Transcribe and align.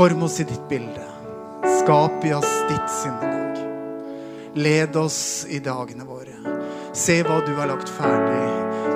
Form 0.00 0.22
oss 0.22 0.40
i 0.40 0.44
ditt 0.44 0.68
bilde. 0.68 1.04
Skap 1.80 2.24
i 2.24 2.32
oss 2.32 2.62
ditt 2.68 2.90
sinnelag. 2.90 3.56
Led 4.54 4.96
oss 4.96 5.46
i 5.48 5.58
dagene 5.58 6.04
våre. 6.04 6.32
Se 6.92 7.18
hva 7.22 7.42
du 7.44 7.52
har 7.58 7.68
lagt 7.68 7.92
ferdig. 7.92 8.46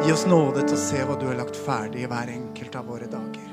Gi 0.06 0.14
oss 0.14 0.24
nåde 0.24 0.62
til 0.62 0.78
å 0.78 0.80
se 0.80 1.02
hva 1.04 1.18
du 1.20 1.26
har 1.28 1.36
lagt 1.36 1.60
ferdig 1.60 2.06
i 2.06 2.08
hver 2.08 2.32
enkelt 2.32 2.80
av 2.80 2.88
våre 2.88 3.10
dager. 3.12 3.52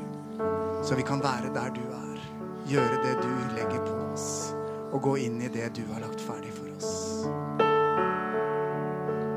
Så 0.88 0.96
vi 0.96 1.04
kan 1.04 1.20
være 1.20 1.52
der 1.52 1.76
du 1.76 1.84
er. 1.84 2.24
Gjøre 2.72 3.04
det 3.04 3.18
du 3.20 3.34
legger 3.58 3.84
på 3.84 4.00
oss. 4.14 4.56
Og 4.94 5.04
gå 5.10 5.18
inn 5.28 5.44
i 5.44 5.52
det 5.52 5.74
du 5.76 5.84
har 5.92 6.08
lagt 6.08 6.24
ferdig 6.24 6.56
for 6.56 6.72
oss. 6.78 7.28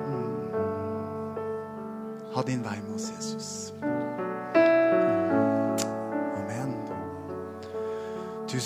Mm. 0.06 0.54
Ha 2.38 2.46
din 2.46 2.62
vei 2.62 2.78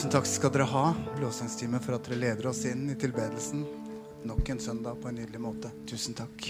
Tusen 0.08 0.22
takk 0.22 0.28
skal 0.32 0.52
dere 0.54 0.64
ha, 0.64 0.82
lovsangsteamet, 1.20 1.82
for 1.84 1.92
at 1.98 2.06
dere 2.08 2.16
leder 2.16 2.46
oss 2.48 2.62
inn 2.64 2.86
i 2.88 2.94
tilbedelsen. 2.96 3.60
Nok 4.24 4.46
en 4.54 4.60
søndag 4.64 4.96
på 5.02 5.10
en 5.10 5.18
nydelig 5.20 5.40
måte. 5.44 5.68
Tusen 5.84 6.14
takk. 6.16 6.46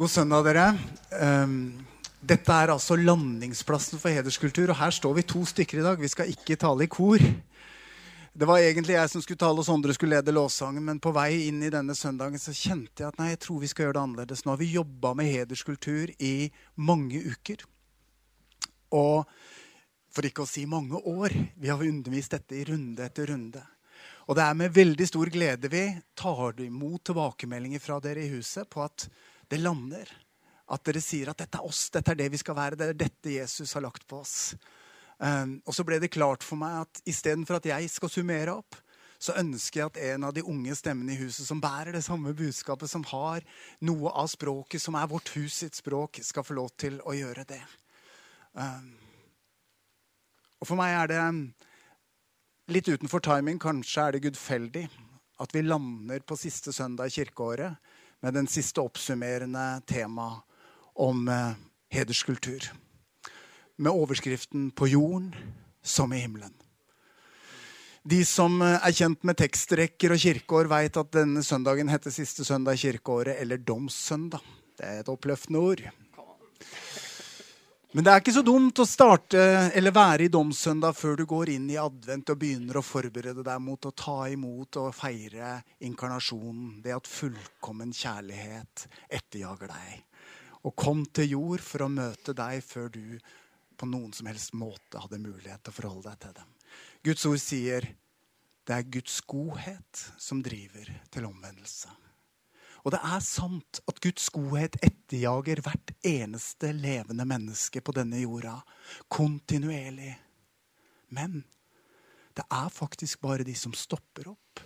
God 0.00 0.10
søndag, 0.10 0.48
dere. 0.48 0.64
Um, 1.14 1.52
dette 2.18 2.56
er 2.56 2.72
altså 2.74 2.96
landingsplassen 2.98 4.02
for 4.02 4.10
hederskultur, 4.10 4.72
og 4.72 4.80
her 4.80 4.96
står 4.96 5.14
vi 5.14 5.24
to 5.30 5.44
stykker 5.46 5.78
i 5.78 5.84
dag. 5.86 6.02
Vi 6.02 6.10
skal 6.10 6.32
ikke 6.32 6.56
tale 6.58 6.88
i 6.88 6.90
kor. 6.90 7.22
Det 7.22 8.48
var 8.50 8.64
egentlig 8.64 8.96
jeg 8.96 9.12
som 9.12 9.22
skulle 9.22 9.38
tale, 9.44 9.62
og 9.62 9.68
Sondre 9.68 9.94
skulle 9.94 10.18
lede 10.18 10.34
lovsangen. 10.34 10.82
Men 10.90 10.98
på 10.98 11.14
vei 11.14 11.44
inn 11.44 11.62
i 11.62 11.70
denne 11.70 11.94
søndagen 11.94 12.42
så 12.42 12.50
kjente 12.50 13.04
jeg 13.04 13.12
at 13.12 13.22
nei, 13.22 13.28
jeg 13.36 13.44
tror 13.46 13.62
vi 13.62 13.70
skal 13.70 13.86
gjøre 13.86 13.98
det 14.00 14.02
annerledes. 14.08 14.42
Nå 14.42 14.56
har 14.56 14.64
vi 14.64 14.72
jobba 14.74 15.14
med 15.22 15.30
hederskultur 15.36 16.10
i 16.18 16.50
mange 16.82 17.22
uker. 17.30 17.62
Og 18.90 19.22
for 20.18 20.26
ikke 20.26 20.42
å 20.42 20.50
si 20.50 20.64
mange 20.66 20.98
år. 20.98 21.30
Vi 21.62 21.70
har 21.70 21.82
undervist 21.86 22.34
dette 22.34 22.56
i 22.58 22.64
runde 22.66 23.04
etter 23.06 23.30
runde. 23.30 23.62
Og 24.28 24.36
det 24.36 24.44
er 24.44 24.56
med 24.58 24.74
veldig 24.74 25.06
stor 25.08 25.30
glede 25.32 25.70
vi 25.72 25.84
tar 26.18 26.58
imot 26.64 27.04
tilbakemeldinger 27.06 27.80
fra 27.80 28.00
dere 28.02 28.26
i 28.26 28.32
huset 28.32 28.68
på 28.68 28.82
at 28.82 29.06
det 29.48 29.60
lander. 29.62 30.10
At 30.74 30.82
dere 30.84 31.00
sier 31.00 31.30
at 31.30 31.38
dette 31.40 31.60
er 31.60 31.70
oss, 31.70 31.86
dette 31.94 32.12
er 32.12 32.18
det 32.18 32.28
vi 32.34 32.42
skal 32.42 32.58
være. 32.58 32.76
Det 32.76 32.90
er 32.90 33.00
dette 33.06 33.36
Jesus 33.38 33.72
har 33.78 33.86
lagt 33.86 34.04
på 34.10 34.20
oss. 34.20 34.34
Um, 35.18 35.56
og 35.64 35.74
så 35.74 35.86
ble 35.86 36.00
det 36.02 36.12
klart 36.14 36.44
for 36.46 36.58
meg 36.60 36.82
at 36.82 37.00
istedenfor 37.08 37.58
at 37.58 37.70
jeg 37.70 37.88
skal 37.94 38.12
summere 38.12 38.58
opp, 38.58 38.76
så 39.18 39.38
ønsker 39.38 39.80
jeg 39.80 39.88
at 39.88 40.04
en 40.12 40.28
av 40.28 40.34
de 40.34 40.44
unge 40.46 40.76
stemmene 40.78 41.14
i 41.14 41.22
huset 41.22 41.46
som 41.46 41.62
bærer 41.62 41.94
det 41.94 42.04
samme 42.06 42.34
budskapet, 42.38 42.90
som 42.90 43.06
har 43.14 43.42
noe 43.86 44.12
av 44.12 44.28
språket 44.30 44.82
som 44.82 44.98
er 44.98 45.10
vårt 45.10 45.32
hus 45.38 45.62
sitt 45.64 45.78
språk, 45.78 46.20
skal 46.22 46.46
få 46.46 46.58
lov 46.58 46.74
til 46.78 47.00
å 47.06 47.16
gjøre 47.16 47.48
det. 47.48 47.64
Um, 48.54 49.07
og 50.58 50.66
for 50.66 50.78
meg 50.78 50.94
er 50.94 51.10
det 51.12 51.22
litt 52.74 52.88
utenfor 52.90 53.22
timing. 53.24 53.60
Kanskje 53.62 54.04
er 54.04 54.16
det 54.16 54.24
gudfeldig 54.26 54.88
at 55.38 55.54
vi 55.54 55.62
lander 55.62 56.24
på 56.26 56.36
siste 56.38 56.74
søndag 56.74 57.10
i 57.10 57.20
kirkeåret 57.20 57.78
med 58.24 58.34
den 58.34 58.48
siste 58.50 58.82
oppsummerende 58.82 59.80
temaet 59.86 60.42
om 60.98 61.28
eh, 61.30 61.54
hederskultur 61.94 62.66
med 63.78 63.92
overskriften 63.92 64.70
'På 64.70 64.88
jorden 64.88 65.34
som 65.82 66.12
i 66.12 66.18
himmelen'. 66.26 66.54
De 68.08 68.24
som 68.24 68.62
er 68.62 68.92
kjent 68.94 69.24
med 69.24 69.36
tekstrekker 69.36 70.14
og 70.14 70.18
kirkeår, 70.22 70.68
veit 70.70 70.96
at 70.96 71.10
denne 71.12 71.42
søndagen 71.44 71.90
heter 71.92 72.10
siste 72.10 72.44
søndag 72.44 72.78
i 72.78 72.82
kirkeåret, 72.88 73.36
eller 73.38 73.56
domssøndag. 73.56 74.40
Det 74.78 74.86
er 74.86 75.00
et 75.00 75.10
oppløftende 75.12 75.58
ord. 75.58 75.82
Men 77.96 78.04
det 78.04 78.12
er 78.12 78.20
ikke 78.20 78.34
så 78.36 78.42
dumt 78.44 78.80
å 78.82 78.84
starte 78.84 79.40
eller 79.72 79.94
være 79.96 80.26
i 80.26 80.32
domssøndag 80.32 80.92
før 80.92 81.14
du 81.16 81.22
går 81.28 81.54
inn 81.54 81.70
i 81.72 81.78
advent 81.80 82.28
og 82.34 82.40
begynner 82.42 82.76
å 82.76 82.84
forberede 82.84 83.40
deg 83.46 83.62
mot 83.64 83.88
å 83.88 83.92
ta 83.96 84.16
imot 84.28 84.76
og 84.82 84.90
feire 84.92 85.54
inkarnasjonen. 85.88 86.82
Det 86.84 86.92
at 86.92 87.08
fullkommen 87.08 87.94
kjærlighet 87.96 88.84
etterjager 89.08 89.72
deg. 89.72 90.02
Og 90.68 90.76
kom 90.76 91.00
til 91.16 91.32
jord 91.32 91.64
for 91.64 91.86
å 91.86 91.88
møte 91.92 92.34
deg 92.36 92.60
før 92.66 92.92
du 92.92 93.16
på 93.78 93.88
noen 93.88 94.12
som 94.12 94.28
helst 94.28 94.52
måte 94.58 95.00
hadde 95.00 95.22
mulighet 95.22 95.62
til 95.62 95.72
å 95.72 95.78
forholde 95.78 96.10
deg 96.10 96.20
til 96.26 96.36
dem. 96.42 96.52
Guds 97.08 97.24
ord 97.30 97.40
sier 97.40 97.88
det 98.68 98.76
er 98.76 98.92
Guds 98.98 99.22
godhet 99.24 100.04
som 100.20 100.44
driver 100.44 100.92
til 101.14 101.30
omvendelse. 101.30 101.88
Og 102.84 102.94
det 102.94 103.00
er 103.02 103.22
sant 103.24 103.80
at 103.90 104.00
Guds 104.02 104.28
godhet 104.34 104.78
etterjager 104.84 105.62
hvert 105.64 105.92
eneste 106.06 106.70
levende 106.76 107.26
menneske 107.28 107.82
på 107.84 107.94
denne 107.96 108.20
jorda 108.22 108.60
kontinuerlig. 109.12 110.14
Men 111.14 111.42
det 112.38 112.46
er 112.54 112.68
faktisk 112.70 113.20
bare 113.24 113.46
de 113.46 113.54
som 113.58 113.74
stopper 113.74 114.30
opp 114.30 114.62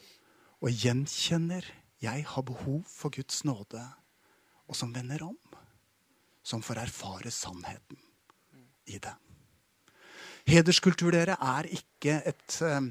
og 0.63 0.71
gjenkjenner 0.71 1.65
'jeg 2.03 2.25
har 2.27 2.43
behov 2.43 2.85
for 2.89 3.11
Guds 3.11 3.45
nåde', 3.45 3.95
og 4.69 4.77
som 4.77 4.95
vender 4.95 5.23
om, 5.23 5.39
som 6.43 6.63
får 6.63 6.83
erfare 6.83 7.31
sannheten 7.31 7.97
i 8.87 8.99
det. 8.99 9.15
Hederskultur 10.47 11.11
dere, 11.11 11.37
er 11.41 11.63
ikke 11.63 12.23
et 12.27 12.63
eh, 12.63 12.91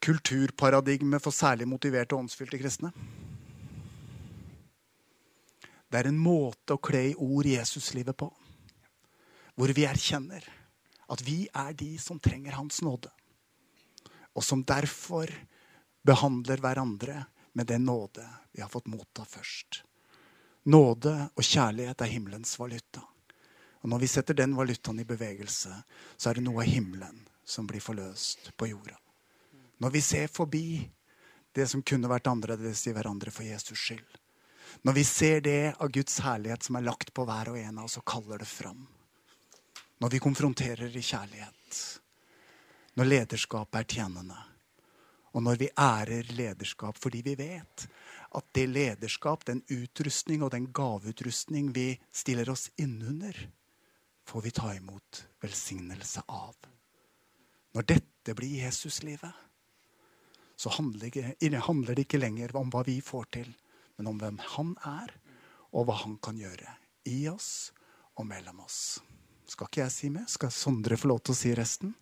kulturparadigme 0.00 1.20
for 1.20 1.30
særlig 1.30 1.68
motiverte 1.68 2.14
og 2.14 2.18
åndsfylte 2.18 2.58
kristne. 2.58 2.92
Det 5.88 6.00
er 6.00 6.10
en 6.10 6.20
måte 6.20 6.76
å 6.76 6.82
kle 6.84 7.08
i 7.10 7.16
ord 7.16 7.48
Jesuslivet 7.48 8.16
på, 8.20 8.28
hvor 9.56 9.72
vi 9.74 9.86
erkjenner 9.88 10.44
at 11.08 11.22
vi 11.24 11.46
er 11.56 11.72
de 11.72 11.94
som 12.00 12.20
trenger 12.20 12.58
Hans 12.58 12.82
nåde, 12.84 13.10
og 14.36 14.44
som 14.44 14.62
derfor 14.62 15.32
behandler 16.04 16.60
hverandre 16.62 17.22
med 17.56 17.66
den 17.66 17.88
nåde 17.88 18.26
vi 18.52 18.60
har 18.62 18.68
fått 18.68 18.90
motta 18.92 19.24
først. 19.24 19.82
Nåde 20.68 21.14
og 21.32 21.44
kjærlighet 21.44 22.04
er 22.04 22.12
himmelens 22.12 22.52
valuta. 22.60 23.00
Og 23.80 23.88
når 23.88 24.02
vi 24.02 24.10
setter 24.10 24.36
den 24.36 24.56
valutaen 24.58 25.00
i 25.00 25.08
bevegelse, 25.08 25.72
så 26.16 26.30
er 26.30 26.38
det 26.38 26.44
noe 26.44 26.60
av 26.64 26.68
himmelen 26.68 27.22
som 27.48 27.66
blir 27.66 27.80
forløst 27.80 28.50
på 28.58 28.68
jorda. 28.68 28.98
Når 29.80 29.94
vi 29.94 30.02
ser 30.04 30.28
forbi 30.28 30.82
det 31.56 31.68
som 31.70 31.82
kunne 31.82 32.10
vært 32.10 32.28
annerledes 32.28 32.84
i 32.86 32.92
hverandre 32.92 33.32
for 33.32 33.46
Jesus 33.46 33.78
skyld. 33.78 34.18
Når 34.82 34.92
vi 34.92 35.04
ser 35.04 35.40
det 35.40 35.74
av 35.78 35.90
Guds 35.90 36.20
herlighet 36.22 36.62
som 36.62 36.78
er 36.78 36.86
lagt 36.86 37.10
på 37.14 37.24
hver 37.26 37.50
og 37.52 37.58
en 37.58 37.80
av 37.80 37.88
oss, 37.88 37.98
og 37.98 38.06
kaller 38.06 38.38
det 38.38 38.48
fram. 38.50 38.86
Når 39.98 40.12
vi 40.14 40.20
konfronterer 40.22 40.94
i 40.94 41.02
kjærlighet. 41.02 41.80
Når 42.94 43.10
lederskap 43.10 43.74
er 43.74 43.88
tjenende. 43.88 44.38
Og 45.34 45.42
når 45.42 45.58
vi 45.60 45.68
ærer 45.74 46.30
lederskap 46.34 46.98
fordi 46.98 47.22
vi 47.26 47.34
vet 47.38 47.88
at 48.38 48.46
det 48.54 48.66
lederskap, 48.68 49.44
den 49.46 49.62
utrustning 49.72 50.42
og 50.44 50.52
den 50.52 50.70
gaveutrustning 50.72 51.70
vi 51.74 51.92
stiller 52.12 52.50
oss 52.50 52.68
innunder, 52.76 53.36
får 54.28 54.42
vi 54.44 54.50
ta 54.52 54.72
imot 54.76 55.22
velsignelse 55.40 56.22
av. 56.28 56.56
Når 57.74 57.86
dette 57.88 58.34
blir 58.36 58.64
Jesuslivet, 58.64 59.32
så 60.58 60.72
handler 60.74 61.94
det 61.94 62.04
ikke 62.04 62.20
lenger 62.20 62.56
om 62.58 62.70
hva 62.72 62.82
vi 62.84 62.98
får 63.04 63.30
til, 63.38 63.48
men 63.98 64.10
om 64.12 64.18
hvem 64.20 64.38
han 64.54 64.74
er, 64.86 65.12
og 65.74 65.88
hva 65.88 65.98
han 66.04 66.16
kan 66.22 66.38
gjøre 66.38 66.70
i 67.10 67.28
oss 67.30 67.72
og 68.18 68.26
mellom 68.30 68.62
oss. 68.64 69.00
Skal 69.48 69.68
ikke 69.68 69.80
jeg 69.80 69.94
si 69.94 70.08
mer? 70.12 70.26
Skal 70.28 70.52
Sondre 70.52 70.96
få 71.00 71.08
lov 71.10 71.22
til 71.24 71.32
å 71.34 71.38
si 71.38 71.52
resten? 71.56 71.94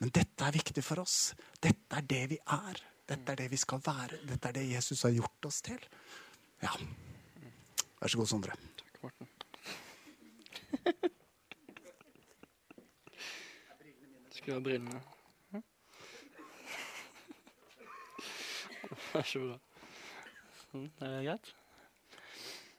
Men 0.00 0.12
dette 0.14 0.46
er 0.46 0.56
viktig 0.56 0.82
for 0.84 1.02
oss. 1.02 1.34
Dette 1.60 2.00
er 2.00 2.06
det 2.08 2.22
vi 2.32 2.38
er. 2.40 2.80
Dette 3.04 3.34
er 3.34 3.42
det 3.42 3.50
vi 3.52 3.60
skal 3.60 3.82
være. 3.84 4.22
Dette 4.24 4.48
er 4.48 4.56
det 4.56 4.64
Jesus 4.70 5.04
har 5.04 5.12
gjort 5.12 5.48
oss 5.50 5.60
til. 5.64 5.80
Ja. 6.64 6.72
Vær 8.00 8.08
så 8.08 8.20
god, 8.22 8.30
Sondre. 8.32 8.56
Takk, 8.80 8.96
Morten. 9.04 9.28
Skru 14.32 14.56
ha 14.56 14.60
brillene. 14.64 15.02
Det 19.12 19.20
er 19.20 19.28
så 19.28 19.44
bra. 19.44 19.73
Mm, 20.74 20.90
Det 20.98 21.08
greit. 21.24 21.50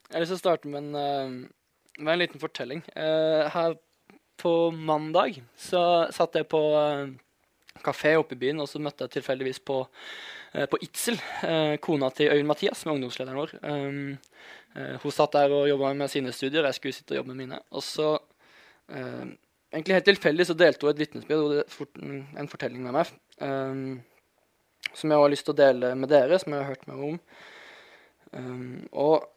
Jeg 0.06 0.14
har 0.14 0.22
lyst 0.22 0.34
til 0.34 0.38
å 0.38 0.44
starte 0.44 0.68
med 0.68 0.84
en, 0.84 0.96
eh, 0.96 1.50
Det 1.98 2.08
en 2.12 2.20
liten 2.20 2.40
fortelling. 2.40 2.84
Eh, 2.94 3.50
her 3.50 3.78
på 4.38 4.72
mandag 4.74 5.42
så 5.58 6.12
satt 6.12 6.34
jeg 6.34 6.50
på 6.50 6.60
eh, 6.76 7.14
kafé 7.82 8.18
oppe 8.20 8.34
i 8.34 8.36
byen, 8.36 8.60
og 8.60 8.68
så 8.68 8.80
møtte 8.80 9.06
jeg 9.06 9.12
tilfeldigvis 9.12 9.60
på, 9.64 9.88
på 10.54 10.78
Itzel, 10.82 11.18
kona 11.80 12.10
til 12.10 12.32
Øyvind 12.32 12.48
Mathias, 12.48 12.78
som 12.80 12.92
er 12.92 12.96
ungdomslederen 12.96 13.36
vår. 13.36 13.52
Hun 15.04 15.12
satt 15.12 15.34
der 15.34 15.52
og 15.52 15.68
jobba 15.68 15.94
med 15.94 16.10
sine 16.10 16.32
studier, 16.32 16.64
jeg 16.64 16.74
skulle 16.74 16.94
sitte 16.94 17.12
og 17.12 17.18
jobbe 17.18 17.36
med 17.36 17.48
mine. 17.48 17.60
Og 17.72 17.84
så, 17.84 18.20
egentlig 18.90 19.94
helt 19.94 20.06
tilfeldig, 20.06 20.46
så 20.48 20.56
delte 20.56 20.88
hun 20.88 20.94
et 20.94 21.04
vitnesbyrd 21.04 21.44
og 21.44 22.00
en 22.40 22.48
fortelling 22.48 22.82
med 22.84 22.96
meg. 22.96 23.12
Som 24.96 25.12
jeg 25.12 25.20
har 25.20 25.30
lyst 25.30 25.46
til 25.46 25.54
å 25.54 25.60
dele 25.60 25.96
med 25.96 26.10
dere, 26.10 26.40
som 26.40 26.54
jeg 26.54 26.64
har 26.64 26.72
hørt 26.72 26.88
meg 26.88 27.04
om. 27.12 27.20
Um, 28.36 28.86
og 28.92 29.32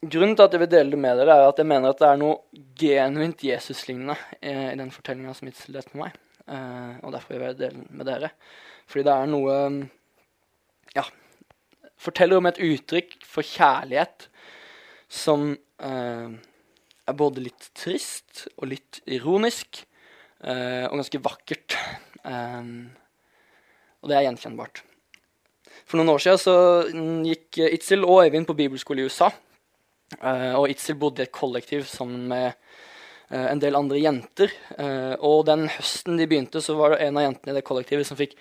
Grunnen 0.00 0.32
til 0.32 0.46
at 0.46 0.54
jeg 0.56 0.62
vil 0.62 0.70
dele 0.72 0.94
det 0.94 0.98
med 1.02 1.18
dere, 1.20 1.34
er 1.36 1.50
at 1.50 1.58
jeg 1.60 1.68
mener 1.68 1.92
at 1.92 1.98
det 2.00 2.06
er 2.08 2.16
noe 2.16 2.62
genuint 2.80 3.42
Jesus-lignende 3.44 4.14
i 4.40 4.78
den 4.80 4.88
fortellinga 4.94 5.34
som 5.36 5.50
Itzel 5.50 5.76
delte 5.76 5.92
med 5.92 6.06
meg. 6.06 6.14
Uh, 6.48 6.94
og 7.04 7.12
derfor 7.12 7.34
vil 7.34 7.44
jeg 7.50 7.58
dele 7.58 7.82
den 7.82 7.98
med 7.98 8.08
dere. 8.08 8.30
Fordi 8.88 9.04
det 9.04 9.16
er 9.16 9.28
noe 9.28 9.56
Ja. 10.96 11.04
Forteller 12.00 12.40
om 12.40 12.48
et 12.48 12.62
uttrykk 12.64 13.18
for 13.28 13.44
kjærlighet 13.44 14.30
som 15.12 15.50
uh, 15.84 16.32
er 16.32 17.18
både 17.20 17.44
litt 17.44 17.68
trist 17.76 18.46
og 18.56 18.70
litt 18.72 19.02
ironisk. 19.04 19.84
uh, 20.40 20.88
og 20.88 20.96
ganske 20.96 21.20
vakkert. 21.20 21.76
Eh, 22.24 22.64
og 24.00 24.10
det 24.10 24.16
er 24.16 24.26
gjenkjennbart. 24.28 24.82
For 25.90 25.98
noen 25.98 26.12
år 26.12 26.22
siden 26.22 26.38
så 26.38 26.56
mm, 26.94 27.22
gikk 27.26 27.64
Itzel 27.66 28.06
og 28.06 28.22
Øyvind 28.22 28.46
på 28.46 28.54
bibelskole 28.54 29.02
i 29.02 29.08
USA. 29.10 29.32
Eh, 30.20 30.54
og 30.54 30.70
Itzel 30.70 30.98
bodde 31.00 31.24
i 31.24 31.26
et 31.26 31.34
kollektiv 31.34 31.82
sammen 31.90 32.28
med 32.30 32.46
eh, 32.46 33.48
en 33.48 33.62
del 33.62 33.74
andre 33.74 33.98
jenter. 33.98 34.54
Eh, 34.78 35.16
og 35.18 35.48
den 35.48 35.66
høsten 35.66 36.20
de 36.20 36.28
begynte, 36.30 36.62
så 36.62 36.76
var 36.78 36.94
det 36.94 37.00
en 37.08 37.18
av 37.18 37.26
jentene 37.26 37.56
i 37.56 37.58
det 37.58 37.64
kollektivet 37.66 38.06
som 38.06 38.20
fikk 38.20 38.38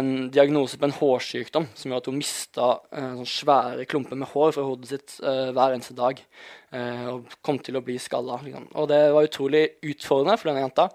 en 0.00 0.10
diagnose 0.32 0.80
på 0.80 0.88
en 0.88 0.96
hårsykdom 0.96 1.68
som 1.76 1.92
gjorde 1.92 2.00
at 2.06 2.10
hun 2.10 2.18
mista 2.22 2.72
sånne 2.88 3.28
svære 3.28 3.86
klumper 3.92 4.16
med 4.16 4.32
hår 4.32 4.56
fra 4.56 4.64
hodet 4.64 4.94
sitt 4.94 5.20
eh, 5.20 5.52
hver 5.52 5.76
eneste 5.76 6.00
dag. 6.00 6.24
eh, 6.72 7.06
og 7.12 7.28
kom 7.44 7.60
til 7.60 7.76
å 7.76 7.84
bli 7.84 8.00
skalla. 8.00 8.40
Liksom. 8.48 8.70
Og 8.72 8.88
det 8.88 9.04
var 9.12 9.28
utrolig 9.28 9.66
utfordrende 9.84 10.40
for 10.40 10.48
denne 10.48 10.64
jenta. 10.64 10.88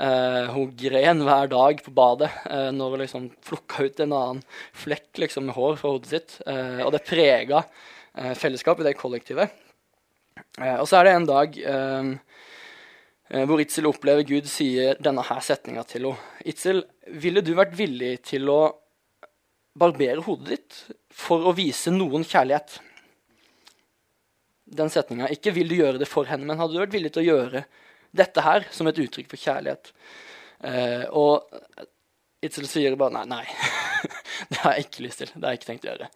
Eh, 0.00 0.46
hun 0.54 0.70
gren 0.72 1.20
hver 1.20 1.50
dag 1.52 1.80
på 1.84 1.92
badet 1.92 2.30
uh, 2.48 2.70
når 2.72 2.94
hun 2.94 3.02
liksom 3.02 3.26
flukka 3.44 3.84
ut 3.84 3.98
en 4.00 4.14
annen 4.16 4.38
flekk 4.72 5.20
liksom, 5.20 5.50
med 5.50 5.56
hår 5.58 5.76
fra 5.80 5.92
hodet 5.92 6.12
sitt. 6.14 6.36
Uh, 6.46 6.80
og 6.86 6.94
det 6.94 7.02
prega 7.04 7.60
uh, 7.60 8.32
fellesskapet, 8.38 8.86
det 8.88 8.96
kollektivet. 9.00 9.52
Og 10.62 10.86
så 10.88 10.98
er 10.98 11.06
det 11.06 11.12
en 11.16 11.26
dag 11.28 11.54
hvor 13.48 13.60
Itzel 13.62 13.86
opplever 13.88 14.24
Gud 14.28 14.48
sier 14.48 14.98
denne 15.00 15.22
her 15.24 15.40
setninga 15.44 15.84
til 15.88 16.10
henne. 16.10 16.32
Itzel, 16.48 16.82
ville 17.22 17.40
du 17.44 17.54
vært 17.56 17.72
villig 17.76 18.10
til 18.28 18.50
å 18.52 18.58
barbere 19.80 20.20
hodet 20.26 20.50
ditt 20.50 20.80
for 21.08 21.48
å 21.48 21.54
vise 21.56 21.92
noen 21.94 22.26
kjærlighet? 22.28 22.76
Den 24.76 24.92
setninga. 24.92 25.30
Ikke 25.32 25.54
'vil 25.56 25.72
du 25.72 25.78
gjøre 25.78 26.02
det 26.02 26.10
for 26.10 26.28
henne', 26.28 26.44
men 26.44 26.60
hadde 26.60 26.76
du 26.76 26.82
vært 26.82 26.96
villig 26.96 27.14
til 27.14 27.24
å 27.24 27.30
gjøre 27.30 27.64
dette 28.12 28.44
her 28.44 28.66
som 28.74 28.88
et 28.90 29.00
uttrykk 29.02 29.30
for 29.30 29.40
kjærlighet? 29.40 29.92
Eh, 30.68 31.04
og 31.10 31.48
Itzel 32.42 32.66
sier 32.70 32.96
bare 32.98 33.22
nei. 33.22 33.26
nei. 33.38 33.44
det 34.50 34.62
har 34.64 34.76
jeg 34.76 34.88
ikke 34.88 35.06
lyst 35.06 35.22
til. 35.22 35.30
Det 35.34 35.44
har 35.44 35.54
jeg 35.54 35.62
ikke 35.62 35.70
tenkt 35.70 35.86
å 35.86 35.92
gjøre. 35.92 36.10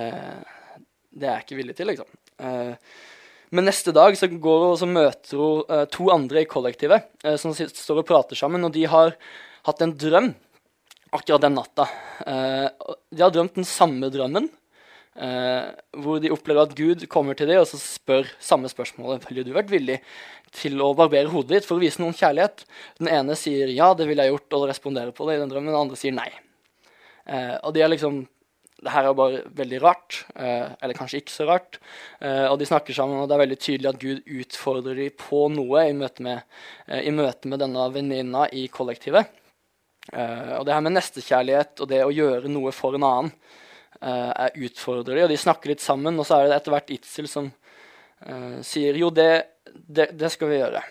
Eh, 0.00 0.80
det 1.16 1.28
er 1.28 1.38
jeg 1.38 1.46
ikke 1.46 1.60
villig 1.60 1.76
til, 1.76 1.90
liksom. 1.92 2.16
Eh, 2.40 2.96
men 3.56 3.68
neste 3.68 3.92
dag 3.94 4.16
så 4.18 4.28
går 4.28 4.62
hun 4.64 4.72
og 4.72 4.80
så 4.80 4.88
møter 4.90 5.38
hun 5.40 5.76
eh, 5.76 5.84
to 5.92 6.08
andre 6.12 6.42
i 6.42 6.48
kollektivet 6.50 7.12
eh, 7.24 7.36
som 7.40 7.54
står 7.54 8.02
og 8.02 8.08
prater 8.08 8.38
sammen, 8.38 8.64
og 8.66 8.74
de 8.74 8.86
har 8.90 9.14
hatt 9.68 9.84
en 9.84 9.94
drøm 9.96 10.32
akkurat 11.16 11.44
den 11.44 11.56
natta. 11.56 11.86
Eh, 12.26 12.66
de 13.14 13.22
har 13.22 13.34
drømt 13.34 13.58
den 13.60 13.68
samme 13.68 14.10
drømmen, 14.12 14.48
eh, 15.22 15.72
hvor 16.02 16.20
de 16.22 16.32
opplever 16.34 16.66
at 16.66 16.76
Gud 16.76 17.06
kommer 17.12 17.38
til 17.38 17.50
dem 17.50 17.62
og 17.62 17.68
så 17.70 17.80
spør 17.80 18.28
samme 18.42 18.70
spørsmålet. 18.72 19.26
Ville 19.28 19.44
du 19.46 19.52
vært 19.56 19.72
villig 19.72 20.00
til 20.56 20.80
å 20.84 20.92
barbere 20.96 21.32
hodet 21.32 21.58
ditt 21.58 21.68
for 21.68 21.78
å 21.78 21.82
vise 21.82 22.02
noen 22.02 22.16
kjærlighet? 22.16 22.64
Den 23.00 23.10
ene 23.12 23.36
sier 23.38 23.72
ja, 23.72 23.92
det 23.96 24.08
ville 24.08 24.24
jeg 24.26 24.36
gjort, 24.36 24.58
og 24.58 24.70
responderer 24.70 25.14
på 25.16 25.28
det 25.28 25.38
i 25.38 25.42
den 25.42 25.52
drømmen. 25.52 25.72
Den 25.72 25.82
andre 25.86 26.00
sier 26.00 26.16
nei. 26.16 26.30
Eh, 27.26 27.56
og 27.62 27.74
de 27.76 27.84
er 27.84 27.92
liksom 27.92 28.24
det 28.84 28.92
her 28.92 29.06
er 29.08 29.14
bare 29.16 29.38
veldig 29.56 29.78
rart, 29.80 30.18
eh, 30.36 30.68
eller 30.84 30.96
kanskje 30.96 31.22
ikke 31.22 31.32
så 31.32 31.46
rart. 31.48 31.78
Eh, 32.20 32.44
og 32.44 32.58
de 32.60 32.68
snakker 32.68 32.94
sammen, 32.94 33.22
og 33.22 33.28
det 33.28 33.34
er 33.34 33.42
veldig 33.46 33.58
tydelig 33.58 33.88
at 33.88 34.00
Gud 34.02 34.34
utfordrer 34.42 35.00
dem 35.00 35.14
på 35.16 35.46
noe 35.48 35.86
i 35.88 35.94
møte 35.96 36.22
med, 36.22 36.44
eh, 36.86 37.08
i 37.08 37.10
møte 37.10 37.48
med 37.48 37.64
denne 37.64 37.86
venninna 37.94 38.44
i 38.52 38.66
kollektivet. 38.68 39.32
Eh, 40.12 40.52
og 40.58 40.66
det 40.66 40.74
her 40.74 40.84
med 40.84 40.94
nestekjærlighet 40.94 41.80
og 41.80 41.88
det 41.88 42.04
å 42.04 42.12
gjøre 42.14 42.52
noe 42.52 42.70
for 42.70 42.94
en 42.94 43.06
annen 43.06 43.32
er 44.00 44.56
utfordrer 44.66 45.24
og 45.24 45.30
de 45.32 45.38
snakker 45.40 45.72
litt 45.72 45.84
sammen, 45.84 46.18
og 46.18 46.26
så 46.28 46.40
er 46.40 46.50
det 46.50 46.58
etter 46.58 46.74
hvert 46.74 46.92
Itzel 46.92 47.28
som 47.30 47.50
eh, 48.26 48.58
sier 48.66 48.98
jo, 49.00 49.10
det, 49.14 49.30
det, 49.72 50.10
det 50.18 50.30
skal 50.32 50.52
vi 50.52 50.60
gjøre. 50.60 50.82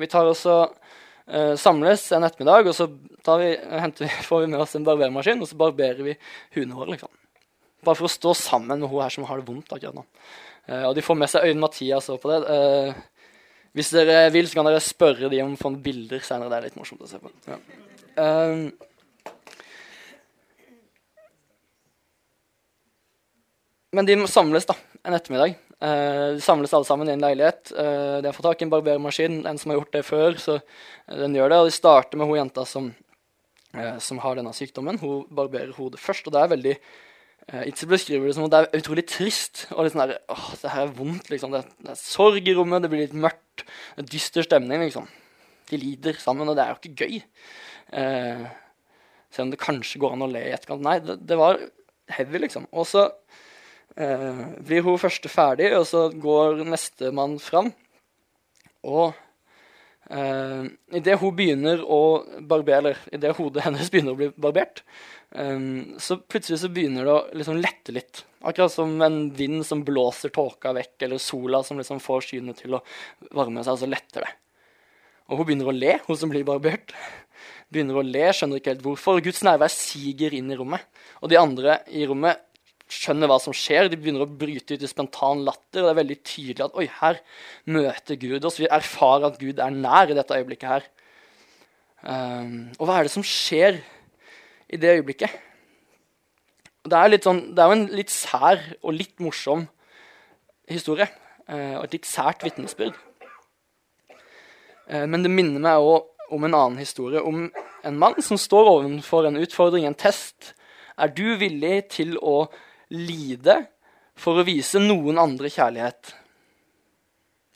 Vi 0.00 0.08
tar 0.10 0.28
også 0.30 0.56
eh, 0.64 1.54
samles 1.60 2.06
en 2.16 2.26
ettermiddag, 2.28 2.70
og 2.70 2.76
så 2.76 2.86
vi, 2.90 3.50
vi, 3.56 4.10
får 4.28 4.44
vi 4.44 4.52
med 4.52 4.62
oss 4.62 4.76
en 4.78 4.86
barbermaskin, 4.86 5.42
og 5.42 5.50
så 5.50 5.58
barberer 5.60 6.04
vi 6.06 6.16
hundene 6.56 6.78
våre. 6.78 6.94
liksom. 6.94 7.12
Bare 7.84 7.96
for 7.96 8.08
å 8.08 8.12
stå 8.12 8.36
sammen 8.36 8.82
med 8.82 8.90
hun 8.92 9.02
her 9.02 9.12
som 9.12 9.26
har 9.28 9.40
det 9.40 9.48
vondt 9.48 9.72
akkurat 9.72 9.96
nå. 9.96 10.04
Uh, 10.68 10.84
og 10.90 10.92
de 10.94 11.02
får 11.02 11.16
med 11.16 11.30
seg 11.32 11.46
Øyvind 11.48 11.62
Mathias 11.64 12.10
òg 12.12 12.20
på 12.22 12.30
det. 12.30 12.40
Uh, 12.44 13.30
hvis 13.76 13.92
dere 13.94 14.26
vil, 14.34 14.48
så 14.50 14.58
kan 14.58 14.66
dere 14.66 14.82
spørre 14.82 15.30
de 15.30 15.40
om 15.44 15.54
å 15.54 15.60
få 15.60 15.72
bilder 15.82 16.22
senere. 16.26 16.50
Det 16.50 16.58
er 16.58 16.66
litt 16.68 16.78
morsomt 16.78 17.04
å 17.06 17.08
se 17.08 17.20
på. 17.22 17.30
Ja. 17.46 17.58
Eh, 18.18 18.62
men 23.96 24.06
de 24.06 24.16
samles 24.30 24.68
da, 24.68 24.76
en 25.04 25.16
ettermiddag. 25.16 25.56
Uh, 25.80 26.36
de 26.36 26.42
samles 26.44 26.72
alle 26.76 26.84
sammen 26.84 27.08
i 27.08 27.14
en 27.14 27.22
leilighet. 27.24 27.72
Uh, 27.72 28.20
de 28.20 28.28
har 28.28 28.36
fått 28.36 28.46
tak 28.50 28.62
i 28.62 28.66
en 28.66 28.72
barbermaskin, 28.72 29.40
en 29.48 29.58
som 29.58 29.72
har 29.72 29.80
gjort 29.80 29.94
det 29.96 30.02
før, 30.06 30.36
så 30.40 30.58
eh, 30.58 31.16
den 31.22 31.34
gjør 31.38 31.50
det. 31.50 31.60
Og 31.62 31.70
de 31.70 31.74
starter 31.74 32.20
med 32.20 32.28
hun 32.28 32.38
jenta 32.42 32.66
som, 32.68 32.90
uh, 33.74 33.96
som 34.04 34.20
har 34.22 34.36
denne 34.38 34.52
sykdommen. 34.56 35.00
Hun 35.00 35.24
barberer 35.34 35.72
hodet 35.78 36.02
først, 36.02 36.28
og 36.28 36.36
det 36.36 36.42
er 36.42 36.52
veldig 36.52 36.76
eh, 36.76 37.64
Itzel 37.72 37.90
beskriver 37.90 38.28
det 38.28 38.36
som 38.36 38.46
at 38.46 38.54
det 38.54 38.62
er 38.62 38.84
utrolig 38.84 39.06
trist. 39.08 39.64
og 39.72 39.86
litt 39.86 39.96
sånn 39.96 40.04
der, 40.04 40.20
åh, 40.36 40.46
Det 40.60 40.74
her 40.76 40.84
er 40.84 40.94
vondt. 41.00 41.32
liksom. 41.32 41.56
Det, 41.56 41.64
det 41.80 41.94
er 41.96 42.02
sorg 42.04 42.46
i 42.52 42.56
rommet, 42.60 42.84
det 42.84 42.92
blir 42.92 43.06
litt 43.06 43.16
mørkt. 43.26 43.64
Det 43.96 44.04
er 44.04 44.12
dyster 44.12 44.46
stemning, 44.46 44.84
liksom. 44.84 45.08
De 45.72 45.80
lider 45.80 46.20
sammen, 46.20 46.46
og 46.50 46.58
det 46.58 46.66
er 46.66 46.74
jo 46.74 46.80
ikke 46.82 47.06
gøy. 47.06 47.20
Selv 49.30 49.46
om 49.46 49.52
det 49.52 49.60
kanskje 49.62 50.00
går 50.02 50.16
an 50.16 50.24
å 50.26 50.28
le 50.30 50.42
i 50.48 50.54
etterkant. 50.54 50.82
Nei, 50.82 50.96
det, 51.04 51.20
det 51.30 51.38
var 51.38 51.60
heavy, 52.10 52.40
liksom. 52.42 52.66
Og 52.74 52.88
så 52.90 53.04
eh, 53.96 54.44
blir 54.66 54.84
hun 54.86 55.00
første 55.00 55.30
ferdig, 55.32 55.72
og 55.76 55.86
så 55.88 56.08
går 56.12 56.64
nestemann 56.68 57.38
fram. 57.42 57.72
Og 58.86 59.12
eh, 60.10 60.66
idet 61.00 61.18
hun 61.20 61.36
begynner 61.36 61.84
å 61.84 62.02
barbere, 62.40 62.80
eller 62.80 63.16
idet 63.16 63.36
hodet 63.38 63.66
hennes 63.66 63.92
begynner 63.92 64.16
å 64.16 64.20
bli 64.20 64.30
barbert, 64.36 64.84
eh, 65.34 65.56
så 66.02 66.20
plutselig 66.22 66.62
så 66.62 66.72
begynner 66.72 67.08
det 67.08 67.16
å 67.16 67.40
liksom 67.42 67.62
lette 67.62 67.96
litt. 67.96 68.24
Akkurat 68.40 68.72
som 68.72 68.94
en 69.04 69.22
vind 69.36 69.64
som 69.68 69.84
blåser 69.84 70.32
tåka 70.32 70.74
vekk, 70.76 70.94
eller 71.06 71.20
sola 71.20 71.64
som 71.66 71.80
liksom 71.80 72.00
får 72.02 72.28
skyene 72.28 72.56
til 72.56 72.78
å 72.78 72.84
varme 73.36 73.64
seg, 73.64 73.74
og 73.74 73.82
så 73.82 73.90
letter 73.90 74.26
det. 74.26 74.36
Og 75.30 75.38
hun 75.38 75.46
begynner 75.46 75.70
å 75.70 75.76
le, 75.76 75.98
hun 76.06 76.18
som 76.18 76.30
blir 76.32 76.46
barbert. 76.46 76.94
Begynner 77.70 78.00
å 78.00 78.02
le, 78.02 78.24
skjønner 78.34 78.58
ikke 78.58 78.72
helt 78.72 78.82
hvorfor. 78.82 79.20
Guds 79.22 79.44
nærvær 79.46 79.70
siger 79.70 80.34
inn 80.34 80.50
i 80.50 80.56
rommet. 80.58 80.82
Og 81.22 81.30
de 81.30 81.38
andre 81.38 81.76
i 81.94 82.02
rommet 82.10 82.40
skjønner 82.90 83.30
hva 83.30 83.38
som 83.42 83.54
skjer. 83.56 83.88
De 83.90 83.98
begynner 83.98 84.24
å 84.24 84.30
bryte 84.40 84.74
ut 84.74 84.84
i 84.84 84.90
spontan 84.90 85.44
latter. 85.46 85.82
Og 85.82 85.88
det 85.88 85.92
er 85.92 86.00
veldig 86.00 86.18
tydelig 86.26 86.64
at 86.66 86.76
oi, 86.78 86.86
her 87.00 87.20
møter 87.70 88.18
Gud 88.20 88.46
oss. 88.46 88.58
Vi 88.60 88.70
erfarer 88.70 89.28
at 89.30 89.38
Gud 89.40 89.62
er 89.62 89.76
nær 89.76 90.10
i 90.10 90.16
dette 90.18 90.36
øyeblikket 90.36 90.72
her. 90.74 90.88
Um, 92.00 92.70
og 92.78 92.88
hva 92.88 92.98
er 92.98 93.06
det 93.06 93.12
som 93.12 93.24
skjer 93.26 93.80
i 94.72 94.80
det 94.80 94.94
øyeblikket? 94.98 95.34
Det 96.88 96.96
er, 96.96 97.16
sånn, 97.20 97.42
det 97.52 97.60
er 97.60 97.68
jo 97.68 97.76
en 97.76 97.88
litt 97.92 98.12
sær 98.12 98.62
og 98.80 98.94
litt 98.96 99.18
morsom 99.20 99.66
historie. 100.70 101.10
Uh, 101.44 101.80
og 101.80 101.88
et 101.88 101.98
litt 101.98 102.08
sært 102.08 102.46
vitnesbyrd. 102.46 102.96
Uh, 104.88 105.04
Men 105.04 105.26
det 105.26 105.32
minner 105.32 105.60
meg 105.62 105.84
òg 105.84 106.08
om 106.30 106.46
en 106.46 106.54
annen 106.54 106.78
historie, 106.78 107.20
om 107.20 107.48
en 107.84 107.96
mann 107.98 108.18
som 108.22 108.38
står 108.38 108.68
overfor 108.70 109.26
en 109.26 109.40
utfordring, 109.40 109.86
en 109.88 109.98
test. 109.98 110.54
Er 111.00 111.10
du 111.10 111.34
villig 111.40 111.88
til 111.96 112.16
å 112.22 112.44
lide 112.90 113.56
for 114.18 114.40
å 114.40 114.46
vise 114.46 114.80
noen 114.82 115.20
andre 115.20 115.50
kjærlighet? 115.52 116.14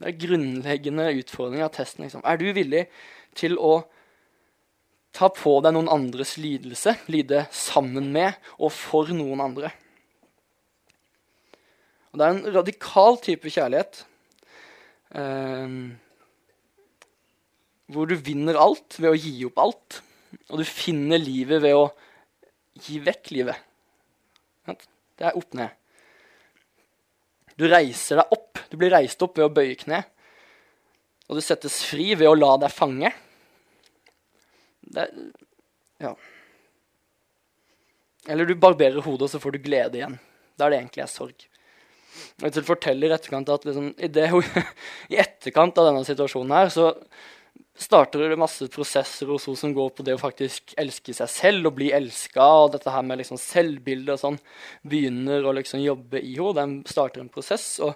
Det 0.00 0.10
er 0.10 0.20
grunnleggende 0.24 1.10
utfordring 1.20 1.64
av 1.64 1.72
testen. 1.74 2.04
Liksom. 2.06 2.24
Er 2.26 2.40
du 2.40 2.48
villig 2.56 2.86
til 3.38 3.56
å 3.58 3.76
ta 5.14 5.30
på 5.30 5.56
deg 5.62 5.76
noen 5.76 5.90
andres 5.92 6.34
lidelse, 6.42 6.96
lide 7.06 7.44
sammen 7.54 8.10
med 8.14 8.34
og 8.58 8.72
for 8.74 9.10
noen 9.14 9.42
andre? 9.44 9.70
Og 12.10 12.18
det 12.18 12.26
er 12.26 12.34
en 12.34 12.56
radikal 12.58 13.18
type 13.22 13.50
kjærlighet. 13.50 14.04
eh, 15.14 15.68
hvor 17.92 18.08
du 18.08 18.16
vinner 18.16 18.58
alt 18.58 18.96
ved 18.98 19.12
å 19.12 19.18
gi 19.18 19.44
opp 19.46 19.60
alt. 19.62 20.00
Og 20.50 20.60
du 20.60 20.64
finner 20.66 21.20
livet 21.20 21.62
ved 21.62 21.76
å 21.76 21.86
gi 22.82 22.98
vekk 23.04 23.30
livet. 23.36 23.60
Det 25.18 25.28
er 25.28 25.38
opp 25.38 25.56
ned. 25.56 25.74
Du 27.54 27.66
reiser 27.70 28.20
deg 28.20 28.34
opp. 28.34 28.60
Du 28.70 28.76
blir 28.80 28.92
reist 28.94 29.22
opp 29.22 29.38
ved 29.38 29.46
å 29.46 29.54
bøye 29.54 29.76
kne. 29.78 30.02
Og 31.28 31.38
du 31.38 31.44
settes 31.44 31.80
fri 31.86 32.12
ved 32.18 32.28
å 32.28 32.36
la 32.36 32.54
deg 32.64 32.74
fange. 32.74 33.10
Det, 34.94 35.06
ja. 36.02 36.12
Eller 38.28 38.48
du 38.48 38.54
barberer 38.56 39.04
hodet, 39.04 39.28
og 39.28 39.32
så 39.32 39.40
får 39.40 39.54
du 39.54 39.64
glede 39.64 40.00
igjen. 40.00 40.18
Da 40.58 40.66
er 40.66 40.74
det 40.74 40.80
egentlig 40.82 41.04
er 41.04 41.12
sorg. 41.12 41.46
Og 42.40 42.46
Jeg 42.46 42.66
forteller 42.66 43.10
i 43.10 43.16
etterkant 43.16 43.50
at 43.52 43.64
liksom, 43.66 43.88
i, 43.98 44.10
det, 44.12 44.28
i, 45.12 45.18
etterkant 45.20 45.80
av 45.80 45.90
denne 45.90 46.04
situasjonen 46.06 46.54
her, 46.54 46.70
så 46.72 46.92
starter 47.74 48.28
det 48.30 48.38
masse 48.38 48.66
prosesser 48.70 49.30
hos 49.32 49.48
henne 49.48 49.58
som 49.58 49.74
går 49.74 49.90
på 49.96 50.04
det 50.06 50.14
å 50.14 50.20
faktisk 50.20 50.76
elske 50.78 51.14
seg 51.16 51.30
selv 51.30 51.70
og 51.70 51.76
bli 51.78 51.90
elska. 51.96 52.46
Og 52.64 52.72
dette 52.76 52.92
her 52.94 53.04
med 53.06 53.18
liksom 53.20 53.40
selvbilde 53.40 54.14
og 54.14 54.22
sånn 54.22 54.40
begynner 54.86 55.46
å 55.46 55.54
liksom 55.58 55.82
jobbe 55.82 56.22
i 56.22 56.36
henne. 56.36 56.54
Den 56.60 56.74
starter 56.88 57.24
en 57.24 57.32
prosess. 57.34 57.66
Og 57.82 57.94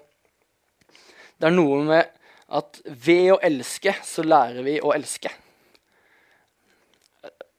det 1.38 1.50
er 1.50 1.54
noe 1.54 1.82
med 1.86 2.14
at 2.58 2.80
ved 2.86 3.34
å 3.34 3.42
elske, 3.44 3.92
så 4.04 4.24
lærer 4.24 4.64
vi 4.66 4.78
å 4.80 4.94
elske. 4.96 5.30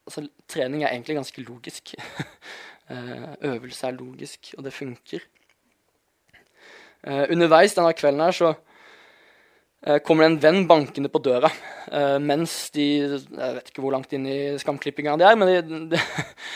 Altså, 0.10 0.26
trening 0.50 0.84
er 0.84 0.96
egentlig 0.96 1.20
ganske 1.22 1.46
logisk. 1.48 1.96
Eh, 2.90 3.26
øvelse 3.46 3.86
er 3.86 3.94
logisk, 3.94 4.48
og 4.58 4.64
det 4.66 4.72
funker. 4.74 5.22
Uh, 7.06 7.28
underveis 7.30 7.76
denne 7.78 7.92
kvelden 7.94 8.24
her 8.26 8.34
så 8.34 8.50
kommer 10.04 10.26
det 10.26 10.30
en 10.30 10.40
venn 10.44 10.66
bankende 10.68 11.08
på 11.08 11.22
døra 11.24 11.48
uh, 11.48 12.18
mens 12.20 12.54
de 12.76 12.88
Jeg 13.00 13.54
vet 13.56 13.70
ikke 13.72 13.80
hvor 13.80 13.94
langt 13.96 14.12
inn 14.12 14.26
i 14.28 14.40
skamklippinga 14.60 15.14
de 15.16 15.24
er, 15.24 15.38
men 15.40 15.48
de, 15.48 15.80
de, 15.94 16.02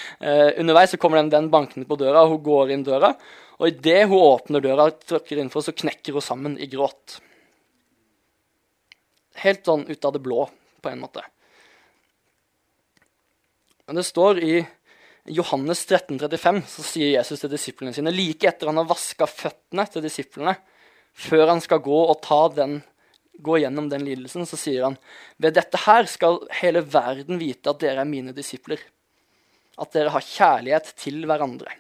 underveis 0.62 0.92
så 0.92 1.00
kommer 1.00 1.22
det 1.22 1.24
en 1.28 1.32
venn 1.38 1.48
bankende 1.54 1.88
på 1.88 1.98
døra, 2.02 2.26
og 2.26 2.36
hun 2.36 2.44
går 2.44 2.74
inn 2.76 2.84
døra. 2.84 3.14
Og 3.62 3.70
idet 3.70 4.10
hun 4.12 4.20
åpner 4.20 4.64
døra 4.64 4.90
og 4.90 5.06
trykker 5.08 5.38
innenfor, 5.38 5.64
så 5.64 5.76
knekker 5.76 6.18
hun 6.18 6.26
sammen 6.26 6.58
i 6.60 6.68
gråt. 6.68 7.20
Helt 9.44 9.64
sånn 9.66 9.88
ut 9.88 10.06
av 10.06 10.16
det 10.16 10.24
blå, 10.24 10.44
på 10.84 10.92
en 10.92 11.04
måte. 11.06 11.24
Men 13.88 14.00
det 14.00 14.06
står 14.08 14.40
i 14.44 14.56
Johannes 15.32 15.86
13, 15.86 16.20
35, 16.20 16.62
så 16.68 16.84
sier 16.84 17.14
Jesus 17.14 17.44
til 17.44 17.52
disiplene 17.52 17.96
sine 17.96 18.12
like 18.12 18.48
etter 18.50 18.68
han 18.68 18.82
har 18.82 18.88
vaska 18.90 19.28
føttene 19.30 19.86
til 19.92 20.04
disiplene, 20.04 20.58
før 21.14 21.54
han 21.54 21.62
skal 21.64 21.80
gå 21.84 22.00
og 22.10 22.20
ta 22.26 22.42
den, 22.56 22.82
gå 23.40 23.58
gjennom 23.64 23.90
den 23.90 24.06
lidelsen, 24.06 24.46
så 24.46 24.58
sier 24.60 24.86
han 24.86 24.98
ved 25.42 25.56
dette 25.58 25.80
her 25.86 26.06
skal 26.10 26.42
hele 26.62 26.84
verden 26.86 27.40
vite 27.42 27.72
at 27.72 27.82
dere 27.82 28.04
er 28.04 28.10
mine 28.10 28.36
disipler. 28.36 28.82
At 29.82 29.96
dere 29.96 30.14
har 30.14 30.26
kjærlighet 30.26 30.94
til 31.02 31.24
hverandre. 31.26 31.72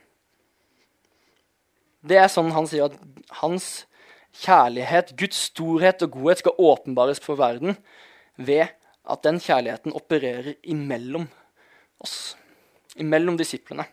Det 2.03 2.17
er 2.19 2.31
sånn 2.31 2.51
han 2.55 2.67
sier 2.67 2.89
at 2.89 2.97
hans 3.39 3.85
kjærlighet, 4.43 5.13
Guds 5.19 5.47
storhet 5.51 6.01
og 6.03 6.17
godhet 6.17 6.41
skal 6.41 6.57
åpenbares 6.59 7.21
for 7.23 7.39
verden 7.39 7.77
ved 8.35 8.65
at 9.03 9.23
den 9.23 9.39
kjærligheten 9.43 9.93
opererer 9.95 10.55
imellom 10.63 11.27
oss, 12.03 12.35
imellom 12.99 13.37
disiplene. 13.39 13.85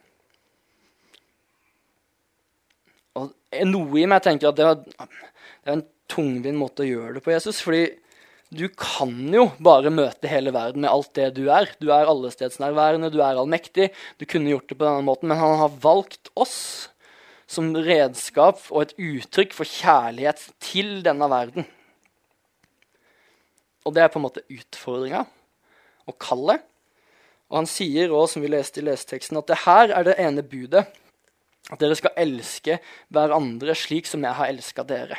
Og 3.19 3.31
Noe 3.67 3.99
i 4.01 4.07
meg 4.09 4.23
tenker 4.25 4.51
at 4.51 4.59
det, 4.59 4.67
var, 4.69 5.09
det 5.61 5.73
er 5.73 5.77
en 5.77 5.89
tungvint 6.11 6.59
måte 6.59 6.85
å 6.85 6.89
gjøre 6.89 7.17
det 7.19 7.25
på, 7.25 7.33
Jesus. 7.35 7.63
fordi 7.65 7.89
du 8.51 8.67
kan 8.75 9.15
jo 9.31 9.45
bare 9.63 9.93
møte 9.95 10.27
hele 10.27 10.51
verden 10.51 10.83
med 10.83 10.91
alt 10.91 11.13
det 11.15 11.29
du 11.37 11.45
er. 11.55 11.71
Du 11.79 11.93
er 11.95 12.09
allestedsnærværende, 12.11 13.13
du 13.15 13.21
er 13.23 13.39
allmektig. 13.39 13.93
Du 14.19 14.27
kunne 14.27 14.51
gjort 14.51 14.67
det 14.67 14.79
på 14.81 14.89
denne 14.89 15.07
måten, 15.07 15.31
men 15.31 15.39
han 15.39 15.61
har 15.61 15.77
valgt 15.85 16.33
oss 16.35 16.91
som 17.51 17.71
redskap 17.75 18.63
og 18.73 18.83
et 18.83 18.97
uttrykk 18.99 19.55
for 19.55 19.71
kjærlighet 19.71 20.43
til 20.63 20.99
denne 21.07 21.31
verden. 21.31 21.67
Og 23.87 23.95
det 23.95 24.03
er 24.03 24.11
på 24.11 24.19
en 24.19 24.27
måte 24.27 24.45
utfordringa 24.51 25.25
og 26.11 26.19
kallet. 26.19 26.67
Og 27.51 27.63
han 27.63 27.71
sier 27.71 28.11
òg, 28.15 28.29
som 28.31 28.43
vi 28.43 28.51
leste 28.51 28.83
i 28.83 28.87
leseteksten, 28.87 29.39
at 29.39 29.51
det 29.51 29.63
her 29.65 29.95
er 29.95 30.07
det 30.07 30.19
ene 30.23 30.43
budet. 30.47 30.85
At 31.71 31.79
dere 31.83 31.95
skal 31.99 32.19
elske 32.19 32.81
hverandre 33.15 33.75
slik 33.79 34.11
som 34.11 34.27
jeg 34.27 34.39
har 34.39 34.51
elska 34.51 34.83
dere. 34.87 35.19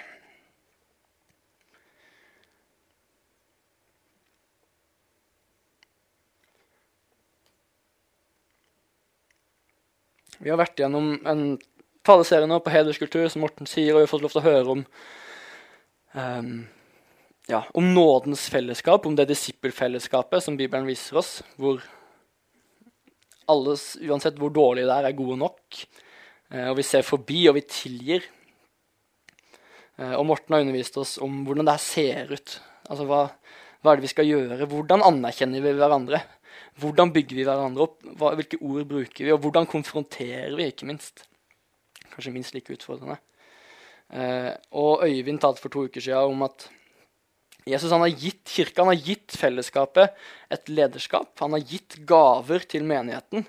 Vi 10.41 10.49
har 10.49 10.59
vært 10.59 10.79
gjennom 10.81 11.13
en 11.29 11.45
taleserie 12.05 12.49
nå 12.49 12.57
på 12.65 12.73
hederskultur, 12.73 13.27
som 13.29 13.43
Morten 13.45 13.69
sier, 13.69 13.93
og 13.93 14.01
vi 14.01 14.05
har 14.07 14.11
fått 14.11 14.23
lov 14.25 14.33
til 14.33 14.41
å 14.41 14.47
høre 14.47 14.75
om, 14.75 14.83
um, 16.17 16.53
ja, 17.51 17.63
om 17.77 17.91
nådens 17.93 18.47
fellesskap, 18.49 19.05
om 19.05 19.17
det 19.17 19.29
disippelfellesskapet 19.29 20.41
som 20.41 20.57
Bibelen 20.57 20.89
viser 20.89 21.21
oss, 21.21 21.35
hvor 21.61 21.83
alle, 23.51 23.75
uansett 24.07 24.39
hvor 24.41 24.53
dårlige 24.53 24.89
det 24.89 24.97
er, 24.97 25.09
er 25.09 25.17
gode 25.17 25.37
nok. 25.41 25.81
Eh, 26.51 26.67
og 26.69 26.77
vi 26.79 26.85
ser 26.87 27.05
forbi, 27.07 27.43
og 27.49 27.57
vi 27.57 27.65
tilgir. 27.67 28.27
Eh, 29.97 30.15
og 30.17 30.25
Morten 30.29 30.55
har 30.55 30.65
undervist 30.65 30.97
oss 31.01 31.17
om 31.23 31.41
hvordan 31.47 31.67
det 31.67 31.77
her 31.77 31.85
ser 31.85 32.33
ut. 32.35 32.57
Altså 32.89 33.07
hva, 33.09 33.23
hva, 33.81 33.91
er 33.91 33.99
det 33.99 34.07
vi 34.07 34.13
skal 34.13 34.29
gjøre? 34.29 34.69
Hvordan 34.71 35.05
anerkjenner 35.07 35.63
vi 35.63 35.75
hverandre? 35.77 36.23
Hvordan 36.79 37.11
bygger 37.13 37.35
vi 37.35 37.45
hverandre 37.47 37.83
opp? 37.83 37.97
Hva, 38.17 38.31
hvilke 38.39 38.59
ord 38.63 38.87
bruker 38.89 39.25
vi? 39.25 39.33
Og 39.33 39.41
hvordan 39.43 39.67
konfronterer 39.69 40.53
vi, 40.55 40.69
ikke 40.71 40.87
minst? 40.89 41.25
Kanskje 42.13 42.33
minst 42.35 42.55
like 42.55 42.73
utfordrende. 42.73 43.17
Eh, 44.11 44.51
og 44.79 45.03
Øyvind 45.07 45.41
talte 45.43 45.63
for 45.63 45.73
to 45.73 45.85
uker 45.87 46.03
siden 46.03 46.35
om 46.35 46.47
at 46.47 46.67
Jesus 47.67 47.91
han 47.93 48.01
har 48.01 48.15
gitt 48.17 48.49
kirka, 48.49 48.81
han 48.81 48.95
har 48.95 49.05
gitt 49.05 49.35
fellesskapet 49.37 50.15
et 50.51 50.69
lederskap. 50.71 51.33
Han 51.43 51.53
har 51.53 51.65
gitt 51.67 51.99
gaver 52.09 52.65
til 52.65 52.87
menigheten. 52.89 53.45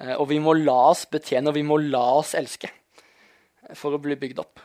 Eh, 0.00 0.14
og 0.16 0.28
vi 0.32 0.40
må 0.42 0.56
la 0.58 0.78
oss 0.90 1.04
betjene, 1.06 1.52
og 1.52 1.58
vi 1.58 1.66
må 1.66 1.78
la 1.78 2.04
oss 2.18 2.34
elske 2.38 2.70
for 3.78 3.94
å 3.94 4.02
bli 4.02 4.16
bygd 4.20 4.40
opp. 4.42 4.62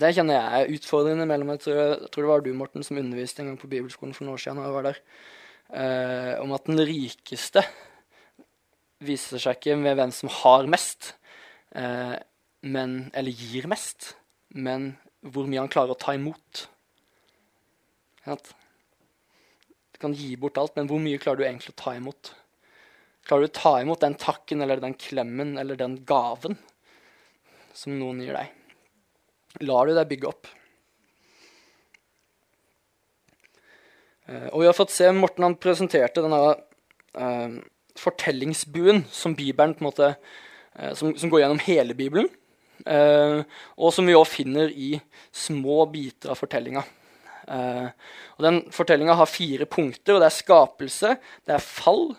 Det 0.00 0.12
kjenner 0.14 0.38
jeg 0.38 0.62
er 0.64 0.72
utfordrende 0.78 1.26
mellom 1.26 1.50
jeg 1.52 1.64
tror, 1.66 1.78
jeg 1.82 2.10
tror, 2.14 2.22
det 2.22 2.30
var 2.30 2.42
du, 2.44 2.50
Morten, 2.56 2.84
som 2.86 2.98
underviste 2.98 3.42
en 3.42 3.50
gang 3.50 3.58
på 3.60 3.70
bibelskolen 3.70 4.14
for 4.14 4.24
noen 4.24 4.38
år 4.38 4.42
siden. 4.42 4.62
jeg 4.62 4.74
var 4.74 4.86
der, 4.86 5.00
eh, 5.72 6.34
Om 6.40 6.52
at 6.56 6.66
den 6.68 6.80
rikeste 6.86 7.62
viser 9.00 9.40
seg 9.40 9.56
ikke 9.56 9.78
ved 9.80 9.96
hvem 9.96 10.12
som 10.12 10.32
har 10.42 10.68
mest, 10.70 11.14
eh, 11.72 12.16
men, 12.60 12.98
eller 13.16 13.32
gir 13.32 13.68
mest, 13.70 14.14
men 14.52 14.92
hvor 15.24 15.48
mye 15.48 15.62
han 15.62 15.72
klarer 15.72 15.94
å 15.94 16.00
ta 16.00 16.14
imot. 16.16 16.66
Du 18.26 19.98
kan 20.00 20.14
gi 20.16 20.34
bort 20.40 20.60
alt, 20.60 20.76
men 20.76 20.88
hvor 20.90 21.00
mye 21.02 21.20
klarer 21.20 21.40
du 21.40 21.46
egentlig 21.48 21.72
å 21.74 21.80
ta 21.80 21.94
imot? 21.96 22.34
Klarer 23.24 23.46
du 23.46 23.50
å 23.50 23.58
ta 23.60 23.74
imot 23.80 24.04
den 24.04 24.16
takken 24.20 24.64
eller 24.64 24.80
den 24.82 24.96
klemmen 25.00 25.56
eller 25.60 25.78
den 25.80 25.98
gaven 26.08 26.56
som 27.76 27.96
noen 27.96 28.20
gir 28.24 28.36
deg? 28.36 28.56
Lar 29.66 29.88
du 29.88 29.96
deg 29.96 30.08
bygge 30.12 30.30
opp? 30.30 30.48
Og 34.30 34.62
vi 34.62 34.68
har 34.68 34.76
fått 34.76 34.92
se 34.94 35.08
Morten 35.14 35.46
han 35.46 35.58
presenterte 35.58 36.22
denne 36.22 36.40
uh, 37.18 37.56
fortellingsbuen 37.98 39.04
som 39.10 39.34
Bibelen 39.34 39.74
på 39.74 39.82
en 39.82 39.88
måte, 39.88 40.12
uh, 40.78 40.92
som, 40.94 41.12
som, 41.18 41.32
går 41.32 41.44
gjennom 41.44 41.62
hele 41.66 41.96
Bibelen. 41.98 42.30
Uh, 42.86 43.42
og 43.76 43.92
som 43.92 44.06
vi 44.08 44.16
òg 44.16 44.28
finner 44.30 44.70
i 44.72 44.94
små 45.34 45.82
biter 45.92 46.32
av 46.32 46.40
fortellinga. 46.40 46.84
Uh, 47.50 47.90
og 48.38 48.46
den 48.46 48.60
Fortellinga 48.72 49.16
har 49.18 49.28
fire 49.28 49.66
punkter. 49.66 50.14
og 50.14 50.22
Det 50.22 50.28
er 50.30 50.38
skapelse, 50.38 51.16
det 51.46 51.56
er 51.56 51.64
fall, 51.64 52.12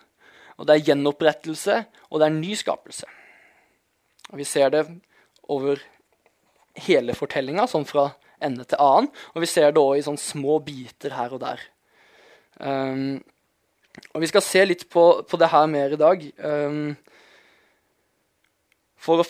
og 0.57 0.67
det 0.67 0.75
er 0.75 0.91
gjenopprettelse, 0.91 1.79
og 2.11 2.21
det 2.21 2.27
er 2.27 2.37
ny 2.37 2.57
skapelse. 2.59 3.07
Og 4.31 4.37
Vi 4.37 4.47
ser 4.47 4.69
det 4.69 4.85
over 5.49 5.79
hele 6.87 7.15
fortellinga, 7.15 7.67
sånn 7.67 7.87
fra 7.87 8.11
ende 8.41 8.65
til 8.65 8.79
annen. 8.81 9.09
Og 9.35 9.43
vi 9.43 9.49
ser 9.49 9.71
det 9.71 9.81
òg 9.81 9.97
i 9.99 10.05
sånn 10.05 10.19
små 10.19 10.59
biter 10.63 11.15
her 11.17 11.33
og 11.35 11.41
der. 11.43 11.63
Um, 12.61 13.21
og 14.13 14.21
Vi 14.21 14.29
skal 14.29 14.43
se 14.45 14.63
litt 14.65 14.85
på, 14.91 15.03
på 15.27 15.39
det 15.41 15.49
her 15.51 15.67
mer 15.71 15.95
i 15.95 15.99
dag. 15.99 16.25
Um, 16.45 16.93
for 19.01 19.23
å 19.23 19.27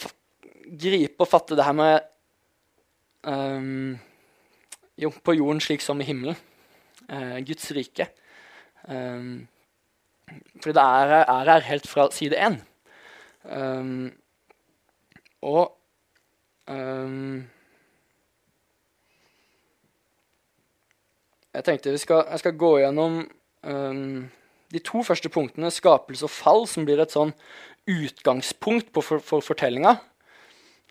gripe 0.81 1.23
og 1.23 1.29
fatte 1.31 1.55
det 1.57 1.65
her 1.65 1.75
med 1.77 2.01
um, 3.23 3.95
Jo, 4.99 5.09
på 5.23 5.37
jorden 5.37 5.63
slik 5.63 5.83
som 5.83 6.01
i 6.03 6.07
himmelen. 6.07 6.37
Uh, 7.07 7.39
Guds 7.47 7.71
rike. 7.75 8.09
Um, 8.85 9.47
for 10.61 10.75
det 10.75 10.83
er, 10.83 11.15
er, 11.23 11.53
her 11.55 11.67
helt 11.67 11.87
fra 11.89 12.07
side 12.15 12.37
én. 12.39 12.59
Og 15.41 15.73
jeg 21.51 21.67
tenkte 21.67 21.97
skal, 21.99 22.25
jeg 22.31 22.43
skal 22.43 22.59
gå 22.59 22.71
gjennom 22.83 23.17
um, 23.67 24.29
de 24.71 24.79
to 24.83 25.03
første 25.03 25.31
punktene, 25.31 25.71
skapelse 25.73 26.27
og 26.27 26.31
fall, 26.31 26.63
som 26.69 26.87
blir 26.87 27.01
et 27.03 27.11
sånn 27.11 27.33
utgangspunkt 27.89 28.93
for, 28.95 29.19
for 29.25 29.43
fortellinga. 29.43 29.97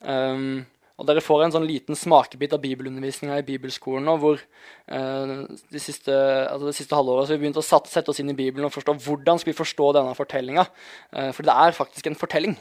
Um, 0.04 0.66
og 1.00 1.06
dere 1.08 1.22
får 1.24 1.46
en 1.46 1.54
sånn 1.54 1.64
liten 1.64 1.96
smakebit 1.96 2.52
av 2.52 2.60
bibelundervisninga 2.60 3.38
i 3.40 3.44
bibelskolen 3.46 4.04
nå, 4.04 4.18
hvor 4.20 4.36
uh, 4.36 5.46
de 5.48 5.80
siste, 5.80 6.12
altså 6.12 6.68
det 6.68 6.76
siste 6.76 6.96
halvåret 6.98 7.30
har 7.30 7.38
vi 7.38 7.46
begynt 7.46 7.60
å 7.60 7.64
sette 7.64 8.12
oss 8.12 8.20
inn 8.20 8.32
i 8.34 8.36
Bibelen 8.36 8.68
og 8.68 8.74
forstå 8.74 8.98
hvordan 9.06 9.40
skal 9.40 9.54
vi 9.54 9.60
forstå 9.62 9.86
denne 9.96 10.12
fortellinga. 10.18 10.66
Uh, 11.14 11.30
for 11.32 11.48
det 11.48 11.56
er 11.56 11.78
faktisk 11.78 12.10
en 12.10 12.20
fortelling. 12.20 12.58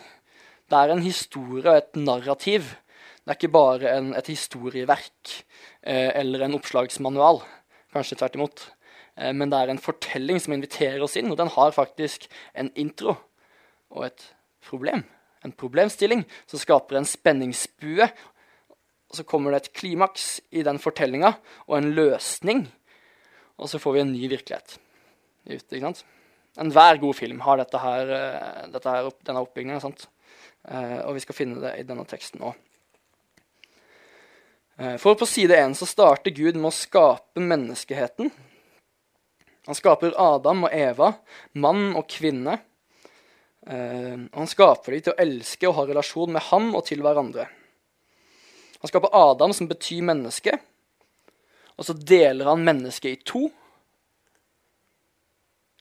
Det 0.71 0.79
er 0.79 0.93
en 0.93 1.03
historie 1.03 1.65
og 1.65 1.81
et 1.81 1.99
narrativ. 1.99 2.71
Det 3.19 3.33
er 3.33 3.41
ikke 3.41 3.51
bare 3.51 3.91
en, 3.97 4.13
et 4.15 4.31
historieverk 4.31 5.35
uh, 5.83 6.11
eller 6.15 6.47
en 6.47 6.55
oppslagsmanual. 6.61 7.43
Kanskje 7.93 8.19
tvert 8.19 8.35
imot. 8.37 8.65
men 9.35 9.49
det 9.51 9.57
er 9.57 9.69
en 9.71 9.81
fortelling 9.81 10.37
som 10.39 10.53
inviterer 10.53 11.01
oss 11.03 11.17
inn, 11.19 11.31
og 11.31 11.37
den 11.37 11.49
har 11.51 11.73
faktisk 11.75 12.29
en 12.55 12.69
intro 12.79 13.17
og 13.89 14.05
et 14.05 14.27
problem 14.63 15.03
en 15.41 15.55
problemstilling 15.55 16.25
som 16.49 16.59
skaper 16.59 16.99
en 16.99 17.07
spenningsbue. 17.07 18.07
Og 19.09 19.17
så 19.17 19.25
kommer 19.25 19.53
det 19.53 19.63
et 19.63 19.73
klimaks 19.81 20.37
i 20.51 20.63
den 20.65 20.79
fortellinga 20.81 21.33
og 21.67 21.77
en 21.79 21.91
løsning. 21.97 22.67
Og 23.59 23.71
så 23.71 23.81
får 23.81 23.95
vi 23.95 24.03
en 24.03 24.13
ny 24.13 24.29
virkelighet 24.31 24.77
ute. 25.49 25.75
ikke 25.75 25.85
sant? 25.87 26.05
Enhver 26.59 26.99
god 26.99 27.15
film 27.15 27.39
har 27.45 27.57
dette 27.57 27.79
her, 27.79 28.09
eh, 28.09 28.67
dette 28.73 28.89
her 28.89 29.09
denne 29.25 29.45
oppbygninga. 29.45 29.81
Sant? 29.81 30.07
og 30.69 31.15
vi 31.15 31.21
skal 31.23 31.33
finne 31.33 31.61
det 31.63 31.69
i 31.79 31.83
denne 31.87 32.03
teksten 32.05 32.41
òg. 32.43 32.57
Eh, 34.79 34.95
for 34.97 35.19
på 35.19 35.27
side 35.27 35.57
1 35.57 35.75
så 35.77 35.85
starter 35.89 36.31
Gud 36.31 36.55
med 36.55 36.71
å 36.71 36.75
skape 36.75 37.43
menneskeheten. 37.43 38.31
Han 39.67 39.77
skaper 39.77 40.15
Adam 40.17 40.65
og 40.65 40.73
Eva, 40.73 41.13
mann 41.53 41.91
og 41.99 42.07
kvinne. 42.09 42.57
Og 43.69 44.37
han 44.39 44.47
skaper 44.49 44.95
dem 44.95 45.01
til 45.03 45.13
å 45.13 45.19
elske 45.21 45.67
og 45.67 45.75
ha 45.77 45.83
relasjon 45.85 46.31
med 46.33 46.41
ham 46.47 46.71
og 46.73 46.87
til 46.87 47.03
hverandre. 47.05 47.43
Han 48.79 48.89
skaper 48.89 49.13
Adam, 49.13 49.53
som 49.53 49.67
betyr 49.69 50.01
menneske. 50.07 50.55
Og 51.79 51.85
så 51.87 51.93
deler 51.93 52.49
han 52.49 52.63
mennesket 52.63 53.11
i 53.11 53.21
to. 53.27 53.45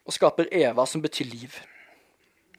Og 0.06 0.14
skaper 0.14 0.50
Eva, 0.54 0.86
som 0.86 1.02
betyr 1.04 1.30
liv. 1.30 1.58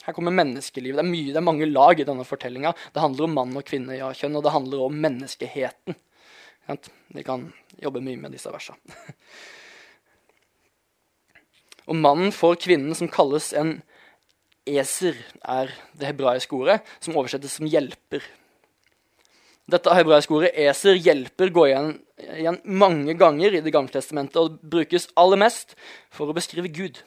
Her 0.06 0.16
kommer 0.16 0.36
menneskeliv. 0.36 0.96
Det 0.96 1.04
er, 1.04 1.12
mye, 1.12 1.32
det 1.32 1.40
er 1.40 1.46
mange 1.46 1.68
lag 1.70 2.00
i 2.00 2.08
denne 2.08 2.26
fortellinga. 2.28 2.74
Det 2.96 3.04
handler 3.04 3.28
om 3.28 3.36
mann 3.36 3.58
og 3.60 3.66
kvinne, 3.68 4.00
ja, 4.00 4.10
kjønn, 4.16 4.38
og 4.40 4.46
det 4.46 4.56
handler 4.56 4.86
om 4.88 5.02
menneskeheten. 5.08 5.98
Vi 7.16 7.24
kan 7.26 7.48
jobbe 7.82 8.04
mye 8.06 8.20
med 8.22 8.36
disse 8.36 8.52
versene. 8.54 8.78
Og 11.90 11.98
mannen 11.98 12.32
får 12.36 12.60
kvinnen, 12.66 12.94
som 12.98 13.10
kalles 13.10 13.54
en 13.58 13.80
Eser 14.70 15.16
er 15.42 15.72
det 15.98 16.12
hebraiske 16.12 16.54
ordet, 16.54 16.84
som 17.02 17.16
oversettes 17.18 17.56
som 17.58 17.66
hjelper. 17.66 18.22
Dette 19.70 19.94
hebraiske 19.94 20.34
ordet 20.34 20.50
eser, 20.58 20.98
hjelper, 20.98 21.52
går 21.54 21.68
igjen, 21.70 21.92
igjen 22.40 22.58
mange 22.66 23.14
ganger 23.18 23.54
i 23.54 23.62
Det 23.66 23.74
gamle 23.74 23.94
testamentet 23.94 24.40
og 24.42 24.58
brukes 24.62 25.10
aller 25.20 25.40
mest 25.42 25.76
for 26.14 26.30
å 26.30 26.38
beskrive 26.38 26.72
Gud. 26.74 27.02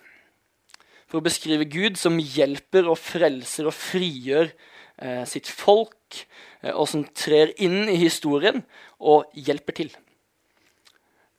For 1.11 1.21
å 1.21 1.27
beskrive 1.27 1.67
Gud 1.69 1.99
som 2.01 2.21
hjelper 2.21 2.89
og 2.91 3.01
frelser 3.03 3.69
og 3.69 3.77
frigjør 3.77 4.49
eh, 4.49 5.25
sitt 5.29 5.51
folk, 5.51 6.23
eh, 6.63 6.73
og 6.73 6.87
som 6.91 7.05
trer 7.19 7.53
inn 7.63 7.91
i 7.91 7.99
historien 8.01 8.63
og 9.03 9.27
hjelper 9.35 9.77
til. 9.77 9.93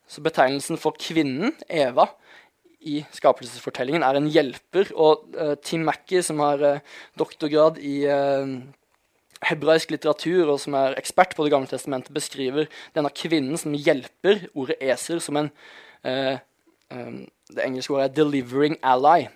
Så 0.10 0.22
betegnelsen 0.22 0.78
for 0.78 0.96
kvinnen, 1.00 1.56
Eva, 1.72 2.10
i 2.84 3.00
skapelsesfortellingen 3.16 4.04
er 4.06 4.20
en 4.20 4.30
hjelper. 4.32 4.92
Og 5.00 5.28
uh, 5.38 5.56
Tim 5.64 5.86
Mackey, 5.88 6.22
som 6.26 6.42
har 6.44 6.64
uh, 6.64 6.98
doktorgrad 7.20 7.80
i 7.80 8.04
uh, 8.12 8.50
hebraisk 9.48 9.94
litteratur, 9.94 10.52
og 10.54 10.60
som 10.62 10.76
er 10.80 10.98
ekspert 11.00 11.36
på 11.36 11.46
Det 11.46 11.54
gamle 11.54 11.72
testamentet, 11.72 12.14
beskriver 12.16 12.68
denne 12.96 13.12
kvinnen 13.16 13.60
som 13.60 13.76
hjelper, 13.76 14.48
ordet 14.54 14.80
eser, 14.84 15.24
som 15.24 15.40
en 15.40 15.54
um, 16.04 17.24
Det 17.54 17.64
engelske 17.64 17.94
ordet 17.94 18.12
er 18.12 18.14
'delivering 18.16 18.78
ally'. 18.84 19.30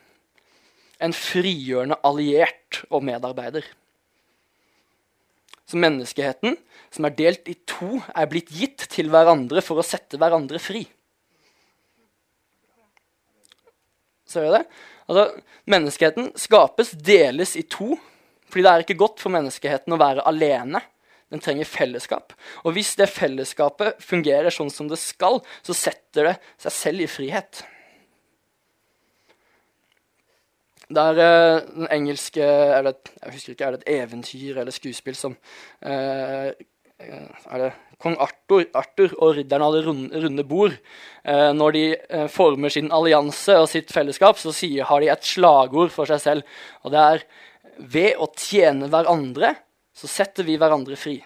En 1.01 1.13
frigjørende 1.13 1.97
alliert 2.03 2.83
og 2.89 3.03
medarbeider. 3.03 3.65
Så 5.67 5.79
menneskeheten, 5.79 6.55
som 6.93 7.07
er 7.07 7.15
delt 7.17 7.49
i 7.51 7.57
to, 7.67 7.99
er 8.15 8.29
blitt 8.31 8.53
gitt 8.55 8.87
til 8.93 9.11
hverandre 9.11 9.63
for 9.65 9.79
å 9.81 9.85
sette 9.85 10.19
hverandre 10.19 10.61
fri. 10.63 10.85
Ser 14.27 14.47
dere 14.47 14.61
det? 14.61 14.83
Altså, 15.07 15.25
menneskeheten 15.71 16.31
skapes, 16.39 16.91
deles 16.91 17.55
i 17.59 17.63
to. 17.67 17.95
Fordi 18.47 18.63
det 18.63 18.71
er 18.71 18.83
ikke 18.83 18.99
godt 18.99 19.23
for 19.23 19.33
menneskeheten 19.33 19.95
å 19.95 19.99
være 19.99 20.23
alene. 20.27 20.81
Den 21.31 21.43
trenger 21.43 21.67
fellesskap. 21.67 22.31
Og 22.63 22.75
hvis 22.77 22.93
det 22.99 23.09
fellesskapet 23.11 23.99
fungerer 24.03 24.53
sånn 24.53 24.71
som 24.71 24.87
det 24.87 24.99
skal, 25.01 25.41
så 25.63 25.75
setter 25.75 26.31
det 26.31 26.35
seg 26.63 26.75
selv 26.75 27.03
i 27.03 27.09
frihet. 27.11 27.63
Det 30.87 31.03
er 31.03 31.17
uh, 31.19 31.65
den 31.75 31.89
engelske 31.91 32.45
det, 32.85 32.95
Jeg 33.23 33.33
husker 33.33 33.53
ikke, 33.53 33.65
er 33.65 33.75
det 33.75 33.83
et 33.83 33.93
eventyr 33.97 34.61
eller 34.61 34.71
skuespill 34.71 35.17
som 35.19 35.35
uh, 35.83 36.53
Er 37.03 37.59
det 37.59 37.73
kong 38.01 38.17
Arthur, 38.21 38.65
Arthur 38.77 39.13
og 39.17 39.37
ridderen 39.37 39.65
av 39.65 39.75
det 39.75 39.83
runde, 39.87 40.21
runde 40.21 40.45
bord. 40.47 40.75
Eh, 41.25 41.51
når 41.57 41.75
de 41.75 41.83
eh, 41.97 42.27
former 42.31 42.73
sin 42.73 42.91
allianse 42.93 43.55
og 43.57 43.69
sitt 43.71 43.93
fellesskap, 43.93 44.39
så 44.41 44.53
sier, 44.55 44.85
har 44.89 45.01
de 45.01 45.09
et 45.13 45.25
slagord 45.25 45.93
for 45.93 46.09
seg 46.09 46.21
selv. 46.23 46.59
Og 46.85 46.93
det 46.93 47.01
er 47.03 47.25
ved 47.77 48.21
å 48.21 48.29
tjene 48.37 48.89
hverandre, 48.93 49.55
så 49.97 50.09
setter 50.09 50.45
vi 50.45 50.59
hverandre 50.61 50.97
fri. 50.99 51.17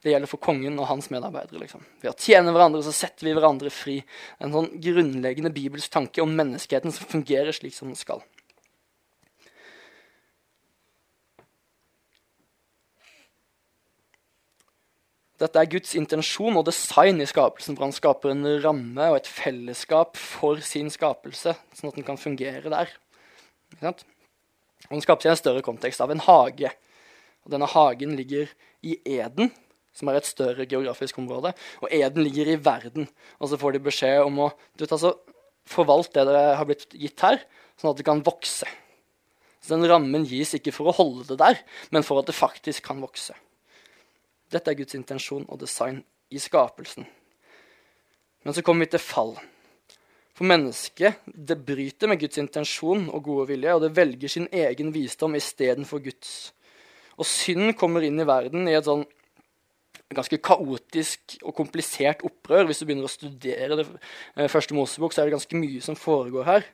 Det 0.00 0.14
gjelder 0.14 0.30
for 0.30 0.40
kongen 0.40 0.78
og 0.80 0.88
hans 0.88 1.10
medarbeidere. 1.12 1.60
Liksom. 1.60 1.82
Ved 2.00 2.14
å 2.14 2.16
tjene 2.16 2.54
hverandre 2.54 2.80
så 2.86 2.92
setter 2.96 3.26
vi 3.28 3.34
hverandre 3.36 3.72
fri. 3.72 3.98
En 4.40 4.54
sånn 4.54 4.70
grunnleggende 4.80 5.52
bibelsk 5.52 5.92
tanke 5.92 6.24
om 6.24 6.32
menneskeheten 6.38 6.94
som 6.96 7.10
fungerer 7.10 7.52
slik 7.52 7.76
som 7.76 7.92
den 7.92 8.00
skal. 8.00 8.24
Dette 15.40 15.56
er 15.56 15.68
Guds 15.72 15.94
intensjon 15.96 16.58
og 16.60 16.66
design 16.68 17.22
i 17.24 17.28
skapelsen, 17.28 17.76
for 17.76 17.86
han 17.86 17.96
skaper 17.96 18.34
en 18.34 18.44
ramme 18.60 19.06
og 19.08 19.22
et 19.22 19.28
fellesskap 19.28 20.18
for 20.20 20.60
sin 20.64 20.90
skapelse, 20.92 21.54
sånn 21.76 21.88
at 21.88 21.96
den 21.96 22.04
kan 22.04 22.20
fungere 22.20 22.72
der. 22.72 22.92
Og 23.80 24.92
Den 24.92 25.04
skapes 25.04 25.28
i 25.28 25.30
en 25.32 25.40
større 25.40 25.64
kontekst 25.64 26.00
av 26.04 26.12
en 26.12 26.20
hage. 26.24 26.72
Og 27.44 27.54
Denne 27.54 27.68
hagen 27.72 28.16
ligger 28.18 28.52
i 28.84 28.98
Eden, 29.04 29.52
som 30.00 30.10
er 30.10 30.18
et 30.18 30.28
større 30.28 30.66
geografisk 30.68 31.20
område. 31.20 31.52
Og 31.84 31.92
Eden 31.92 32.24
ligger 32.24 32.50
i 32.50 32.58
verden. 32.60 33.08
Og 33.38 33.52
så 33.52 33.60
får 33.60 33.76
de 33.76 33.84
beskjed 33.90 34.24
om 34.24 34.46
å 34.46 34.50
du 34.74 34.84
vet, 34.84 34.96
altså, 34.96 35.14
forvalte 35.70 36.16
det 36.18 36.32
dere 36.32 36.56
har 36.58 36.68
blitt 36.68 36.88
gitt 36.96 37.22
her, 37.24 37.42
sånn 37.78 37.92
at 37.92 38.00
det 38.00 38.08
kan 38.08 38.24
vokse. 38.26 38.68
Så 39.60 39.76
den 39.76 39.86
rammen 39.88 40.24
gis 40.28 40.54
ikke 40.56 40.72
for 40.72 40.90
å 40.90 40.96
holde 40.96 41.28
det 41.28 41.38
der, 41.42 41.60
men 41.92 42.04
for 42.06 42.20
at 42.20 42.30
det 42.30 42.36
faktisk 42.36 42.86
kan 42.88 43.02
vokse. 43.04 43.36
Dette 44.50 44.72
er 44.72 44.78
Guds 44.80 44.96
intensjon 44.98 45.46
og 45.46 45.60
design 45.60 46.00
i 46.32 46.40
skapelsen. 46.42 47.06
Men 48.42 48.56
så 48.56 48.64
kommer 48.64 48.86
vi 48.86 48.94
til 48.94 49.04
fall. 49.04 49.34
For 50.34 50.48
mennesket 50.48 51.20
det 51.28 51.58
bryter 51.68 52.08
med 52.08 52.22
Guds 52.22 52.40
intensjon 52.40 53.10
og 53.12 53.26
gode 53.26 53.50
vilje, 53.52 53.74
og 53.76 53.84
det 53.84 53.92
velger 53.98 54.32
sin 54.32 54.48
egen 54.48 54.94
visdom 54.94 55.36
istedenfor 55.36 56.00
Guds. 56.06 56.54
Og 57.20 57.28
synd 57.28 57.74
kommer 57.76 58.06
inn 58.06 58.16
i 58.22 58.26
verden 58.26 58.64
i 58.64 58.76
et 58.78 58.88
sånn 58.88 59.04
ganske 60.14 60.40
kaotisk 60.42 61.36
og 61.44 61.54
komplisert 61.54 62.24
opprør. 62.26 62.66
Hvis 62.68 62.82
du 62.82 62.86
begynner 62.88 63.06
å 63.06 63.12
studere 63.12 63.78
det 63.78 63.86
eh, 63.86 64.48
første 64.50 64.74
Mosebok, 64.74 65.14
så 65.14 65.22
er 65.22 65.30
det 65.30 65.36
ganske 65.36 65.60
mye 65.60 65.82
som 65.84 65.98
foregår 65.98 66.48
her. 66.48 66.66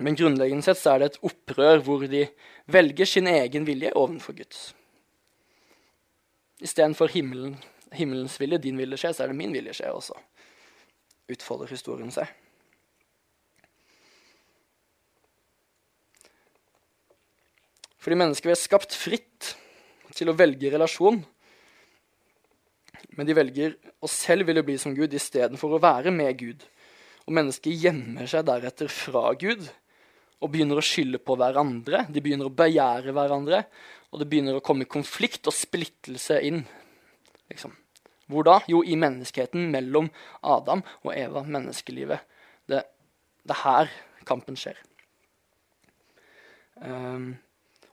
Men 0.00 0.16
grunnleggende 0.16 0.64
sett 0.64 0.80
så 0.80 0.94
er 0.94 1.02
det 1.02 1.10
et 1.10 1.22
opprør 1.28 1.82
hvor 1.84 2.04
de 2.08 2.26
velger 2.70 3.08
sin 3.08 3.28
egen 3.28 3.66
vilje 3.68 3.92
ovenfor 3.96 4.36
Guds. 4.36 4.70
Istedenfor 6.60 7.12
himmelen, 7.12 7.56
himmelens 7.96 8.36
vilje, 8.40 8.60
din 8.60 8.80
vilje 8.80 9.00
skje, 9.00 9.14
så 9.16 9.24
er 9.24 9.32
det 9.32 9.40
min 9.40 9.52
vilje 9.56 9.78
skje 9.80 9.92
også. 9.96 10.16
Utfolder 11.32 11.72
historien 11.72 12.12
seg. 12.12 12.28
Fordi 18.00 18.16
mennesker 18.16 18.52
er 18.52 18.56
skapt 18.56 18.96
fritt 18.96 19.52
til 20.16 20.32
å 20.32 20.36
velge 20.36 20.72
relasjon. 20.72 21.20
Men 23.16 23.28
de 23.28 23.36
velger 23.36 23.76
å 24.00 24.10
selv 24.10 24.48
ville 24.48 24.64
bli 24.66 24.76
som 24.80 24.94
Gud 24.96 25.14
istedenfor 25.16 25.76
å 25.76 25.82
være 25.82 26.12
med 26.14 26.34
Gud. 26.40 26.64
Og 27.26 27.36
mennesket 27.36 27.76
gjemmer 27.76 28.28
seg 28.30 28.46
deretter 28.48 28.90
fra 28.92 29.30
Gud 29.38 29.66
og 30.40 30.52
begynner 30.52 30.80
å 30.80 30.84
skylde 30.84 31.20
på 31.20 31.36
hverandre. 31.36 32.06
De 32.08 32.22
begynner 32.24 32.48
å 32.48 32.54
begjære 32.56 33.12
hverandre 33.16 33.64
og 34.10 34.22
det 34.22 34.26
begynner 34.30 34.58
å 34.58 34.64
komme 34.64 34.88
konflikt 34.90 35.46
og 35.46 35.54
splittelse 35.54 36.40
inn. 36.46 36.64
Liksom. 37.50 37.74
Hvor 38.30 38.46
da? 38.46 38.56
Jo, 38.70 38.82
i 38.82 38.98
menneskeheten 38.98 39.70
mellom 39.72 40.10
Adam 40.46 40.82
og 41.04 41.12
Eva, 41.14 41.44
menneskelivet. 41.46 42.26
Det, 42.70 42.82
er 43.50 43.62
her 43.62 43.92
kampen 44.26 44.58
skjer. 44.58 44.78
Um, 46.80 47.34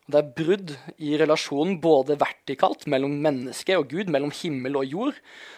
det 0.08 0.20
er 0.22 0.30
brudd 0.38 0.72
i 1.04 1.18
relasjonen 1.20 1.82
både 1.84 2.16
vertikalt 2.20 2.86
mellom 2.88 3.18
menneske 3.24 3.76
og 3.76 3.90
Gud, 3.92 4.08
mellom 4.14 4.32
himmel 4.32 4.80
og 4.80 4.88
jord, 4.88 5.18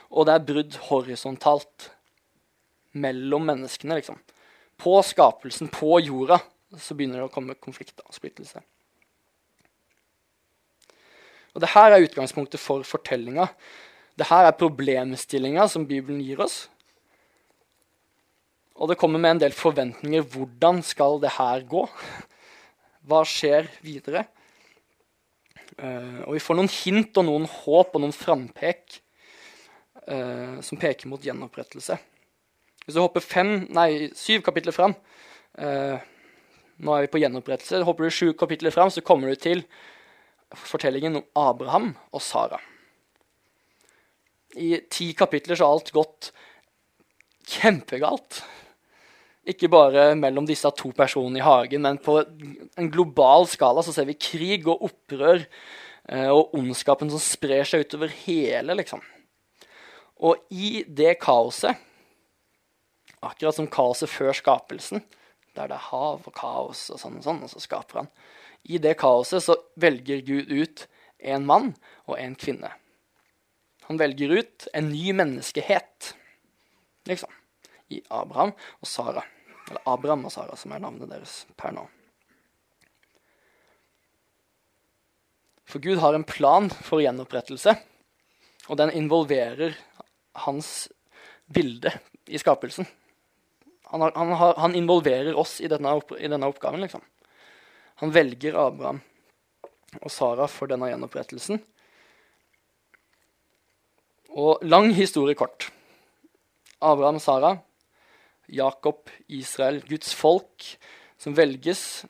og 0.09 0.25
det 0.25 0.33
er 0.35 0.47
brudd 0.47 0.77
horisontalt 0.87 1.91
mellom 2.97 3.45
menneskene, 3.45 3.99
liksom. 3.99 4.17
På 4.79 4.95
skapelsen, 5.05 5.69
på 5.69 5.99
jorda, 6.01 6.39
så 6.77 6.97
begynner 6.97 7.21
det 7.21 7.27
å 7.27 7.33
komme 7.33 7.57
konflikter 7.61 8.07
og 8.07 8.17
splittelse. 8.17 8.63
Og 11.53 11.61
det 11.61 11.69
her 11.75 11.93
er 11.93 12.07
utgangspunktet 12.07 12.61
for 12.61 12.85
fortellinga. 12.87 13.45
Det 14.17 14.27
her 14.31 14.47
er 14.47 14.57
problemstillinga 14.57 15.67
som 15.69 15.85
Bibelen 15.89 16.21
gir 16.25 16.41
oss. 16.41 16.63
Og 18.79 18.89
det 18.89 18.97
kommer 18.97 19.21
med 19.21 19.35
en 19.35 19.45
del 19.45 19.53
forventninger. 19.53 20.25
Hvordan 20.25 20.81
skal 20.85 21.19
det 21.21 21.35
her 21.37 21.65
gå? 21.69 21.85
Hva 23.09 23.23
skjer 23.27 23.69
videre? 23.83 24.25
Uh, 25.79 26.25
og 26.27 26.35
vi 26.35 26.43
får 26.43 26.57
noen 26.59 26.71
hint 26.71 27.17
og 27.21 27.25
noen 27.27 27.45
håp 27.47 27.93
og 27.95 28.03
noen 28.03 28.15
frampek 28.15 28.97
uh, 30.09 30.59
som 30.65 30.79
peker 30.79 31.07
mot 31.07 31.23
gjenopprettelse. 31.23 31.95
Hvis 32.83 32.97
du 32.97 32.99
hopper 32.99 33.23
fem, 33.23 33.53
nei, 33.75 34.09
syv 34.17 34.43
kapitler 34.43 34.75
fram 34.75 34.95
uh, 35.61 35.99
Nå 36.79 36.95
er 36.95 37.05
vi 37.05 37.11
på 37.11 37.19
gjenopprettelse. 37.19 37.83
Hopper 37.87 38.07
du 38.07 38.15
sju 38.15 38.33
kapitler 38.39 38.71
fram, 38.71 38.91
så 38.91 39.03
kommer 39.03 39.31
du 39.31 39.39
til 39.39 39.65
fortellingen 40.55 41.19
om 41.19 41.25
Abraham 41.37 41.89
og 42.15 42.23
Sara. 42.23 42.59
I 44.55 44.77
ti 44.89 45.11
kapitler 45.17 45.59
så 45.59 45.67
har 45.67 45.75
alt 45.75 45.91
gått 45.93 46.29
kjempegalt. 47.51 48.39
Ikke 49.49 49.69
bare 49.71 50.11
mellom 50.19 50.45
disse 50.45 50.69
to 50.77 50.91
personene 50.93 51.39
i 51.39 51.45
hagen, 51.45 51.81
men 51.85 51.97
på 52.03 52.19
en 52.21 52.89
global 52.93 53.47
skala 53.49 53.81
så 53.85 53.93
ser 53.95 54.05
vi 54.09 54.17
krig 54.19 54.67
og 54.69 54.83
opprør 54.89 55.41
eh, 55.41 56.29
og 56.29 56.53
ondskapen 56.57 57.09
som 57.09 57.21
sprer 57.23 57.65
seg 57.65 57.87
utover 57.87 58.13
hele, 58.25 58.75
liksom. 58.77 59.01
Og 60.19 60.41
i 60.51 60.83
det 60.83 61.15
kaoset, 61.23 61.79
akkurat 63.23 63.55
som 63.55 63.69
kaoset 63.71 64.11
før 64.11 64.35
skapelsen, 64.35 65.01
der 65.55 65.71
det 65.71 65.79
er 65.79 65.87
hav 65.89 66.27
og 66.27 66.35
kaos 66.35 66.85
og 66.93 67.01
sånn 67.01 67.17
og 67.19 67.25
sånn, 67.25 67.41
og 67.43 67.51
så 67.51 67.63
skaper 67.63 68.03
han 68.03 68.11
I 68.69 68.77
det 68.83 68.93
kaoset 68.99 69.43
så 69.43 69.55
velger 69.79 70.21
Gud 70.27 70.51
ut 70.51 70.85
en 71.19 71.47
mann 71.47 71.73
og 72.05 72.19
en 72.19 72.35
kvinne. 72.39 72.69
Han 73.89 73.97
velger 73.97 74.35
ut 74.37 74.67
en 74.77 74.91
ny 74.91 75.09
menneskehet, 75.17 76.13
liksom, 77.09 77.31
i 77.89 78.03
Abraham 78.13 78.53
og 78.53 78.87
Sara. 78.87 79.25
Eller 79.69 79.85
Abraham 79.85 80.25
og 80.25 80.33
Sara, 80.33 80.57
som 80.57 80.73
er 80.73 80.81
navnet 80.81 81.09
deres 81.11 81.43
per 81.59 81.73
nå. 81.75 81.85
For 85.69 85.83
Gud 85.83 86.01
har 86.01 86.17
en 86.17 86.25
plan 86.25 86.71
for 86.73 87.03
gjenopprettelse, 87.03 87.75
og 88.69 88.79
den 88.79 88.93
involverer 88.97 89.75
hans 90.45 90.89
bilde 91.45 91.93
i 92.25 92.41
skapelsen. 92.41 92.87
Han, 93.89 94.01
har, 94.01 94.13
han, 94.15 94.33
har, 94.37 94.55
han 94.57 94.75
involverer 94.77 95.37
oss 95.37 95.59
i 95.61 95.69
denne, 95.69 95.93
i 96.17 96.29
denne 96.29 96.49
oppgaven, 96.49 96.81
liksom. 96.81 97.05
Han 98.01 98.13
velger 98.15 98.57
Abraham 98.57 99.01
og 99.99 100.11
Sara 100.13 100.45
for 100.49 100.69
denne 100.69 100.89
gjenopprettelsen. 100.91 101.61
Og 104.37 104.61
lang 104.65 104.93
historie 104.93 105.37
kort. 105.37 105.71
Abraham 106.79 107.17
og 107.17 107.23
Sara, 107.23 107.55
Jakob, 108.53 109.09
Israel, 109.27 109.81
Guds 109.87 110.13
folk, 110.17 110.65
som 111.19 111.35
velges 111.37 112.05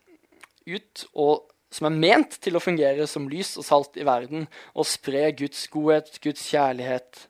ut, 0.70 1.06
og 1.14 1.50
som 1.74 1.90
er 1.90 1.98
ment 2.02 2.38
til 2.42 2.58
å 2.58 2.64
fungere 2.64 3.06
som 3.10 3.28
lys 3.30 3.56
og 3.60 3.66
salt 3.68 3.98
i 4.00 4.06
verden 4.08 4.48
og 4.74 4.88
spre 4.90 5.28
Guds 5.38 5.68
godhet, 5.72 6.16
Guds 6.24 6.46
kjærlighet. 6.50 7.28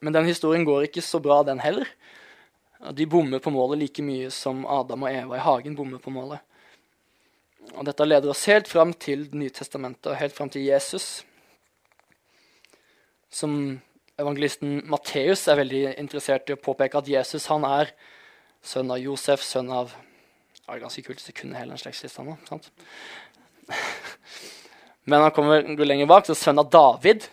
Men 0.00 0.14
den 0.16 0.30
historien 0.30 0.64
går 0.64 0.86
ikke 0.86 1.04
så 1.04 1.20
bra, 1.22 1.42
den 1.46 1.62
heller. 1.62 1.88
De 2.96 3.04
bommer 3.10 3.42
på 3.42 3.52
målet 3.52 3.82
like 3.82 4.04
mye 4.04 4.30
som 4.32 4.62
Adam 4.64 5.04
og 5.04 5.12
Eva 5.12 5.36
i 5.36 5.44
hagen 5.44 5.74
bommer 5.76 6.00
på 6.00 6.12
målet. 6.14 6.40
Og 7.74 7.84
Dette 7.84 8.06
leder 8.06 8.32
oss 8.32 8.46
helt 8.48 8.70
fram 8.70 8.94
til 8.96 9.26
Det 9.28 9.36
nye 9.36 9.52
testamentet 9.52 10.08
og 10.08 10.16
helt 10.18 10.34
fram 10.34 10.48
til 10.50 10.64
Jesus 10.64 11.20
som 13.30 13.52
evangelisten 14.20 14.80
Matteus 14.90 15.46
er 15.48 15.58
veldig 15.60 15.82
interessert 16.00 16.50
i 16.50 16.56
å 16.56 16.60
påpeke 16.60 17.00
at 17.00 17.08
Jesus 17.10 17.48
han 17.50 17.64
er 17.68 17.92
sønn 18.62 18.92
av 18.92 19.00
Josef, 19.00 19.44
sønn 19.44 19.72
av 19.72 19.94
Det 20.60 20.76
er 20.76 20.82
ganske 20.84 21.02
kult 21.02 21.18
hvis 21.18 21.32
du 21.32 21.34
kunne 21.34 21.58
hele 21.58 21.74
den 21.74 21.80
slektslista 21.80 22.22
nå. 22.22 22.36
sant? 22.46 22.68
Men 25.10 25.24
han 25.24 25.32
kommer, 25.34 25.64
går 25.64 25.88
lenger 25.88 26.06
bak, 26.06 26.28
så 26.28 26.36
sønn 26.38 26.60
av 26.62 26.68
David, 26.70 27.24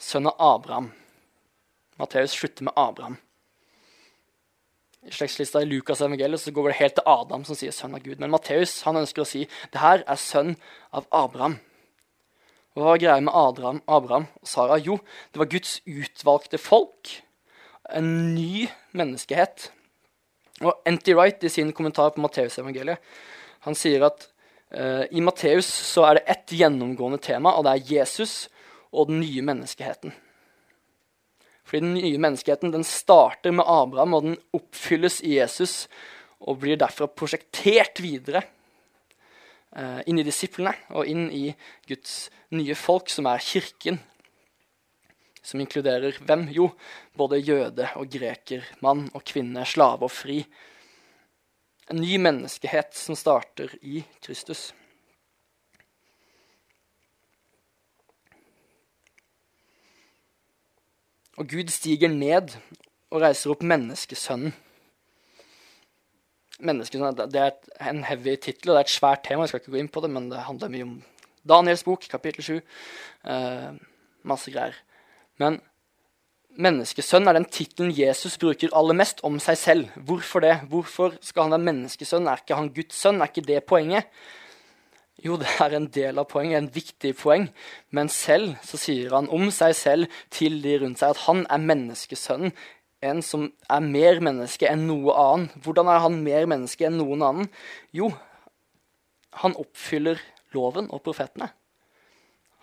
sønn 0.00 0.26
av 0.26 0.40
Abraham. 0.42 0.88
Matteus 2.00 2.34
slutter 2.34 2.66
med 2.66 2.74
Abraham. 2.80 3.14
I 5.04 5.12
slektslista 5.12 5.62
i 5.62 5.68
Lukas 5.68 6.00
evangeliet 6.00 6.40
så 6.40 6.50
går 6.56 6.72
det 6.72 6.78
helt 6.80 6.96
til 6.98 7.06
Adam, 7.06 7.44
som 7.44 7.58
sier 7.58 7.74
sønn 7.76 7.94
av 7.94 8.02
Gud. 8.02 8.18
Men 8.18 8.32
Matteus 8.32 8.78
ønsker 8.88 9.22
å 9.22 9.28
si 9.28 9.44
det 9.44 9.82
her 9.82 10.02
er 10.02 10.18
sønn 10.18 10.56
av 10.96 11.06
Abraham. 11.14 11.58
Hva 12.74 12.88
var 12.88 12.98
greia 12.98 13.20
med 13.22 13.34
Abraham, 13.38 13.82
Abraham 13.86 14.26
og 14.40 14.48
Sara? 14.50 14.80
Jo, 14.82 14.98
det 15.30 15.38
var 15.38 15.50
Guds 15.52 15.76
utvalgte 15.86 16.58
folk. 16.58 17.12
En 17.94 18.34
ny 18.34 18.66
menneskehet. 18.96 19.68
Og 20.64 20.74
N.T. 20.88 21.14
Wright 21.14 21.44
i 21.46 21.52
sin 21.52 21.70
kommentar 21.74 22.14
på 22.14 22.22
Matteusevangeliet 22.22 23.02
han 23.64 23.76
sier 23.78 24.04
at 24.04 24.26
uh, 24.76 25.04
i 25.08 25.22
Matteus 25.24 25.66
så 25.66 26.04
er 26.08 26.18
det 26.18 26.26
ett 26.34 26.54
gjennomgående 26.58 27.20
tema, 27.22 27.54
og 27.56 27.64
det 27.66 27.72
er 27.72 27.92
Jesus 27.94 28.34
og 28.94 29.08
den 29.08 29.22
nye 29.22 29.44
menneskeheten. 29.44 30.12
Fordi 31.64 31.80
den 31.80 31.94
nye 31.96 32.20
menneskeheten 32.20 32.74
den 32.74 32.84
starter 32.84 33.54
med 33.56 33.64
Abraham, 33.64 34.16
og 34.16 34.26
den 34.26 34.36
oppfylles 34.56 35.22
i 35.24 35.38
Jesus 35.38 35.86
og 36.44 36.60
blir 36.60 36.76
derfor 36.76 37.08
prosjektert 37.08 38.02
videre 38.04 38.44
inn 39.74 40.20
i 40.20 40.26
disiplene 40.26 40.74
og 40.94 41.08
inn 41.10 41.26
i 41.34 41.48
Guds 41.88 42.28
nye 42.54 42.76
folk, 42.78 43.10
som 43.10 43.26
er 43.26 43.42
kirken. 43.42 43.98
Som 45.44 45.60
inkluderer 45.60 46.16
hvem? 46.24 46.46
Jo, 46.54 46.70
både 47.18 47.42
jøde 47.42 47.88
og 47.98 48.08
greker, 48.12 48.64
mann 48.80 49.08
og 49.12 49.24
kvinne, 49.28 49.66
slave 49.68 50.06
og 50.06 50.14
fri. 50.14 50.38
En 51.92 52.00
ny 52.00 52.16
menneskehet 52.16 52.94
som 52.96 53.18
starter 53.18 53.74
i 53.82 54.00
Kristus. 54.24 54.70
Og 61.34 61.50
Gud 61.50 61.68
stiger 61.74 62.08
ned 62.08 62.54
og 63.10 63.24
reiser 63.24 63.52
opp 63.52 63.64
menneskesønnen 63.66 64.54
mennesker, 66.60 67.10
Det 67.12 67.40
er 67.40 67.90
en 67.90 68.04
heavy 68.04 68.36
tittel, 68.36 68.70
og 68.70 68.76
det 68.76 68.80
er 68.80 68.88
et 68.88 69.00
svært 69.00 69.24
tema. 69.24 69.42
Jeg 69.42 69.48
skal 69.48 69.60
ikke 69.60 69.72
gå 69.72 69.82
inn 69.82 69.88
på 69.88 70.00
det, 70.00 70.10
men 70.10 70.30
det 70.30 70.46
handler 70.46 70.68
mye 70.68 70.82
om 70.82 71.02
Daniels 71.48 71.84
bok, 71.84 72.06
kapittel 72.10 72.44
7. 72.44 72.60
Eh, 73.24 73.72
masse 74.24 74.50
greier. 74.50 74.76
Men 75.38 75.60
menneskesønn 76.54 77.28
er 77.28 77.36
den 77.36 77.48
tittelen 77.50 77.92
Jesus 77.92 78.38
bruker 78.38 78.72
aller 78.76 78.96
mest 78.96 79.20
om 79.26 79.40
seg 79.42 79.58
selv. 79.58 79.90
Hvorfor 79.96 80.40
det? 80.40 80.54
Hvorfor 80.70 81.18
skal 81.20 81.48
han 81.48 81.56
være 81.56 81.66
menneskesønn? 81.68 82.28
Er 82.28 82.42
ikke 82.42 82.58
han 82.58 82.72
Guds 82.74 82.96
sønn? 83.02 83.20
Er 83.20 83.32
ikke 83.32 83.46
det 83.46 83.64
poenget? 83.64 84.08
Jo, 85.24 85.36
det 85.40 85.48
er 85.62 85.76
en 85.76 85.86
del 85.88 86.18
av 86.18 86.26
poenget, 86.28 86.58
en 86.58 86.72
viktig 86.74 87.14
poeng. 87.16 87.46
Men 87.94 88.10
selv 88.12 88.56
så 88.66 88.80
sier 88.80 89.14
han 89.14 89.30
om 89.32 89.46
seg 89.54 89.74
selv 89.78 90.18
til 90.34 90.58
de 90.64 90.78
rundt 90.82 91.00
seg 91.00 91.14
at 91.14 91.22
han 91.28 91.44
er 91.48 91.62
menneskesønnen 91.62 92.52
en 93.04 93.20
som 93.24 93.48
er 93.70 93.84
mer 93.84 94.20
menneske 94.24 94.68
enn 94.70 94.86
noe 94.88 95.14
annen. 95.18 95.50
Hvordan 95.64 95.90
er 95.92 96.02
han 96.04 96.22
mer 96.24 96.48
menneske 96.50 96.86
enn 96.88 96.98
noen 97.00 97.24
annen? 97.26 97.50
Jo, 97.96 98.10
han 99.42 99.56
oppfyller 99.60 100.20
loven 100.54 100.90
og 100.94 101.02
profetene. 101.06 101.50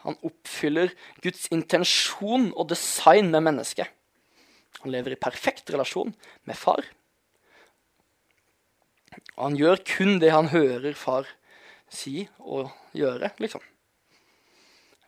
Han 0.06 0.17
oppfyller 0.25 0.93
Guds 1.21 1.45
intensjon 1.54 2.49
og 2.56 2.71
design 2.71 3.30
med 3.34 3.45
mennesket. 3.49 3.91
Han 4.82 4.93
lever 4.93 5.13
i 5.13 5.19
perfekt 5.19 5.69
relasjon 5.73 6.13
med 6.49 6.58
far. 6.58 6.82
Og 9.36 9.43
han 9.43 9.60
gjør 9.60 9.84
kun 9.86 10.17
det 10.23 10.32
han 10.34 10.49
hører 10.54 10.95
far 10.97 11.30
si 11.91 12.23
og 12.39 12.71
gjøre, 12.95 13.34
liksom. 13.43 13.62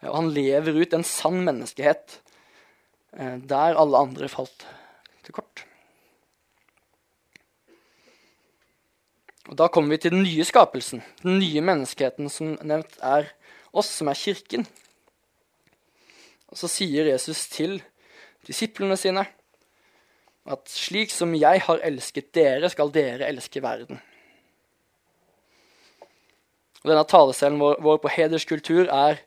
Og 0.03 0.15
han 0.17 0.31
lever 0.35 0.75
ut 0.83 0.95
en 0.97 1.05
sann 1.07 1.39
menneskehet 1.47 2.17
eh, 3.15 3.37
der 3.39 3.79
alle 3.79 4.01
andre 4.03 4.27
falt 4.31 4.65
til 5.23 5.35
kort. 5.35 5.65
Og 9.51 9.57
Da 9.59 9.67
kommer 9.67 9.95
vi 9.95 9.97
til 10.05 10.13
den 10.15 10.23
nye 10.23 10.45
skapelsen, 10.47 11.03
den 11.21 11.39
nye 11.39 11.61
menneskeheten 11.61 12.29
som 12.31 12.55
nevnt 12.63 12.95
er 13.03 13.27
oss, 13.73 13.91
som 13.91 14.07
er 14.07 14.17
kirken. 14.17 14.65
Og 16.47 16.57
så 16.57 16.69
sier 16.71 17.09
Jesus 17.11 17.47
til 17.51 17.81
disiplene 18.47 18.97
sine 18.99 19.25
at 20.43 20.67
slik 20.67 21.11
som 21.11 21.31
jeg 21.35 21.61
har 21.65 21.83
elsket 21.87 22.33
dere, 22.35 22.69
skal 22.69 22.91
dere 22.91 23.29
elske 23.29 23.61
verden. 23.63 23.99
Og 26.83 26.91
denne 26.91 27.05
taleselen 27.07 27.61
vår, 27.61 27.77
vår 27.79 28.01
på 28.03 28.11
hederskultur 28.11 28.89
er, 28.91 29.21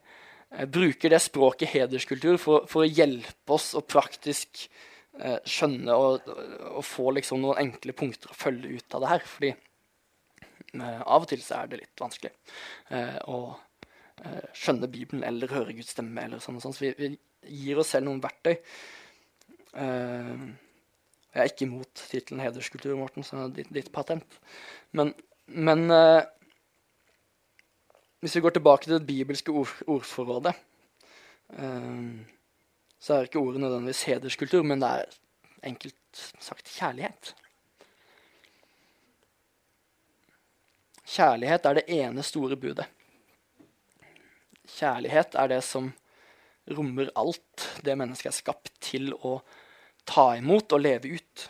eh, 0.52 0.66
bruker 0.68 1.12
det 1.12 1.22
språket 1.24 1.72
hederskultur 1.72 2.36
for, 2.36 2.66
for, 2.68 2.84
å 2.84 2.90
hjelpe 2.90 3.56
oss 3.56 3.72
å 3.74 3.80
praktisk 3.80 4.66
skjønne 5.48 5.94
og, 5.96 6.26
og, 6.28 6.82
få 6.84 7.10
liksom 7.16 7.40
noen 7.42 7.62
enkle 7.62 7.94
punkter 7.96 8.32
å 8.32 8.36
følge 8.36 8.76
ut 8.76 8.96
av 8.96 9.04
det 9.04 9.12
her. 9.12 9.24
Fordi 9.30 9.52
eh, 9.52 11.00
av 11.00 11.24
og 11.24 11.30
til 11.30 11.42
så 11.44 11.60
er 11.60 11.70
det 11.70 11.80
litt 11.82 12.02
vanskelig 12.02 12.32
eh, 12.94 13.16
å 13.32 13.38
eh, 13.54 14.44
skjønne 14.56 14.90
Bibelen 14.92 15.24
eller 15.26 15.54
høre 15.54 15.76
Guds 15.76 15.94
stemme. 15.96 16.26
eller 16.26 16.42
sånn, 16.42 16.60
og 16.60 16.66
sånn. 16.66 16.76
Så 16.76 16.86
vi, 16.86 16.92
vi 16.98 17.08
gir 17.64 17.80
oss 17.80 17.94
selv 17.94 18.08
noen 18.08 18.22
verktøy. 18.24 18.56
Jeg 19.76 21.42
er 21.42 21.50
ikke 21.50 21.66
imot 21.66 22.00
tittelen 22.08 22.40
hederskultur, 22.40 22.94
Morten, 22.96 23.24
det 23.26 23.42
er 23.42 23.50
ditt, 23.58 23.72
ditt 23.76 23.90
patent. 23.92 24.38
Men, 24.96 25.10
men 25.52 25.84
hvis 28.24 28.38
vi 28.38 28.42
går 28.46 28.56
tilbake 28.56 28.88
til 28.88 28.96
det 28.96 29.04
bibelske 29.10 29.52
ord, 29.52 29.74
ordforrådet, 29.84 30.54
så 33.06 33.14
er 33.14 33.28
ikke 33.28 33.38
ordet 33.38 33.60
nødvendigvis 33.62 34.02
hederskultur, 34.08 34.64
men 34.66 34.80
det 34.82 34.88
er 34.90 35.18
enkelt 35.68 36.22
sagt 36.42 36.66
kjærlighet. 36.74 37.36
Kjærlighet 41.06 41.68
er 41.70 41.78
det 41.78 41.84
ene 41.86 42.24
store 42.26 42.58
budet. 42.58 42.88
Kjærlighet 44.66 45.38
er 45.38 45.54
det 45.54 45.62
som 45.62 45.92
rommer 46.74 47.12
alt 47.14 47.68
det 47.86 47.94
mennesket 47.94 48.32
er 48.32 48.40
skapt 48.40 48.74
til 48.82 49.12
å 49.14 49.38
ta 50.02 50.32
imot 50.40 50.74
og 50.74 50.82
leve 50.82 51.14
ut. 51.14 51.48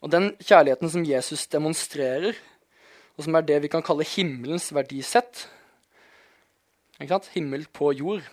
Og 0.00 0.14
den 0.14 0.30
kjærligheten 0.38 0.94
som 0.94 1.04
Jesus 1.04 1.48
demonstrerer, 1.50 2.38
og 3.18 3.26
som 3.26 3.34
er 3.34 3.50
det 3.50 3.64
vi 3.66 3.72
kan 3.72 3.82
kalle 3.82 4.06
himmelens 4.06 4.70
verdisett 4.70 5.48
Himmel 7.34 7.64
på 7.72 7.94
jord. 7.96 8.26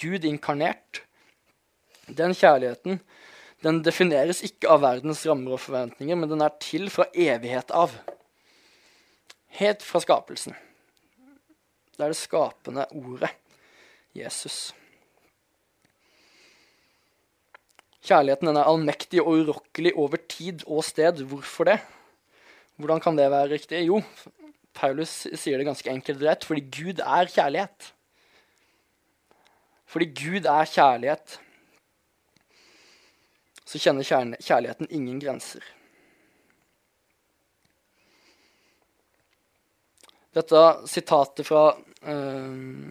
Gud, 0.00 0.24
inkarnert. 0.24 1.02
Den 2.08 2.34
kjærligheten 2.34 3.00
den 3.62 3.78
defineres 3.86 4.42
ikke 4.42 4.70
av 4.74 4.82
verdens 4.82 5.22
rammer 5.28 5.54
og 5.54 5.62
forventninger, 5.62 6.18
men 6.18 6.30
den 6.30 6.42
er 6.42 6.54
til 6.62 6.88
fra 6.90 7.06
evighet 7.14 7.70
av. 7.70 7.94
Helt 9.60 9.84
fra 9.86 10.00
skapelsen. 10.02 10.56
Det 11.92 12.02
er 12.02 12.10
det 12.10 12.18
skapende 12.18 12.88
ordet, 12.98 13.30
Jesus. 14.16 14.72
Kjærligheten 18.02 18.50
den 18.50 18.58
er 18.58 18.66
allmektig 18.66 19.22
og 19.22 19.44
urokkelig 19.44 19.94
over 19.94 20.18
tid 20.26 20.64
og 20.66 20.82
sted. 20.82 21.22
Hvorfor 21.30 21.70
det? 21.70 21.78
Hvordan 22.82 23.04
kan 23.04 23.14
det 23.14 23.30
være 23.30 23.52
riktig? 23.52 23.84
Jo, 23.86 24.00
Paulus 24.74 25.28
sier 25.38 25.60
det 25.60 25.68
ganske 25.68 25.92
enkelt 25.92 26.18
og 26.18 26.26
rett 26.32 26.48
fordi 26.48 26.66
Gud 26.66 27.04
er 27.04 27.30
kjærlighet. 27.30 27.92
Fordi 29.92 30.08
Gud 30.16 30.48
er 30.48 30.68
kjærlighet, 30.72 31.36
så 33.68 33.80
kjenner 33.80 34.38
kjærligheten 34.40 34.88
ingen 34.90 35.20
grenser. 35.20 35.64
Dette 40.32 40.62
sitatet 40.88 41.44
fra, 41.44 41.66
uh, 42.08 42.88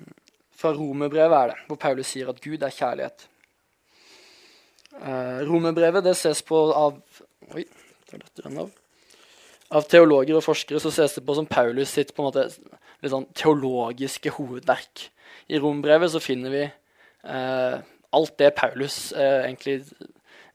fra 0.54 0.74
romerbrevet 0.78 1.38
er 1.38 1.52
det, 1.54 1.60
hvor 1.68 1.82
Paulus 1.82 2.14
sier 2.14 2.30
at 2.30 2.42
Gud 2.42 2.62
er 2.62 2.74
kjærlighet. 2.76 3.26
Eh, 5.02 5.40
Romerbrevet 5.48 6.04
det 6.04 6.14
ses 6.20 6.42
på 6.46 6.58
av 6.76 6.98
Oi, 7.56 7.64
av. 8.46 8.70
Av 9.72 9.88
teologer 9.88 10.36
og 10.38 10.44
forskere 10.46 10.82
så 10.84 10.92
ses 10.94 11.16
det 11.18 11.24
på 11.26 11.36
som 11.36 11.48
Paulus 11.50 11.94
sitt 11.96 12.12
på 12.16 12.22
en 12.22 12.28
måte 12.28 12.44
litt 13.02 13.14
sånn 13.14 13.28
teologiske 13.34 14.34
hovedverk. 14.36 15.08
I 15.52 15.60
Rombrevet 15.64 16.12
så 16.14 16.22
finner 16.24 16.54
vi 16.54 16.64
eh, 16.68 16.76
alt 17.24 18.38
det 18.38 18.56
Paulus 18.58 19.12
eh, 19.12 19.46
egentlig 19.46 19.86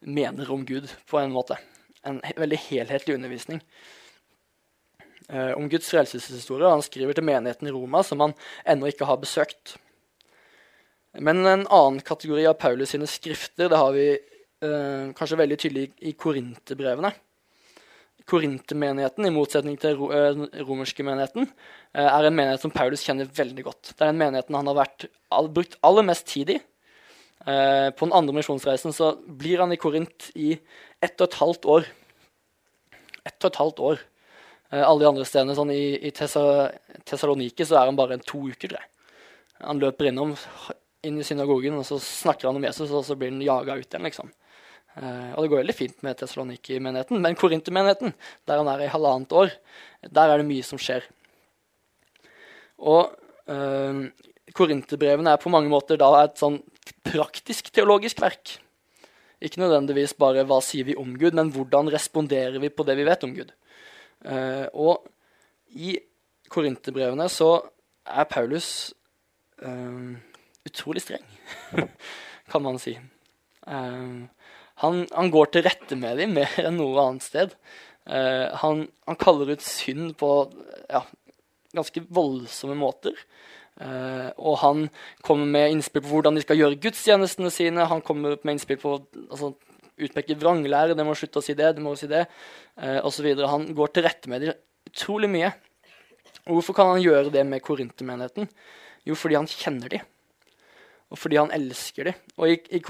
mener 0.00 0.50
om 0.52 0.64
Gud, 0.66 0.90
på 1.08 1.18
en 1.18 1.32
måte. 1.32 1.58
En 2.06 2.20
veldig 2.36 2.58
helhetlig 2.68 3.16
undervisning 3.16 3.62
eh, 5.28 5.52
om 5.56 5.68
Guds 5.70 5.90
frelseshistorie. 5.90 6.70
Han 6.70 6.84
skriver 6.84 7.16
til 7.16 7.26
menigheten 7.26 7.68
i 7.68 7.74
Roma, 7.74 8.04
som 8.06 8.22
han 8.22 8.36
ennå 8.68 8.90
ikke 8.92 9.08
har 9.08 9.20
besøkt. 9.22 9.76
Men 11.16 11.46
en 11.46 11.66
annen 11.72 12.02
kategori 12.04 12.44
av 12.50 12.58
Paulus 12.60 12.92
sine 12.92 13.08
skrifter 13.08 13.72
det 13.72 13.80
har 13.80 13.94
vi 13.96 14.10
eh, 14.12 15.12
kanskje 15.16 15.40
veldig 15.40 15.58
tydelig 15.62 15.88
i 16.04 16.12
korinterbrevene. 16.12 17.14
Korintermenigheten, 18.26 19.26
i 19.28 19.34
motsetning 19.34 19.76
til 19.78 20.00
eh, 20.10 20.40
romerske 20.66 21.04
menigheten, 21.06 21.46
eh, 21.94 22.06
er 22.06 22.26
en 22.26 22.34
menighet 22.34 22.64
som 22.64 22.72
Paulus 22.74 23.04
kjenner 23.06 23.28
veldig 23.30 23.66
godt. 23.68 23.92
Det 23.92 24.00
er 24.00 24.10
den 24.10 24.18
menigheten 24.18 24.56
han 24.58 24.70
har 24.70 24.80
vært, 24.80 25.06
brukt 25.54 25.78
aller 25.86 26.06
mest 26.08 26.26
tid 26.32 26.50
i. 26.56 26.58
Eh, 27.46 27.88
på 27.94 28.08
den 28.08 28.16
andre 28.16 28.34
misjonsreisen 28.34 28.94
så 28.96 29.12
blir 29.26 29.62
han 29.62 29.74
i 29.74 29.78
Korint 29.78 30.32
i 30.34 30.56
ett 30.98 31.14
og 31.20 31.28
et 31.28 31.38
halvt 31.38 31.70
år. 31.76 31.86
Ett 33.22 33.38
og 33.38 33.52
et 33.52 33.60
halvt 33.62 33.84
år. 33.92 34.04
Alle 34.76 34.98
de 34.98 35.06
andre 35.06 35.24
stedene, 35.24 35.54
sånn 35.54 35.70
i, 35.70 35.94
i 36.08 36.10
Tessaloniki, 36.10 37.62
så 37.62 37.76
er 37.78 37.86
han 37.86 37.98
bare 37.98 38.16
en 38.16 38.24
to 38.26 38.40
uker. 38.50 38.72
tror. 38.74 38.88
Han 39.62 39.78
løper 39.78 40.10
innom 40.10 40.34
inn 41.06 41.20
i 41.22 41.26
synagogen, 41.26 41.78
og 41.78 41.86
så 41.86 42.00
snakker 42.02 42.50
han 42.50 42.58
om 42.58 42.66
Jesus, 42.66 42.90
og 42.90 43.04
så 43.06 43.14
blir 43.14 43.30
han 43.30 43.44
jaga 43.46 43.78
ut 43.78 43.86
igjen. 43.86 44.08
liksom. 44.08 44.32
Uh, 44.96 45.32
og 45.36 45.44
det 45.44 45.50
går 45.52 45.60
veldig 45.60 45.76
fint 45.76 45.98
med 46.06 46.16
Tessaloniki-menigheten, 46.16 47.20
men 47.20 47.36
Korinter-menigheten, 47.36 48.14
der 48.48 48.62
han 48.62 48.70
er 48.72 48.86
i 48.86 48.92
halvannet 48.92 49.34
år, 49.36 49.52
der 50.08 50.32
er 50.32 50.40
det 50.40 50.48
mye 50.48 50.64
som 50.64 50.80
skjer. 50.80 51.04
Og 52.80 53.12
uh, 53.50 54.06
Korinterbrevene 54.56 55.34
er 55.34 55.42
på 55.42 55.52
mange 55.52 55.68
måter 55.72 56.00
da 56.00 56.08
et 56.22 56.40
sånn 56.40 56.62
praktisk 57.04 57.68
teologisk 57.74 58.22
verk. 58.24 58.56
Ikke 59.44 59.60
nødvendigvis 59.60 60.16
bare 60.16 60.46
hva 60.48 60.62
sier 60.64 60.88
vi 60.88 60.96
om 60.96 61.12
Gud, 61.20 61.36
men 61.36 61.52
hvordan 61.52 61.90
responderer 61.92 62.56
vi 62.62 62.72
på 62.72 62.86
det 62.88 62.96
vi 62.96 63.04
vet 63.08 63.26
om 63.26 63.34
Gud. 63.36 63.52
Uh, 64.24 64.64
og 64.72 65.04
i 65.76 65.98
Korinterbrevene 66.48 67.28
så 67.32 67.50
er 68.06 68.30
Paulus 68.30 68.94
uh, 69.60 70.16
utrolig 70.66 71.02
streng, 71.04 71.26
kan 72.50 72.64
man 72.64 72.80
si. 72.80 72.96
Uh, 73.66 74.24
han, 74.82 75.04
han, 75.12 75.30
går 75.32 75.52
til 75.52 75.64
rette 75.64 75.96
med 75.98 76.18
dem 76.20 76.34
mer 76.36 76.52
enn 76.60 76.76
noe 76.76 77.00
annet 77.00 77.24
sted. 77.24 77.54
Uh, 78.06 78.52
han, 78.60 78.86
han, 79.08 79.18
kaller 79.20 79.54
ut 79.54 79.64
synd 79.64 80.14
på 80.20 80.30
ja, 80.90 81.02
ganske 81.76 82.02
voldsomme 82.12 82.76
måter. 82.78 83.16
Uh, 83.76 84.28
og 84.36 84.58
han 84.62 84.84
kommer 85.24 85.48
med 85.52 85.74
innspill 85.74 86.04
på 86.04 86.12
hvordan 86.14 86.36
de 86.36 86.44
skal 86.44 86.60
gjøre 86.60 86.80
gudstjenestene 86.84 87.52
sine. 87.52 87.88
Han 87.88 88.04
kommer 88.04 88.36
med 88.36 88.56
innspill 88.56 88.80
på 88.82 88.98
altså, 89.26 89.54
utpeke 89.96 90.36
vranglære, 90.36 90.96
det 90.96 91.06
må 91.08 91.16
slutte 91.16 91.40
å 91.40 91.44
si 91.44 91.56
det, 91.56 91.72
det 91.78 91.84
må 91.84 91.94
si 91.96 92.08
det, 92.10 92.26
uh, 92.82 93.00
osv. 93.08 93.30
Han 93.48 93.70
går 93.76 93.94
til 93.94 94.04
rette 94.08 94.32
med 94.32 94.44
dem 94.44 94.58
utrolig 94.90 95.32
mye. 95.32 95.54
Hvorfor 96.46 96.76
kan 96.76 96.92
han 96.92 97.02
gjøre 97.02 97.32
det 97.34 97.42
med 97.48 97.64
korintermenigheten? 97.64 98.46
Jo, 99.08 99.16
fordi 99.18 99.38
han 99.38 99.48
kjenner 99.50 99.90
dem 99.96 100.04
og 101.06 101.20
fordi 101.20 101.38
han 101.38 101.52
elsker 101.54 102.08
dem. 102.10 102.24
Og 102.36 102.50
i, 102.50 102.56
i 102.74 102.80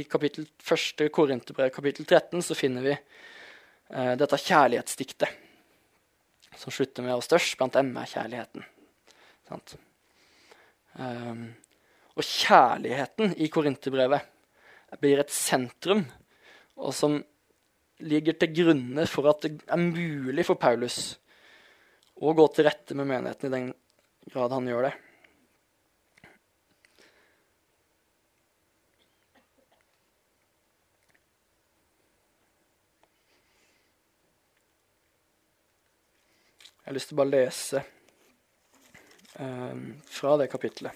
i 0.00 0.02
kapittel, 0.04 0.48
første 0.58 1.08
Korinterbrev, 1.08 1.70
kapittel 1.70 2.06
13, 2.06 2.42
så 2.42 2.56
finner 2.58 2.82
vi 2.82 2.94
eh, 2.94 4.14
dette 4.18 4.36
kjærlighetsdiktet, 4.36 5.28
som 6.56 6.72
slutter 6.72 7.02
med 7.02 7.14
'Og 7.14 7.22
størst 7.22 7.56
blant 7.56 7.74
dem 7.74 7.96
er 7.96 8.10
kjærligheten'. 8.10 8.66
Um, 10.98 11.54
og 12.16 12.22
kjærligheten 12.22 13.34
i 13.38 13.48
Korinterbrevet 13.48 14.20
blir 15.00 15.18
et 15.18 15.30
sentrum, 15.30 16.04
og 16.76 16.94
som 16.94 17.24
ligger 18.00 18.32
til 18.38 18.54
grunne 18.54 19.06
for 19.06 19.28
at 19.30 19.42
det 19.42 19.62
er 19.66 19.76
mulig 19.76 20.46
for 20.46 20.54
Paulus 20.54 21.18
å 22.20 22.34
gå 22.36 22.46
til 22.54 22.66
rette 22.66 22.94
med 22.94 23.06
menigheten 23.06 23.48
i 23.48 23.54
den 23.54 23.70
grad 24.32 24.52
han 24.52 24.68
gjør 24.68 24.88
det. 24.88 24.94
Jeg 36.90 36.92
har 36.92 36.98
lyst 36.98 37.10
til 37.12 37.14
å 37.14 37.18
bare 37.20 37.30
lese 37.30 37.80
um, 39.38 39.82
fra 40.10 40.32
det 40.40 40.48
kapitlet. 40.50 40.90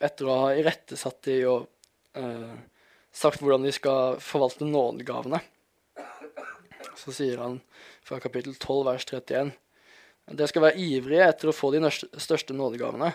Etter 0.00 0.24
å 0.24 0.38
ha 0.46 0.48
irettesatt 0.56 1.20
de 1.28 1.36
og 1.52 1.68
uh, 2.16 2.56
sagt 3.12 3.44
hvordan 3.44 3.68
de 3.68 3.76
skal 3.76 4.16
forvalte 4.24 4.64
nådegavene, 4.64 5.44
Så 6.96 7.12
sier 7.12 7.44
han 7.44 7.60
fra 8.00 8.24
kapittel 8.24 8.56
12, 8.56 8.84
vers 8.88 9.10
31 9.12 9.56
Dere 10.32 10.48
skal 10.48 10.70
være 10.70 10.80
ivrige 10.80 11.28
etter 11.28 11.52
å 11.52 11.60
få 11.60 11.76
de 11.76 11.84
største 11.92 12.56
nådegavene, 12.56 13.12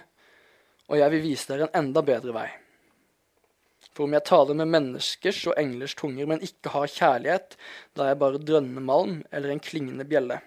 og 0.85 1.01
jeg 1.01 1.17
vil 1.17 1.31
vise 1.31 1.49
dere 1.49 1.71
en 1.71 1.79
enda 1.87 2.05
bedre 2.05 2.43
vei. 2.43 2.51
For 3.91 4.07
om 4.07 4.15
jeg 4.15 4.23
taler 4.29 4.55
med 4.55 4.71
menneskers 4.71 5.41
og 5.51 5.57
englers 5.59 5.95
tunger, 5.99 6.29
men 6.29 6.43
ikke 6.45 6.71
har 6.71 6.91
kjærlighet, 6.91 7.57
da 7.95 8.05
er 8.05 8.13
jeg 8.13 8.21
bare 8.21 8.39
drønnende 8.39 8.83
malm 8.87 9.17
eller 9.31 9.51
en 9.51 9.63
klingende 9.63 10.07
bjelle. 10.07 10.39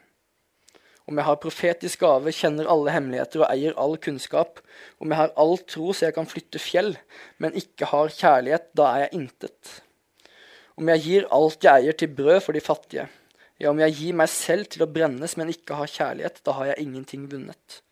Om 1.05 1.21
jeg 1.21 1.29
har 1.29 1.41
profetisk 1.43 2.01
gave, 2.01 2.33
kjenner 2.33 2.69
alle 2.73 2.95
hemmeligheter 2.95 3.43
og 3.43 3.51
eier 3.51 3.75
all 3.81 3.99
kunnskap, 4.01 4.63
om 4.97 5.13
jeg 5.13 5.21
har 5.21 5.35
all 5.41 5.59
tro 5.69 5.91
så 5.93 6.07
jeg 6.07 6.17
kan 6.17 6.29
flytte 6.29 6.63
fjell, 6.63 6.95
men 7.37 7.57
ikke 7.61 7.91
har 7.91 8.15
kjærlighet, 8.15 8.71
da 8.73 8.89
er 8.89 9.05
jeg 9.05 9.19
intet. 9.21 9.75
Om 10.81 10.89
jeg 10.95 11.05
gir 11.05 11.29
alt 11.37 11.67
jeg 11.69 11.85
eier 11.85 11.99
til 12.01 12.17
brød 12.17 12.41
for 12.47 12.57
de 12.57 12.65
fattige, 12.65 13.05
ja, 13.61 13.69
om 13.71 13.79
jeg 13.79 13.95
gir 13.99 14.17
meg 14.19 14.31
selv 14.33 14.67
til 14.73 14.83
å 14.87 14.91
brennes, 14.91 15.37
men 15.39 15.53
ikke 15.53 15.77
har 15.79 15.93
kjærlighet, 15.93 16.41
da 16.47 16.57
har 16.57 16.73
jeg 16.73 16.87
ingenting 16.89 17.29
vunnet. 17.31 17.83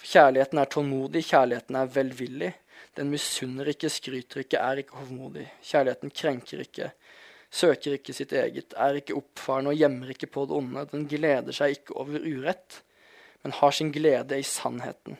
For 0.00 0.10
kjærligheten 0.10 0.60
er 0.60 0.68
tålmodig, 0.72 1.22
kjærligheten 1.30 1.78
er 1.78 1.94
velvillig. 1.94 2.50
Den 2.98 3.10
misunner 3.12 3.70
ikke, 3.70 3.90
skryter 3.92 4.42
ikke, 4.42 4.58
er 4.58 4.82
ikke 4.82 4.98
hovmodig. 4.98 5.46
Kjærligheten 5.62 6.10
krenker 6.10 6.62
ikke, 6.64 6.90
søker 7.50 7.96
ikke 7.96 8.14
sitt 8.14 8.32
eget, 8.34 8.74
er 8.74 8.98
ikke 8.98 9.16
oppfarende 9.18 9.74
og 9.74 9.78
gjemmer 9.78 10.10
ikke 10.14 10.30
på 10.30 10.46
det 10.50 10.56
onde. 10.58 10.86
Den 10.90 11.06
gleder 11.10 11.54
seg 11.54 11.78
ikke 11.78 11.96
over 12.02 12.26
urett, 12.26 12.80
men 13.44 13.54
har 13.60 13.76
sin 13.76 13.92
glede 13.94 14.38
i 14.38 14.46
sannheten. 14.46 15.18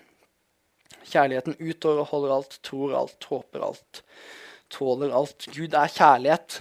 Kjærligheten 1.11 1.57
utholder 1.63 2.35
alt, 2.35 2.59
tror 2.67 2.97
alt, 2.99 3.25
håper 3.31 3.65
alt, 3.71 4.03
tåler 4.71 5.15
alt. 5.17 5.47
Gud 5.55 5.75
er 5.75 5.95
kjærlighet. 5.95 6.61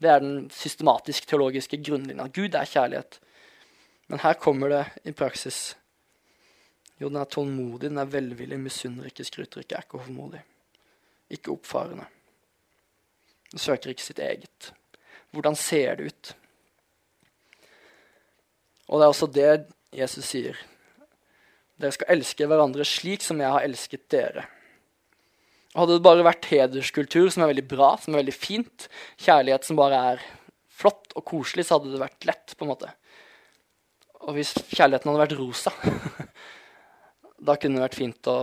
Det 0.00 0.08
er 0.08 0.22
den 0.24 0.48
systematisk-teologiske 0.56 1.82
grunnlinja. 1.84 2.26
Gud 2.32 2.56
er 2.56 2.68
kjærlighet. 2.68 3.20
Men 4.08 4.24
her 4.24 4.34
kommer 4.40 4.72
det 4.72 4.84
i 5.04 5.12
praksis 5.12 5.76
jo, 7.00 7.08
den 7.08 7.20
er 7.20 7.28
tålmodig, 7.32 7.88
den 7.88 8.00
er 8.00 8.10
velvillig, 8.12 8.58
misunner 8.60 9.08
ikke, 9.08 9.24
skryter 9.24 9.62
ikke, 9.62 9.78
er 9.78 9.86
ikke 9.86 10.02
hovmodig. 10.04 10.42
Ikke 11.32 11.54
oppfarende. 11.54 12.04
Den 13.50 13.62
søker 13.62 13.92
ikke 13.92 14.04
sitt 14.04 14.20
eget. 14.20 14.72
Hvordan 15.32 15.56
ser 15.56 15.96
det 15.96 16.10
ut? 16.10 16.32
Og 18.90 18.98
det 18.98 19.06
er 19.06 19.14
også 19.14 19.30
det 19.30 19.50
Jesus 19.96 20.26
sier. 20.28 20.58
Dere 21.80 21.94
skal 21.94 22.12
elske 22.12 22.46
hverandre 22.50 22.84
slik 22.84 23.24
som 23.24 23.40
jeg 23.40 23.48
har 23.48 23.64
elsket 23.64 24.08
dere. 24.12 24.44
Hadde 25.72 25.96
det 25.96 26.04
bare 26.04 26.26
vært 26.26 26.48
hederskultur, 26.50 27.28
som 27.30 27.44
er 27.44 27.52
veldig 27.52 27.68
bra, 27.70 27.94
som 28.02 28.12
er 28.12 28.24
veldig 28.24 28.34
fint, 28.34 28.88
kjærlighet 29.22 29.68
som 29.68 29.78
bare 29.78 30.00
er 30.12 30.24
flott 30.80 31.14
og 31.14 31.24
koselig, 31.30 31.64
så 31.66 31.78
hadde 31.78 31.94
det 31.94 32.02
vært 32.02 32.26
lett. 32.26 32.56
på 32.58 32.66
en 32.66 32.72
måte. 32.72 32.90
Og 34.26 34.34
hvis 34.36 34.52
kjærligheten 34.74 35.08
hadde 35.08 35.22
vært 35.22 35.38
rosa 35.38 35.72
da 37.40 37.56
kunne 37.56 37.78
det 37.78 37.86
vært 37.86 37.96
fint 37.98 38.28
å, 38.28 38.38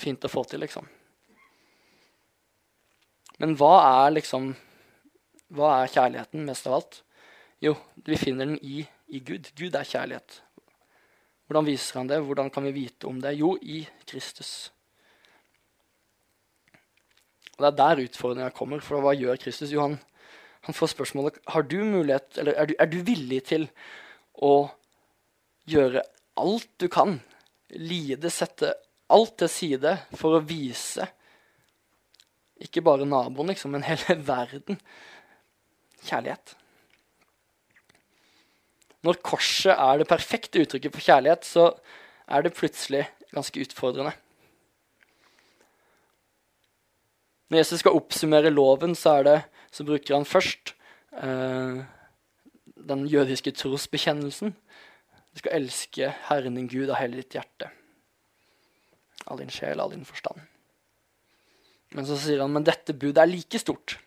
fint 0.00 0.24
å 0.24 0.30
få 0.30 0.44
til, 0.48 0.60
liksom. 0.64 0.88
Men 3.40 3.56
hva 3.58 3.72
er 4.04 4.18
liksom 4.18 4.52
Hva 5.52 5.72
er 5.82 5.90
kjærligheten 5.92 6.46
mest 6.48 6.68
av 6.68 6.78
alt? 6.78 7.02
Jo, 7.60 7.74
vi 8.06 8.16
finner 8.16 8.48
den 8.48 8.54
i, 8.64 8.86
i 9.12 9.18
Gud. 9.20 9.50
Gud 9.58 9.74
er 9.76 9.84
kjærlighet. 9.84 10.38
Hvordan 11.44 11.66
viser 11.66 11.98
han 12.00 12.08
det? 12.08 12.22
Hvordan 12.24 12.48
kan 12.50 12.64
vi 12.64 12.72
vite 12.72 13.04
om 13.10 13.18
det? 13.20 13.34
Jo, 13.36 13.50
i 13.60 13.82
Kristus. 14.08 14.70
Og 17.58 17.66
Det 17.66 17.68
er 17.68 17.76
der 17.82 18.02
utfordringa 18.06 18.48
kommer. 18.56 18.80
For 18.80 19.04
hva 19.04 19.12
gjør 19.12 19.36
Kristus? 19.42 19.74
Jo, 19.74 19.84
han, 19.84 19.98
han 20.64 20.78
får 20.78 20.94
spørsmålet 20.94 21.36
har 21.52 21.68
du 21.68 21.76
mulighet, 21.84 22.40
eller 22.40 22.56
er 22.56 22.70
du, 22.70 22.74
er 22.80 22.88
du 22.88 22.98
villig 23.04 23.42
til 23.52 23.68
å 24.40 24.54
gjøre 25.68 26.00
alt 26.40 26.70
du 26.80 26.88
kan 26.88 27.18
lide, 27.78 28.30
sette 28.30 28.74
alt 29.12 29.36
til 29.40 29.50
side 29.52 29.96
for 30.18 30.36
å 30.36 30.44
vise 30.44 31.06
ikke 32.62 32.82
bare 32.84 33.06
naboen, 33.08 33.50
liksom, 33.50 33.72
men 33.74 33.86
hele 33.86 34.16
verden 34.32 34.78
kjærlighet. 36.06 36.56
Når 39.02 39.18
korset 39.26 39.74
er 39.74 39.98
det 39.98 40.10
perfekte 40.10 40.62
uttrykket 40.62 40.94
for 40.94 41.06
kjærlighet, 41.08 41.46
så 41.46 41.70
er 42.30 42.44
det 42.44 42.54
plutselig 42.54 43.06
ganske 43.32 43.64
utfordrende. 43.64 44.12
Når 47.50 47.60
Jesus 47.60 47.82
skal 47.82 47.98
oppsummere 47.98 48.52
loven, 48.52 48.94
så, 48.96 49.18
det, 49.26 49.42
så 49.74 49.84
bruker 49.84 50.16
han 50.16 50.24
først 50.24 50.72
eh, 51.18 51.82
den 52.88 53.02
jødiske 53.10 53.52
trosbekjennelsen. 53.58 54.54
Du 55.32 55.40
skal 55.40 55.56
elske 55.56 56.12
Herren 56.28 56.58
din 56.58 56.68
Gud 56.70 56.90
av 56.90 57.00
hele 57.00 57.22
ditt 57.22 57.36
hjerte. 57.36 57.70
All 59.30 59.40
din 59.40 59.52
sjel, 59.52 59.80
all 59.80 59.92
din 59.94 60.06
forstand. 60.06 60.40
Men 61.96 62.08
så 62.08 62.16
sier 62.20 62.40
han 62.42 62.52
men 62.52 62.66
dette 62.66 62.96
budet 62.96 63.22
er 63.22 63.30
like 63.30 63.60
stort. 63.60 63.98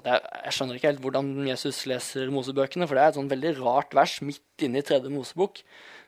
Og 0.00 0.08
er, 0.08 0.22
jeg 0.46 0.56
skjønner 0.56 0.78
ikke 0.78 0.90
helt 0.92 1.02
hvordan 1.04 1.30
Jesus 1.48 1.82
leser 1.88 2.32
Mosebøkene, 2.32 2.88
for 2.88 2.96
det 2.96 3.04
er 3.04 3.12
et 3.12 3.18
sånn 3.18 3.30
veldig 3.30 3.54
rart 3.60 3.96
vers 3.96 4.18
midt 4.24 4.64
inne 4.64 4.80
i 4.80 4.86
tredje 4.86 5.12
Mosebok. 5.12 5.60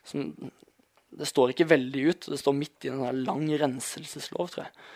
Som, 0.08 0.30
det 1.12 1.28
står 1.28 1.52
ikke 1.52 1.68
veldig 1.68 2.04
ut, 2.08 2.28
det 2.32 2.40
står 2.40 2.56
midt 2.56 2.86
i 2.88 2.92
en 2.92 3.24
lang 3.26 3.44
renselseslov, 3.60 4.52
tror 4.52 4.64
jeg. 4.64 4.86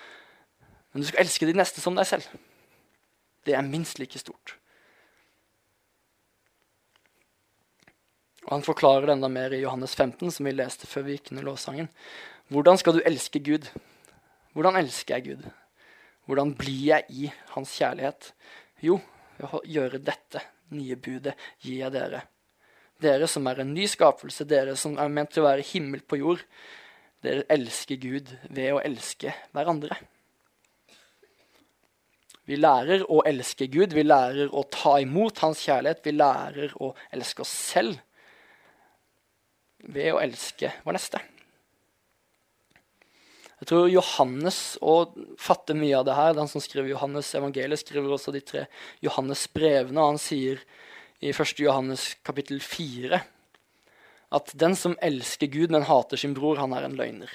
Men 0.93 1.05
du 1.05 1.09
skal 1.11 1.27
elske 1.27 1.49
de 1.49 1.57
neste 1.59 1.83
som 1.85 1.97
deg 1.99 2.09
selv. 2.09 2.29
Det 3.45 3.53
er 3.55 3.69
minst 3.69 4.01
like 4.01 4.19
stort. 4.19 4.57
Og 8.47 8.53
Han 8.55 8.63
forklarer 8.63 9.09
det 9.09 9.17
enda 9.17 9.29
mer 9.29 9.55
i 9.55 9.65
Johannes 9.65 9.97
15, 9.99 10.31
som 10.31 10.47
vi 10.47 10.55
leste 10.55 10.87
før 10.87 11.09
vi 11.09 11.17
gikk 11.17 11.33
inn 11.33 11.43
i 11.43 11.47
lovsangen. 11.47 11.89
Hvordan 12.55 12.79
skal 12.79 12.95
du 12.95 13.03
elske 13.03 13.43
Gud? 13.43 13.67
Hvordan 14.55 14.79
elsker 14.79 15.17
jeg 15.17 15.25
Gud? 15.33 15.49
Hvordan 16.31 16.55
blir 16.59 16.85
jeg 16.93 17.05
i 17.11 17.33
hans 17.57 17.75
kjærlighet? 17.75 18.31
Jo, 18.87 19.01
ved 19.39 19.59
å 19.59 19.63
gjøre 19.67 20.03
dette 20.03 20.45
nye 20.75 20.95
budet 20.95 21.35
gir 21.59 21.83
jeg 21.83 21.95
dere. 21.95 22.23
Dere 23.03 23.27
som 23.29 23.47
er 23.51 23.61
en 23.61 23.75
ny 23.75 23.85
skapelse, 23.91 24.47
dere 24.49 24.77
som 24.79 24.95
er 24.99 25.11
ment 25.13 25.35
til 25.35 25.43
å 25.43 25.51
være 25.51 25.67
himmel 25.67 26.07
på 26.07 26.23
jord. 26.23 26.47
Dere 27.27 27.45
elsker 27.51 27.99
Gud 28.01 28.31
ved 28.47 28.77
å 28.77 28.83
elske 28.87 29.35
hverandre. 29.51 29.99
Vi 32.47 32.63
lærer 32.63 33.03
å 33.11 33.25
elske 33.27 33.67
Gud, 33.67 33.91
vi 33.91 34.07
lærer 34.07 34.55
å 34.55 34.63
ta 34.71 35.01
imot 35.03 35.43
hans 35.43 35.65
kjærlighet, 35.67 36.05
vi 36.07 36.15
lærer 36.15 36.77
å 36.79 36.95
elske 37.11 37.43
oss 37.43 37.51
selv 37.75 37.99
ved 39.93 40.13
å 40.15 40.21
elske 40.23 40.73
vår 40.85 40.97
neste. 40.99 41.23
Jeg 43.57 43.71
tror 43.71 43.87
Johannes 43.89 44.59
og 44.85 45.15
fatter 45.41 45.79
mye 45.79 45.97
av 45.97 46.05
det 46.05 46.17
her. 46.17 46.35
Den 46.37 46.51
som 46.51 46.61
skriver 46.61 46.91
Johannes 46.91 47.31
evangeliet, 47.39 47.81
skriver 47.81 48.13
også 48.13 48.35
de 48.35 48.43
tre 48.45 48.67
Johannes-brevene. 49.05 49.97
og 49.97 50.13
Han 50.13 50.21
sier 50.21 50.61
i 51.25 51.33
1. 51.33 51.57
Johannes 51.65 52.11
kapittel 52.27 52.61
4 52.61 53.23
at 54.37 54.51
den 54.59 54.75
som 54.77 54.97
elsker 55.01 55.49
Gud, 55.49 55.71
men 55.73 55.87
hater 55.87 56.21
sin 56.21 56.35
bror, 56.37 56.59
han 56.61 56.75
er 56.77 56.85
en 56.85 56.97
løgner. 56.99 57.31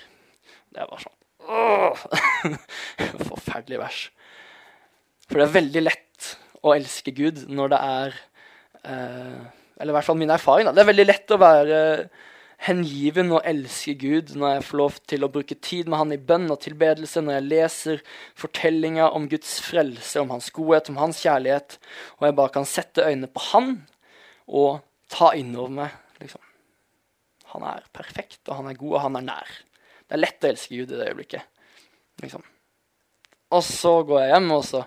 Det 0.76 0.86
var 0.92 1.02
sånn 1.02 1.18
Forferdelig 3.32 3.80
vers. 3.82 4.02
For 5.26 5.40
det 5.40 5.48
er 5.48 5.56
veldig 5.56 5.84
lett 5.84 6.28
å 6.62 6.76
elske 6.76 7.14
Gud 7.16 7.46
når 7.50 7.72
det 7.74 7.80
er 7.82 8.18
eh, 8.86 9.40
Eller 9.80 9.94
i 9.94 9.96
hvert 9.98 10.08
fall 10.08 10.20
min 10.20 10.34
erfaring. 10.34 10.68
Da. 10.68 10.76
Det 10.76 10.84
er 10.84 10.92
veldig 10.92 11.08
lett 11.08 11.34
å 11.34 11.40
være 11.42 11.80
hengiven 12.62 13.32
og 13.34 13.42
elsker 13.48 13.98
Gud 13.98 14.36
når 14.38 14.56
jeg 14.56 14.66
får 14.68 14.80
lov 14.82 15.00
til 15.10 15.26
å 15.26 15.32
bruke 15.34 15.58
tid 15.58 15.90
med 15.90 16.02
han 16.02 16.14
i 16.14 16.20
bønn 16.22 16.46
og 16.54 16.62
tilbedelse, 16.62 17.24
når 17.24 17.40
jeg 17.40 17.48
leser 17.48 18.04
fortellinger 18.38 19.18
om 19.18 19.26
Guds 19.32 19.56
frelse, 19.66 20.22
om 20.22 20.34
hans 20.34 20.52
godhet, 20.54 20.92
om 20.94 21.00
hans 21.02 21.24
kjærlighet, 21.24 21.80
og 22.20 22.28
jeg 22.28 22.38
bare 22.38 22.56
kan 22.60 22.70
sette 22.70 23.08
øynene 23.08 23.32
på 23.32 23.44
han 23.50 23.74
og 24.46 24.84
ta 25.12 25.34
innover 25.38 25.74
meg 25.82 26.22
liksom. 26.22 26.44
Han 27.52 27.66
er 27.68 27.88
perfekt, 27.92 28.46
og 28.48 28.62
han 28.62 28.70
er 28.70 28.78
god, 28.80 28.94
og 28.94 29.02
han 29.08 29.18
er 29.20 29.26
nær. 29.28 29.56
Det 30.08 30.16
er 30.16 30.22
lett 30.22 30.46
å 30.46 30.52
elske 30.52 30.78
Gud 30.78 30.94
i 30.94 31.00
det 31.00 31.08
øyeblikket. 31.10 31.66
Liksom. 32.24 32.46
Og 33.52 33.64
så 33.68 33.92
går 34.08 34.22
jeg 34.22 34.32
hjem, 34.32 34.48
og 34.56 34.64
så 34.70 34.86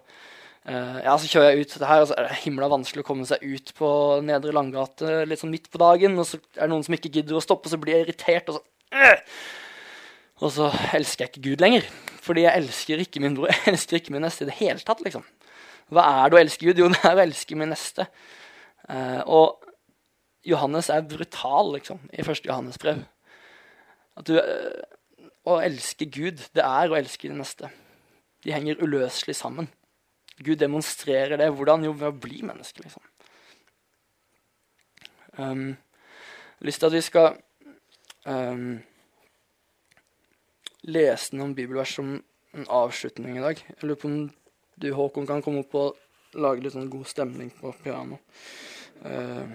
ja, 0.64 1.12
Så 1.20 1.28
kjører 1.28 1.52
jeg 1.52 1.66
ut 1.66 1.74
det 1.80 1.88
her, 1.88 2.00
og 2.00 2.08
så 2.08 2.14
er 2.16 2.28
det 2.28 2.38
himla 2.40 2.70
vanskelig 2.72 3.02
å 3.04 3.06
komme 3.06 3.26
seg 3.28 3.42
ut 3.44 3.74
på 3.76 3.88
Nedre 4.24 4.54
Langgate 4.56 5.24
litt 5.28 5.42
sånn 5.42 5.52
midt 5.52 5.68
på 5.72 5.80
dagen. 5.82 6.16
Og 6.16 6.28
så 6.28 6.38
er 6.56 6.62
det 6.62 6.70
noen 6.72 6.86
som 6.86 6.96
ikke 6.96 7.12
gidder 7.12 7.36
å 7.36 7.42
stoppe, 7.44 7.68
og 7.68 7.74
så 7.74 7.80
blir 7.82 7.98
jeg 7.98 8.06
irritert. 8.06 8.48
Og 8.48 8.56
så, 8.56 8.62
uh, 8.96 9.42
og 10.40 10.54
så 10.54 10.70
elsker 10.96 11.26
jeg 11.26 11.32
ikke 11.34 11.44
Gud 11.50 11.64
lenger. 11.66 11.90
Fordi 12.24 12.46
jeg 12.46 12.62
elsker 12.62 13.04
ikke 13.04 13.20
min 13.20 13.36
bror. 13.36 13.52
Jeg 13.58 13.74
elsker 13.74 14.00
ikke 14.00 14.14
min 14.14 14.24
neste 14.24 14.46
i 14.46 14.48
det 14.48 14.56
hele 14.56 14.80
tatt. 14.80 15.04
liksom. 15.04 15.26
Hva 15.92 16.06
er 16.22 16.32
det 16.32 16.38
å 16.38 16.40
elske 16.40 16.64
Gud? 16.64 16.80
Jo, 16.80 16.88
det 16.94 17.02
er 17.04 17.18
å 17.18 17.24
elske 17.26 17.58
min 17.60 17.68
neste. 17.74 18.08
Uh, 18.88 19.20
og 19.28 19.68
Johannes 20.48 20.88
er 20.92 21.04
brutal 21.08 21.74
liksom, 21.76 22.00
i 22.12 22.24
første 22.24 22.48
Johannes 22.48 22.80
brev. 22.80 23.04
At 24.16 24.28
du, 24.28 24.40
Å 25.44 25.60
elske 25.60 26.08
Gud, 26.08 26.40
det 26.56 26.64
er 26.64 26.88
å 26.88 26.96
elske 26.96 27.28
din 27.28 27.36
neste. 27.36 27.68
De 28.44 28.52
henger 28.54 28.80
uløselig 28.80 29.36
sammen. 29.36 29.68
Gud 30.42 30.56
demonstrerer 30.56 31.36
det. 31.36 31.50
Hvordan? 31.54 31.84
Jo, 31.86 31.92
ved 31.98 32.10
å 32.10 32.20
bli 32.24 32.42
menneske, 32.46 32.82
liksom. 32.82 33.02
Um, 35.36 35.68
jeg 35.74 36.62
har 36.62 36.68
lyst 36.68 36.82
til 36.82 36.90
at 36.90 36.94
vi 36.94 37.02
skal 37.02 37.28
um, 38.30 38.78
lese 40.86 41.36
noen 41.36 41.54
bibelvers 41.58 41.94
som 41.98 42.14
en 42.54 42.66
avslutning 42.70 43.38
i 43.38 43.44
dag. 43.44 43.62
Jeg 43.68 43.82
lurer 43.82 44.00
på 44.00 44.10
om 44.10 44.18
du, 44.80 44.88
Håkon, 44.94 45.26
kan 45.26 45.42
komme 45.42 45.64
opp 45.64 45.74
og 45.78 46.38
lage 46.38 46.64
litt 46.64 46.74
sånn 46.74 46.90
god 46.90 47.06
stemning 47.10 47.50
på 47.54 47.74
piano. 47.82 48.18
Uh, 49.02 49.46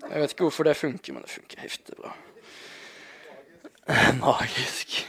jeg 0.00 0.22
vet 0.22 0.34
ikke 0.34 0.46
hvorfor 0.46 0.66
det 0.66 0.78
funker, 0.78 1.14
men 1.14 1.26
det 1.26 1.34
funker 1.34 1.62
heftig 1.62 1.98
bra. 1.98 2.14
Magisk. 4.22 5.00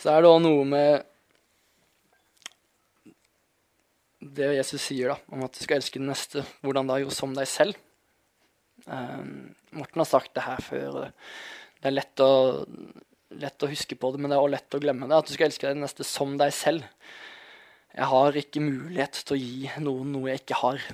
Så 0.00 0.08
er 0.08 0.22
det 0.24 0.30
òg 0.32 0.40
noe 0.40 0.64
med 0.64 1.06
det 4.20 4.50
Jesus 4.54 4.82
sier 4.82 5.12
da, 5.12 5.16
om 5.32 5.44
at 5.44 5.56
du 5.56 5.60
skal 5.60 5.80
elske 5.80 6.00
den 6.00 6.08
neste. 6.08 6.44
Hvordan 6.64 6.88
da? 6.88 6.98
Jo, 7.02 7.12
som 7.12 7.34
deg 7.36 7.48
selv. 7.48 7.76
Um, 8.86 9.52
Morten 9.76 10.00
har 10.00 10.08
sagt 10.08 10.32
det 10.36 10.44
her 10.46 10.60
før. 10.64 11.10
Det 11.80 11.88
er 11.88 11.96
lett 11.96 12.22
å, 12.24 12.30
lett 13.40 13.64
å 13.64 13.70
huske 13.70 13.96
på 13.96 14.12
det, 14.12 14.20
men 14.20 14.32
det 14.32 14.38
er 14.38 14.44
også 14.44 14.54
lett 14.56 14.76
å 14.76 14.82
glemme 14.84 15.08
det. 15.08 15.20
At 15.20 15.28
du 15.28 15.34
skal 15.36 15.50
elske 15.50 15.72
den 15.72 15.84
neste 15.84 16.06
som 16.08 16.36
deg 16.40 16.52
selv. 16.56 16.88
Jeg 17.92 18.08
har 18.12 18.40
ikke 18.40 18.64
mulighet 18.64 19.20
til 19.20 19.36
å 19.36 19.40
gi 19.40 19.84
noen 19.84 20.12
noe 20.14 20.32
jeg 20.32 20.44
ikke 20.44 20.60
har. 20.62 20.84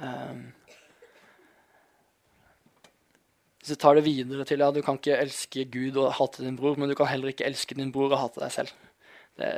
Um, 0.00 0.44
hvis 3.66 3.74
du 3.74 3.82
tar 3.82 3.96
det 3.98 4.04
videre 4.06 4.44
til 4.46 4.60
ja, 4.62 4.68
du 4.70 4.78
kan 4.78 4.94
ikke 4.94 5.16
elske 5.18 5.64
Gud 5.74 5.96
og 5.98 6.12
hate 6.14 6.44
din 6.44 6.54
bror, 6.54 6.76
men 6.78 6.86
du 6.86 6.94
kan 6.94 7.08
heller 7.10 7.32
ikke 7.32 7.48
elske 7.48 7.74
din 7.74 7.88
bror 7.90 8.12
og 8.12 8.20
hate 8.20 8.38
deg 8.38 8.52
selv. 8.54 8.74
Det 9.34 9.48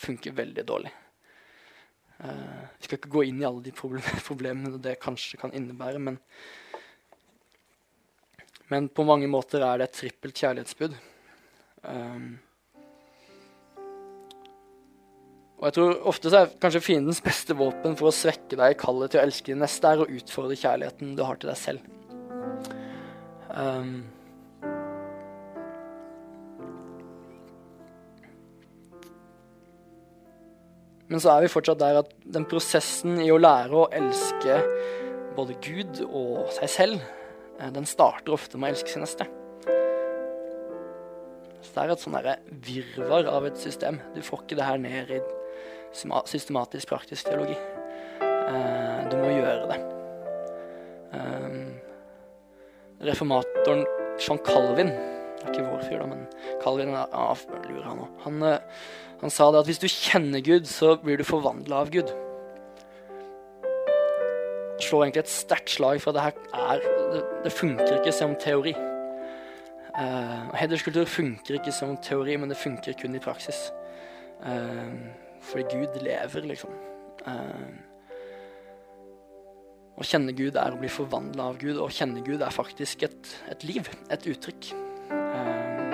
funker 0.00 0.32
veldig 0.32 0.62
dårlig. 0.64 0.92
Uh, 2.24 2.62
vi 2.78 2.86
skal 2.86 2.96
ikke 2.96 3.10
gå 3.12 3.24
inn 3.28 3.42
i 3.42 3.44
alle 3.44 3.60
de 3.60 3.74
problemene 4.30 4.80
det 4.80 4.94
kanskje 5.02 5.36
kan 5.42 5.52
innebære, 5.52 6.00
men, 6.00 6.16
men 8.72 8.88
på 8.88 9.04
mange 9.04 9.28
måter 9.28 9.60
er 9.60 9.82
det 9.82 9.90
et 9.90 9.98
trippelt 9.98 10.40
kjærlighetsbud. 10.40 10.94
Um, 11.84 12.30
og 15.58 15.66
jeg 15.68 15.76
tror 15.76 16.08
ofte 16.14 16.32
så 16.32 16.40
er 16.40 16.56
kanskje 16.64 16.82
fiendens 16.86 17.20
beste 17.20 17.52
våpen 17.60 17.92
for 18.00 18.08
å 18.08 18.16
svekke 18.22 18.56
deg 18.56 18.72
i 18.72 18.80
kallet 18.80 19.12
til 19.12 19.20
å 19.20 19.26
elske 19.28 19.52
din 19.52 19.60
neste, 19.60 19.92
er 19.92 20.00
å 20.00 20.08
utfordre 20.08 20.56
kjærligheten 20.56 21.12
du 21.12 21.22
har 21.28 21.36
til 21.36 21.52
deg 21.52 21.60
selv. 21.60 22.03
Um, 23.54 24.02
men 31.06 31.22
så 31.22 31.36
er 31.36 31.44
vi 31.44 31.52
fortsatt 31.52 31.78
der 31.78 32.00
at 32.00 32.10
den 32.34 32.46
prosessen 32.50 33.20
i 33.22 33.30
å 33.30 33.38
lære 33.38 33.78
å 33.78 33.86
elske 33.94 34.58
både 35.36 35.54
Gud 35.62 36.02
og 36.08 36.50
seg 36.56 36.72
selv, 36.72 37.06
eh, 37.60 37.70
den 37.74 37.86
starter 37.86 38.34
ofte 38.34 38.58
med 38.58 38.72
å 38.72 38.74
elske 38.74 38.90
sin 38.90 39.06
neste. 39.06 39.28
Så 41.62 41.70
det 41.74 41.84
er 41.84 41.94
et 41.94 42.02
sånn 42.02 42.18
virvar 42.66 43.30
av 43.30 43.46
et 43.46 43.58
system. 43.58 44.00
Du 44.14 44.20
får 44.22 44.44
ikke 44.44 44.58
det 44.58 44.66
her 44.66 44.82
ned 44.82 45.14
i 45.14 45.22
systematisk 45.94 46.90
praktisk 46.90 47.30
teologi. 47.30 47.56
Uh, 48.20 49.06
du 49.08 49.16
må 49.16 49.30
gjøre 49.30 49.70
det. 49.70 49.80
Reformatoren 53.02 53.82
John 54.22 54.38
Calvin 54.46 54.92
ikke 55.44 55.64
vår 55.66 55.82
fyr, 55.84 56.00
da, 56.00 56.06
men 56.08 56.26
Calvin 56.62 56.92
lurer 56.94 57.88
han. 57.88 58.04
Han, 58.24 58.42
eh, 58.42 58.58
han, 59.20 59.30
sa 59.30 59.50
det 59.52 59.62
at 59.62 59.70
hvis 59.70 59.82
du 59.82 59.88
kjenner 59.90 60.44
Gud, 60.44 60.68
så 60.70 60.96
blir 61.00 61.20
du 61.20 61.24
forvandla 61.26 61.82
av 61.84 61.92
Gud. 61.92 62.12
Slår 64.82 65.04
egentlig 65.04 65.24
et 65.24 65.32
sterkt 65.32 65.70
slag 65.76 66.00
for 66.02 66.12
at 66.12 66.18
det 66.18 66.24
her 66.24 66.78
er 66.78 66.90
Det, 67.14 67.22
det 67.44 67.52
funker 67.52 68.00
ikke 68.00 68.12
som 68.12 68.34
teori. 68.40 68.72
Uh, 69.94 70.50
hederskultur 70.58 71.04
funker 71.06 71.60
ikke 71.60 71.72
som 71.72 71.92
teori, 72.02 72.34
men 72.36 72.50
det 72.50 72.58
funker 72.58 72.96
kun 72.98 73.14
i 73.14 73.22
praksis. 73.22 73.68
Uh, 74.42 74.90
fordi 75.38 75.62
Gud 75.76 76.00
lever, 76.02 76.48
liksom. 76.48 76.72
Uh, 77.22 77.70
å 79.94 80.06
kjenne 80.06 80.34
Gud 80.34 80.56
er 80.58 80.74
å 80.74 80.80
bli 80.80 80.90
forvandla 80.90 81.50
av 81.52 81.58
Gud, 81.60 81.76
og 81.76 81.86
å 81.86 81.94
kjenne 81.94 82.22
Gud 82.26 82.42
er 82.42 82.54
faktisk 82.54 83.04
et, 83.06 83.34
et 83.50 83.66
liv, 83.66 83.88
et 84.10 84.26
uttrykk. 84.30 84.72
Um, 85.10 85.92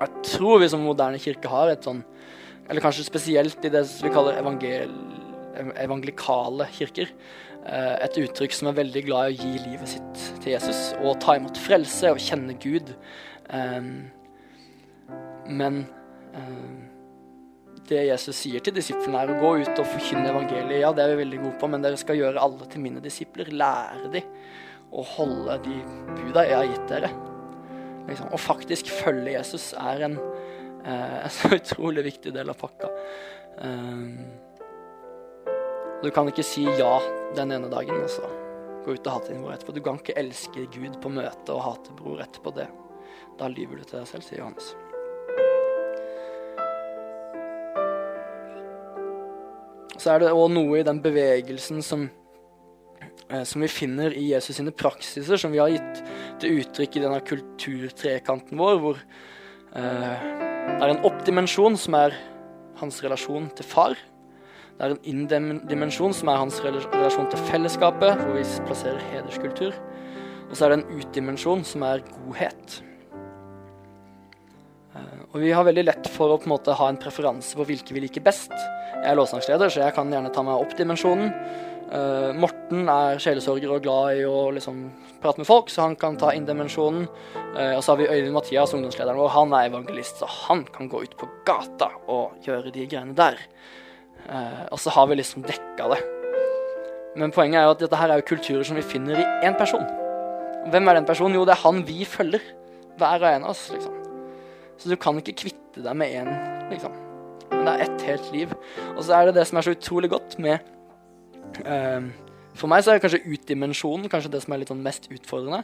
jeg 0.00 0.24
tror 0.32 0.62
vi 0.62 0.70
som 0.72 0.82
moderne 0.82 1.20
kirke 1.22 1.50
har 1.52 1.70
et 1.70 1.86
sånn, 1.86 2.02
eller 2.70 2.82
kanskje 2.82 3.06
spesielt 3.06 3.62
i 3.66 3.72
det 3.72 3.84
vi 4.00 4.12
kaller 4.14 4.40
evangel, 4.40 4.94
evangelikale 5.78 6.66
kirker, 6.74 7.12
uh, 7.62 7.96
et 8.02 8.18
uttrykk 8.24 8.58
som 8.58 8.72
er 8.72 8.80
veldig 8.80 9.04
glad 9.06 9.30
i 9.30 9.34
å 9.34 9.38
gi 9.38 9.64
livet 9.68 9.94
sitt 9.94 10.26
til 10.42 10.54
Jesus 10.56 10.90
og 11.00 11.20
ta 11.22 11.38
imot 11.38 11.60
frelse 11.62 12.10
og 12.10 12.22
kjenne 12.22 12.58
Gud. 12.58 12.94
Um, 13.50 14.10
men 15.50 15.84
det 17.90 18.06
Jesus 18.06 18.38
sier 18.38 18.62
til 18.64 18.74
disiplene, 18.76 19.22
er 19.24 19.32
å 19.34 19.38
gå 19.40 19.52
ut 19.60 19.80
og 19.82 19.88
forkynne 19.92 20.30
evangeliet. 20.30 20.80
Ja, 20.82 20.92
det 20.94 21.04
er 21.04 21.14
vi 21.14 21.24
veldig 21.24 21.40
gode 21.42 21.56
på, 21.60 21.70
men 21.72 21.84
dere 21.84 21.98
skal 22.00 22.18
gjøre 22.18 22.42
alle 22.42 22.68
til 22.70 22.84
mine 22.84 23.02
disipler. 23.04 23.50
Lære 23.50 24.12
dem 24.14 24.36
å 24.90 25.04
holde 25.06 25.58
de 25.66 25.76
buda 26.16 26.44
jeg 26.46 26.58
har 26.58 26.70
gitt 26.70 26.86
dere. 26.90 27.10
Liksom. 28.08 28.30
Og 28.34 28.42
faktisk 28.42 28.90
følge 28.90 29.36
Jesus 29.36 29.70
er 29.78 30.06
en 30.08 30.18
eh, 30.18 31.26
så 31.36 31.54
utrolig 31.58 32.06
viktig 32.10 32.34
del 32.34 32.50
av 32.50 32.58
pakka. 32.60 32.90
Um, 33.60 34.14
du 36.00 36.08
kan 36.14 36.30
ikke 36.30 36.46
si 36.46 36.64
ja 36.64 36.94
den 37.36 37.52
ene 37.52 37.68
dagen 37.70 38.00
og 38.00 38.08
så 38.10 38.28
gå 38.84 38.94
ut 38.96 39.06
og 39.06 39.18
hate 39.18 39.34
din 39.34 39.42
bror 39.44 39.54
etterpå. 39.54 39.76
Du 39.76 39.82
kan 39.84 40.00
ikke 40.00 40.16
elske 40.18 40.64
Gud 40.72 40.96
på 41.02 41.12
møte 41.12 41.52
og 41.52 41.66
hate 41.66 41.96
bror 41.98 42.22
etterpå 42.24 42.54
det. 42.56 42.70
Da 43.40 43.50
lyver 43.52 43.80
du 43.80 43.84
til 43.84 44.00
deg 44.00 44.08
selv, 44.08 44.24
sier 44.24 44.40
Johannes. 44.42 44.72
Så 50.00 50.14
er 50.14 50.22
det 50.22 50.32
òg 50.32 50.48
noe 50.54 50.80
i 50.80 50.86
den 50.86 51.00
bevegelsen 51.04 51.82
som, 51.84 52.06
eh, 53.28 53.44
som 53.44 53.60
vi 53.60 53.68
finner 53.68 54.14
i 54.16 54.30
Jesus 54.32 54.56
sine 54.56 54.72
praksiser, 54.72 55.36
som 55.36 55.52
vi 55.52 55.60
har 55.60 55.72
gitt 55.74 56.02
til 56.40 56.62
uttrykk 56.62 56.96
i 56.96 57.04
denne 57.04 57.20
kulturtrekanten 57.20 58.60
vår, 58.60 58.80
hvor 58.80 59.00
eh, 59.76 60.28
det 60.70 60.80
er 60.80 60.94
en 60.94 61.04
oppdimensjon 61.04 61.76
som 61.80 61.98
er 62.00 62.16
hans 62.80 63.02
relasjon 63.04 63.50
til 63.56 63.68
far. 63.68 63.96
Det 64.78 64.86
er 64.86 64.94
en 64.94 65.08
inndimensjon 65.12 66.14
som 66.16 66.30
er 66.32 66.40
hans 66.40 66.60
relasjon 66.64 67.28
til 67.28 67.48
fellesskapet, 67.50 68.22
hvor 68.22 68.38
vi 68.38 68.44
plasserer 68.64 69.02
hederskultur. 69.12 69.76
Og 70.48 70.56
så 70.56 70.64
er 70.66 70.72
det 70.72 70.78
en 70.80 71.00
utdimensjon 71.02 71.66
som 71.68 71.84
er 71.84 72.00
godhet. 72.08 72.80
Eh, 74.94 75.24
og 75.30 75.40
vi 75.42 75.52
har 75.54 75.66
veldig 75.66 75.86
lett 75.86 76.10
for 76.10 76.32
å 76.32 76.38
på 76.40 76.48
en 76.48 76.54
måte 76.54 76.76
ha 76.76 76.88
en 76.90 76.98
preferanse 77.00 77.58
på 77.58 77.66
hvilke 77.68 77.94
vi 77.96 78.04
liker 78.06 78.24
best. 78.24 78.54
Jeg 78.54 79.08
er 79.12 79.18
låsangsleder, 79.18 79.70
så 79.72 79.84
jeg 79.84 79.96
kan 79.96 80.10
gjerne 80.12 80.32
ta 80.34 80.44
meg 80.46 80.60
opp 80.60 80.76
dimensjonen. 80.78 81.34
Uh, 81.90 82.30
Morten 82.38 82.84
er 82.86 83.18
sjelesorger 83.18 83.72
og 83.74 83.80
glad 83.82 84.20
i 84.20 84.22
å 84.22 84.52
liksom, 84.54 84.76
prate 85.18 85.42
med 85.42 85.48
folk, 85.48 85.72
så 85.72 85.88
han 85.88 85.96
kan 85.98 86.14
ta 86.20 86.30
inn 86.36 86.46
dimensjonen. 86.46 87.08
Uh, 87.56 87.72
og 87.72 87.82
så 87.82 87.92
har 87.92 87.98
vi 87.98 88.06
Øyvind 88.06 88.36
Mathias, 88.36 88.74
ungdomslederen 88.76 89.18
vår. 89.18 89.32
Han 89.34 89.56
er 89.58 89.72
evangelist, 89.72 90.22
så 90.22 90.28
han 90.46 90.62
kan 90.70 90.90
gå 90.92 91.02
ut 91.02 91.16
på 91.18 91.26
gata 91.48 91.90
og 92.06 92.46
gjøre 92.46 92.70
de 92.76 92.86
greiene 92.86 93.16
der. 93.18 93.42
Og 94.70 94.78
så 94.78 94.92
har 94.94 95.08
vi 95.10 95.16
liksom 95.16 95.42
dekka 95.42 95.88
det. 95.90 95.98
Men 97.18 97.32
poenget 97.34 97.58
er 97.58 97.66
jo 97.66 97.72
at 97.74 97.82
dette 97.82 97.98
her 97.98 98.12
er 98.12 98.20
jo 98.20 98.28
kulturer 98.28 98.68
som 98.68 98.78
vi 98.78 98.84
finner 98.86 99.18
i 99.18 99.26
én 99.48 99.56
person. 99.58 99.82
Hvem 100.70 100.92
er 100.92 101.00
den 101.00 101.08
personen? 101.08 101.34
Jo, 101.40 101.46
det 101.48 101.56
er 101.56 101.64
han 101.64 101.82
vi 101.88 102.04
følger. 102.06 102.44
Hver 103.00 103.24
og 103.24 103.32
en 103.32 103.48
av 103.48 103.56
oss, 103.56 103.64
liksom. 103.72 103.99
Så 104.80 104.88
du 104.88 104.96
kan 104.96 105.18
ikke 105.20 105.36
kvitte 105.44 105.84
deg 105.84 105.96
med 105.96 106.16
én, 106.16 106.34
liksom 106.72 106.96
men 107.60 107.66
det 107.66 107.72
er 107.76 107.84
ett 107.84 108.04
helt 108.08 108.30
liv. 108.32 108.52
Og 108.96 109.02
så 109.04 109.16
er 109.16 109.28
det 109.28 109.36
det 109.36 109.44
som 109.48 109.58
er 109.58 109.66
så 109.66 109.74
utrolig 109.74 110.10
godt 110.12 110.38
med 110.42 110.62
uh, 111.66 112.06
For 112.56 112.70
meg 112.70 112.84
så 112.84 112.92
er 112.92 112.98
det 112.98 113.04
kanskje 113.04 113.34
utdimensjonen 113.34 114.10
kanskje 114.12 114.32
det 114.32 114.42
som 114.44 114.54
er 114.54 114.62
litt 114.62 114.72
sånn 114.72 114.84
mest 114.84 115.10
utfordrende. 115.12 115.62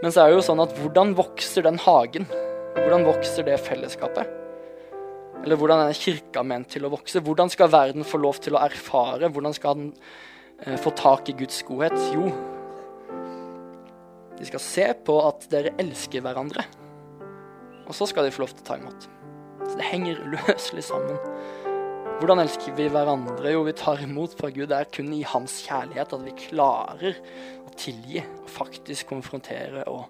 Men 0.00 0.12
så 0.12 0.24
er 0.24 0.30
det 0.30 0.38
jo 0.38 0.46
sånn 0.48 0.62
at 0.64 0.74
hvordan 0.80 1.14
vokser 1.18 1.66
den 1.66 1.78
hagen? 1.84 2.26
Hvordan 2.74 3.06
vokser 3.06 3.46
det 3.46 3.58
fellesskapet? 3.62 4.36
Eller 5.40 5.56
hvordan 5.56 5.82
er 5.86 5.96
kirka 5.96 6.42
ment 6.44 6.68
til 6.72 6.84
å 6.84 6.92
vokse? 6.92 7.22
Hvordan 7.24 7.52
skal 7.52 7.72
verden 7.72 8.06
få 8.06 8.20
lov 8.20 8.40
til 8.44 8.56
å 8.56 8.62
erfare? 8.62 9.30
Hvordan 9.32 9.56
skal 9.56 9.78
den 9.78 9.90
eh, 10.66 10.76
få 10.80 10.92
tak 10.96 11.30
i 11.32 11.36
Guds 11.38 11.62
godhet? 11.68 11.96
Jo, 12.12 12.28
de 14.36 14.48
skal 14.48 14.64
se 14.64 14.86
på 15.04 15.16
at 15.26 15.48
dere 15.52 15.74
elsker 15.80 16.24
hverandre. 16.24 16.64
Og 17.90 17.96
så 17.98 18.06
skal 18.06 18.26
de 18.26 18.30
få 18.30 18.44
lov 18.44 18.52
til 18.54 18.62
å 18.62 18.68
ta 18.68 18.78
imot. 18.78 19.08
Så 19.66 19.74
det 19.74 19.88
henger 19.90 20.22
løselig 20.30 20.84
sammen. 20.86 21.18
Hvordan 22.20 22.42
elsker 22.42 22.74
vi 22.76 22.86
hverandre? 22.92 23.50
Jo, 23.50 23.64
vi 23.66 23.72
tar 23.74 24.02
imot 24.04 24.36
fra 24.38 24.50
Gud. 24.52 24.68
Det 24.70 24.76
er 24.76 24.90
kun 24.92 25.08
i 25.16 25.24
Hans 25.26 25.56
kjærlighet 25.64 26.14
at 26.14 26.22
vi 26.22 26.34
klarer 26.36 27.18
å 27.64 27.72
tilgi 27.80 28.20
og 28.22 28.50
faktisk 28.52 29.08
konfrontere 29.10 29.86
og 29.88 30.04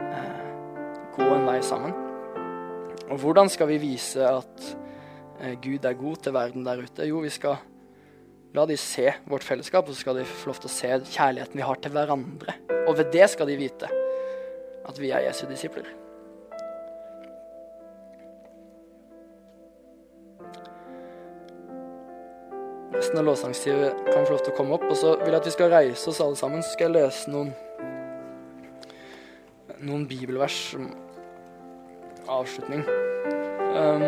eh, 0.00 0.44
gå 1.16 1.26
en 1.26 1.48
vei 1.50 1.58
sammen. 1.66 1.96
Og 3.10 3.18
hvordan 3.20 3.50
skal 3.52 3.68
vi 3.74 3.80
vise 3.82 4.24
at 4.24 4.68
eh, 5.42 5.58
Gud 5.60 5.84
er 5.84 5.98
god 5.98 6.22
til 6.24 6.36
verden 6.38 6.64
der 6.64 6.80
ute? 6.86 7.10
Jo, 7.10 7.20
vi 7.26 7.32
skal 7.34 7.58
la 8.56 8.64
de 8.68 8.78
se 8.80 9.10
vårt 9.28 9.44
fellesskap, 9.44 9.84
og 9.84 9.96
så 9.96 10.06
skal 10.06 10.20
de 10.20 10.28
få 10.28 10.52
lov 10.52 10.62
til 10.62 10.70
å 10.70 10.76
se 10.78 10.94
kjærligheten 11.16 11.60
vi 11.60 11.66
har 11.66 11.82
til 11.82 11.92
hverandre. 11.92 12.56
Og 12.86 12.96
ved 13.00 13.12
det 13.12 13.28
skal 13.34 13.50
de 13.50 13.58
vite 13.60 13.90
at 14.88 15.02
vi 15.02 15.12
er 15.12 15.26
Jesu 15.26 15.44
disipler. 15.50 15.90
Resten 23.12 23.28
av 23.28 24.12
kan 24.12 24.24
få 24.24 24.32
lov 24.32 24.38
til 24.40 24.52
å 24.52 24.56
komme 24.56 24.76
opp. 24.78 24.84
Og 24.88 24.96
så 24.96 25.10
vil 25.20 25.34
jeg 25.34 25.42
at 25.42 25.44
vi 25.44 25.52
skal 25.52 25.68
reise 25.68 26.08
oss 26.08 26.20
alle 26.24 26.36
sammen. 26.36 26.62
Så 26.64 26.72
skal 26.72 26.88
jeg 26.88 26.94
lese 26.96 27.28
noen, 27.28 27.50
noen 29.84 30.06
bibelvers 30.08 30.56
som 30.72 30.86
avslutning. 32.24 32.86
Um, 33.76 34.06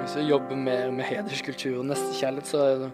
hvis 0.00 0.18
vi 0.18 0.26
jobber 0.32 0.58
mer 0.58 0.90
med 0.90 1.06
hederskultur 1.06 1.84
og 1.84 1.92
nestekjærlighet, 1.92 2.50
så 2.50 2.64
er 2.66 2.82
det 2.82 2.90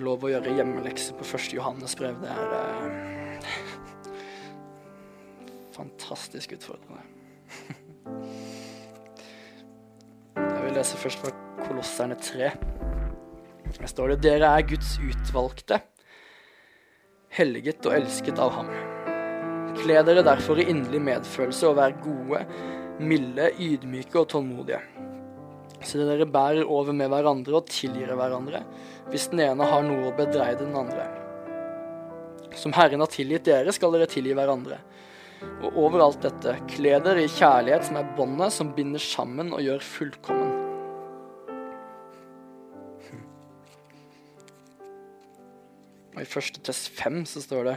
lov 0.00 0.24
å 0.24 0.30
gjøre 0.32 0.54
hjemmelekser 0.56 1.16
på 1.18 1.26
1. 1.26 1.52
Johannes 1.58 1.92
brev. 1.98 2.16
Det 2.22 2.30
er 2.32 2.54
eh, 2.56 3.50
fantastisk 5.76 6.54
utfordrende. 6.56 7.04
Jeg 10.38 10.62
vil 10.64 10.78
lese 10.78 10.96
først 10.96 11.20
fra 11.20 11.34
Kolosserne 11.66 12.16
3. 12.16 12.50
Der 13.76 13.90
står 13.90 14.14
det 14.14 14.22
Dere 14.24 14.48
er 14.56 14.64
Guds 14.68 14.94
utvalgte, 15.02 15.80
helliget 17.36 17.84
og 17.88 17.96
elsket 17.98 18.40
av 18.40 18.56
ham. 18.56 18.72
Kle 19.82 20.02
dere 20.08 20.24
derfor 20.24 20.60
i 20.60 20.68
inderlig 20.68 21.00
medfølelse 21.04 21.68
og 21.70 21.78
vær 21.80 21.96
gode, 22.04 22.44
milde, 23.00 23.50
ydmyke 23.60 24.20
og 24.20 24.28
tålmodige. 24.32 24.80
Så 25.82 25.98
dere 25.98 26.28
bærer 26.30 26.68
over 26.68 26.94
med 26.94 27.10
hverandre 27.10 27.58
og 27.58 27.68
tilgir 27.70 28.12
hverandre 28.14 28.62
hvis 29.10 29.28
den 29.32 29.42
ene 29.44 29.66
har 29.66 29.82
noe 29.84 30.08
å 30.08 30.16
bedreide 30.16 30.62
den 30.62 30.78
andre. 30.78 31.08
Som 32.56 32.74
Herren 32.76 33.02
har 33.02 33.10
tilgitt 33.10 33.48
dere, 33.48 33.72
skal 33.74 33.92
dere 33.94 34.08
tilgi 34.10 34.34
hverandre. 34.36 34.78
Og 35.66 35.78
over 35.86 36.04
alt 36.04 36.22
dette, 36.22 36.54
kle 36.70 36.98
dere 37.02 37.24
i 37.24 37.30
kjærlighet 37.30 37.88
som 37.88 37.98
er 37.98 38.12
båndet 38.16 38.54
som 38.54 38.70
binder 38.76 39.02
sammen 39.02 39.50
og 39.56 39.64
gjør 39.64 39.82
fullkommen. 39.84 40.52
Og 46.12 46.20
I 46.22 46.28
første 46.28 46.60
test 46.62 46.92
fem 46.94 47.22
så 47.26 47.42
står 47.42 47.70
det 47.70 47.76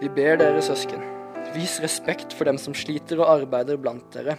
Vi 0.00 0.10
ber 0.12 0.38
dere, 0.40 0.62
søsken, 0.64 1.02
vis 1.54 1.78
respekt 1.84 2.34
for 2.36 2.48
dem 2.48 2.58
som 2.60 2.74
sliter 2.76 3.20
og 3.20 3.30
arbeider 3.42 3.80
blant 3.80 4.06
dere 4.14 4.38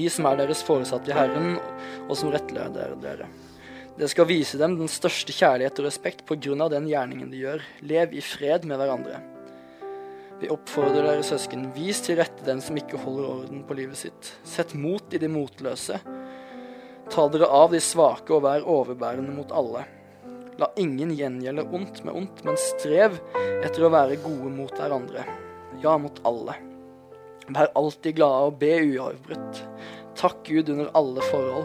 de 0.00 0.08
som 0.12 0.28
er 0.30 0.40
deres 0.40 0.64
foresatte 0.64 1.12
i 1.12 1.16
Herren, 1.16 1.58
og 2.08 2.16
som 2.16 2.32
rettleder 2.32 2.96
dere. 3.04 3.28
Det 4.00 4.08
skal 4.08 4.28
vise 4.30 4.56
dem 4.56 4.78
den 4.78 4.88
største 4.88 5.34
kjærlighet 5.34 5.76
og 5.82 5.84
respekt 5.84 6.22
på 6.24 6.38
grunn 6.40 6.62
av 6.64 6.70
den 6.72 6.86
gjerningen 6.88 7.28
de 7.28 7.42
gjør. 7.42 7.64
Lev 7.84 8.14
i 8.16 8.22
fred 8.24 8.64
med 8.68 8.80
hverandre. 8.80 9.18
Vi 10.40 10.48
oppfordrer 10.48 11.04
dere 11.04 11.24
søsken, 11.26 11.66
vis 11.76 12.00
til 12.06 12.16
rette 12.16 12.46
den 12.46 12.62
som 12.64 12.78
ikke 12.80 13.00
holder 13.02 13.26
orden 13.28 13.60
på 13.68 13.76
livet 13.76 14.00
sitt. 14.00 14.30
Sett 14.48 14.72
mot 14.72 15.12
i 15.12 15.20
de 15.20 15.28
motløse. 15.28 15.98
Ta 17.12 17.26
dere 17.34 17.50
av 17.52 17.74
de 17.74 17.80
svake 17.84 18.32
og 18.32 18.46
vær 18.46 18.64
overbærende 18.64 19.34
mot 19.36 19.52
alle. 19.52 19.84
La 20.60 20.70
ingen 20.80 21.12
gjengjelde 21.16 21.66
ondt 21.68 22.00
med 22.06 22.16
ondt, 22.22 22.40
men 22.46 22.56
strev 22.60 23.18
etter 23.60 23.84
å 23.84 23.92
være 23.92 24.16
gode 24.24 24.48
mot 24.54 24.72
hverandre. 24.80 25.26
Ja, 25.84 25.98
mot 26.00 26.22
alle. 26.28 26.56
Vær 27.50 27.72
alltid 27.76 28.16
glade 28.16 28.48
og 28.48 28.58
be 28.62 28.78
uavbrutt. 28.94 29.60
Takk 30.20 30.44
Gud 30.44 30.68
under 30.68 30.90
alle 30.92 31.22
forhold, 31.24 31.64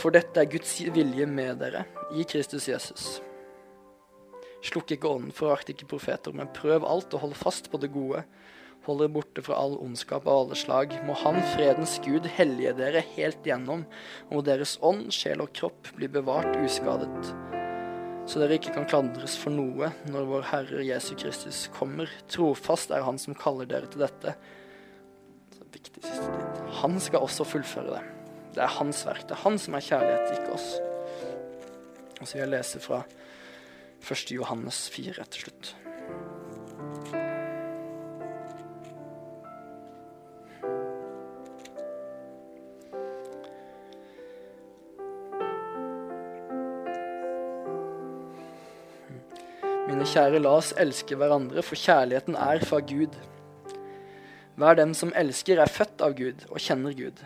for 0.00 0.14
dette 0.14 0.40
er 0.40 0.48
Guds 0.48 0.70
vilje 0.94 1.26
med 1.28 1.58
dere 1.60 1.82
i 2.16 2.24
Kristus 2.24 2.64
Jesus. 2.70 3.18
Slukk 4.64 4.94
ikke 4.94 5.10
ånden, 5.10 5.34
forakt 5.36 5.68
ikke 5.68 5.90
profeter, 5.90 6.32
men 6.32 6.48
prøv 6.56 6.86
alt 6.88 7.12
og 7.12 7.26
hold 7.26 7.34
fast 7.36 7.68
på 7.68 7.82
det 7.82 7.90
gode. 7.92 8.22
Hold 8.88 9.02
dere 9.02 9.12
borte 9.12 9.44
fra 9.44 9.60
all 9.60 9.76
ondskap 9.84 10.24
av 10.24 10.46
alle 10.46 10.56
slag. 10.56 10.96
Må 11.04 11.12
Han, 11.26 11.42
fredens 11.52 11.98
Gud, 12.06 12.24
hellige 12.38 12.72
dere 12.80 13.04
helt 13.18 13.44
gjennom, 13.44 13.84
og 14.30 14.34
må 14.38 14.46
deres 14.48 14.78
ånd, 14.80 15.10
sjel 15.12 15.44
og 15.44 15.52
kropp 15.52 15.92
bli 15.98 16.08
bevart 16.08 16.56
uskadet. 16.64 17.12
Så 18.24 18.40
dere 18.40 18.56
ikke 18.56 18.78
kan 18.78 18.88
klandres 18.88 19.36
for 19.36 19.52
noe 19.52 19.92
når 20.08 20.32
vår 20.32 20.52
Herre 20.54 20.88
Jesu 20.88 21.12
Kristus 21.20 21.66
kommer. 21.76 22.08
Trofast 22.32 22.96
er 22.96 23.04
Han 23.04 23.20
som 23.20 23.36
kaller 23.36 23.68
dere 23.68 23.92
til 23.92 24.08
dette 24.08 24.38
viktig 25.74 26.02
siste 26.04 26.30
tid. 26.30 26.64
Han 26.80 26.98
skal 27.02 27.24
også 27.26 27.46
fullføre 27.48 27.98
det. 27.98 28.02
Det 28.54 28.62
er 28.62 28.76
hans 28.78 29.04
verk. 29.06 29.26
Det 29.28 29.34
er 29.36 29.42
han 29.42 29.58
som 29.58 29.74
er 29.74 29.82
kjærlighet, 29.82 30.36
ikke 30.38 30.54
oss. 30.54 30.68
Og 32.20 32.26
så 32.26 32.36
vil 32.36 32.44
jeg 32.44 32.52
lese 32.54 32.80
fra 32.80 33.02
1. 34.04 34.30
Johannes 34.36 34.84
4 34.94 35.24
til 35.34 35.46
slutt. 35.46 35.74
Mine 49.84 50.06
kjære, 50.08 50.40
la 50.40 50.56
oss 50.58 50.72
elske 50.80 51.16
hverandre, 51.18 51.62
for 51.62 51.76
kjærligheten 51.78 52.38
er 52.38 52.62
fra 52.64 52.80
Gud. 52.80 53.18
Hver 54.54 54.76
den 54.78 54.92
som 54.94 55.10
elsker, 55.18 55.58
er 55.58 55.70
født 55.70 56.02
av 56.04 56.14
Gud 56.18 56.44
og 56.50 56.60
kjenner 56.62 56.94
Gud. 56.94 57.22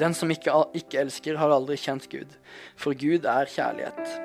Den 0.00 0.12
som 0.16 0.30
ikke, 0.32 0.52
ikke, 0.76 1.00
elsker, 1.00 1.38
har 1.40 1.52
aldri 1.54 1.78
kjent 1.80 2.08
Gud, 2.12 2.34
for 2.76 2.96
Gud 2.96 3.24
er 3.24 3.48
kjærlighet. 3.48 4.16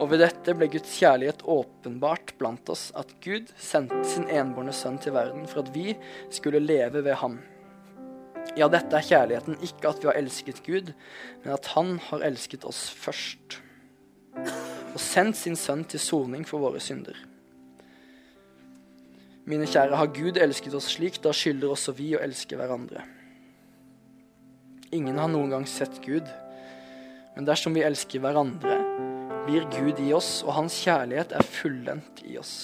Og 0.00 0.08
ved 0.10 0.22
dette 0.24 0.54
ble 0.56 0.70
Guds 0.72 0.94
kjærlighet 0.98 1.44
åpenbart 1.44 2.32
blant 2.40 2.70
oss, 2.72 2.88
at 2.98 3.12
Gud 3.22 3.52
sendte 3.60 4.00
sin 4.08 4.24
enbårne 4.32 4.72
sønn 4.74 4.96
til 5.02 5.14
verden 5.14 5.44
for 5.50 5.62
at 5.62 5.72
vi 5.76 5.92
skulle 6.32 6.62
leve 6.64 7.04
ved 7.04 7.20
ham. 7.20 7.36
Ja, 8.58 8.66
dette 8.72 8.96
er 8.96 9.06
kjærligheten, 9.06 9.60
ikke 9.62 9.92
at 9.92 10.00
vi 10.02 10.08
har 10.08 10.18
elsket 10.18 10.64
Gud, 10.66 10.90
men 11.44 11.52
at 11.54 11.68
Han 11.76 11.98
har 12.08 12.24
elsket 12.26 12.64
oss 12.68 12.88
først. 12.90 13.60
Og 14.92 14.98
sendt 15.00 15.38
sin 15.38 15.56
sønn 15.56 15.84
til 15.84 16.00
soning 16.02 16.48
for 16.48 16.64
våre 16.64 16.80
synder. 16.82 17.16
Mine 19.48 19.66
kjære, 19.66 19.96
har 19.98 20.12
Gud 20.14 20.38
elsket 20.38 20.74
oss 20.78 20.92
slik, 20.94 21.18
da 21.22 21.32
skylder 21.34 21.72
også 21.74 21.94
vi 21.98 22.12
å 22.14 22.22
elske 22.22 22.58
hverandre. 22.58 23.02
Ingen 24.94 25.18
har 25.18 25.30
noen 25.32 25.50
gang 25.50 25.66
sett 25.66 25.98
Gud, 26.04 26.28
men 27.34 27.48
dersom 27.48 27.74
vi 27.74 27.82
elsker 27.82 28.22
hverandre, 28.22 28.76
blir 29.46 29.66
Gud 29.72 29.98
i 29.98 30.12
oss, 30.14 30.42
og 30.46 30.54
hans 30.60 30.76
kjærlighet 30.84 31.34
er 31.34 31.48
fullendt 31.48 32.22
i 32.28 32.36
oss. 32.38 32.54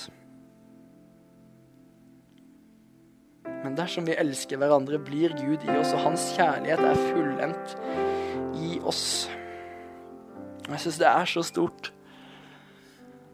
Men 3.65 3.75
dersom 3.75 4.07
vi 4.07 4.15
elsker 4.15 4.61
hverandre, 4.61 5.01
blir 5.03 5.35
Gud 5.35 5.65
i 5.67 5.75
oss, 5.81 5.91
og 5.97 6.05
hans 6.05 6.29
kjærlighet 6.37 6.85
er 6.85 7.05
fullendt 7.09 7.75
i 8.63 8.79
oss. 8.87 9.07
Jeg 10.69 10.85
syns 10.85 11.01
det 11.01 11.09
er 11.11 11.31
så 11.33 11.43
stort. 11.43 11.91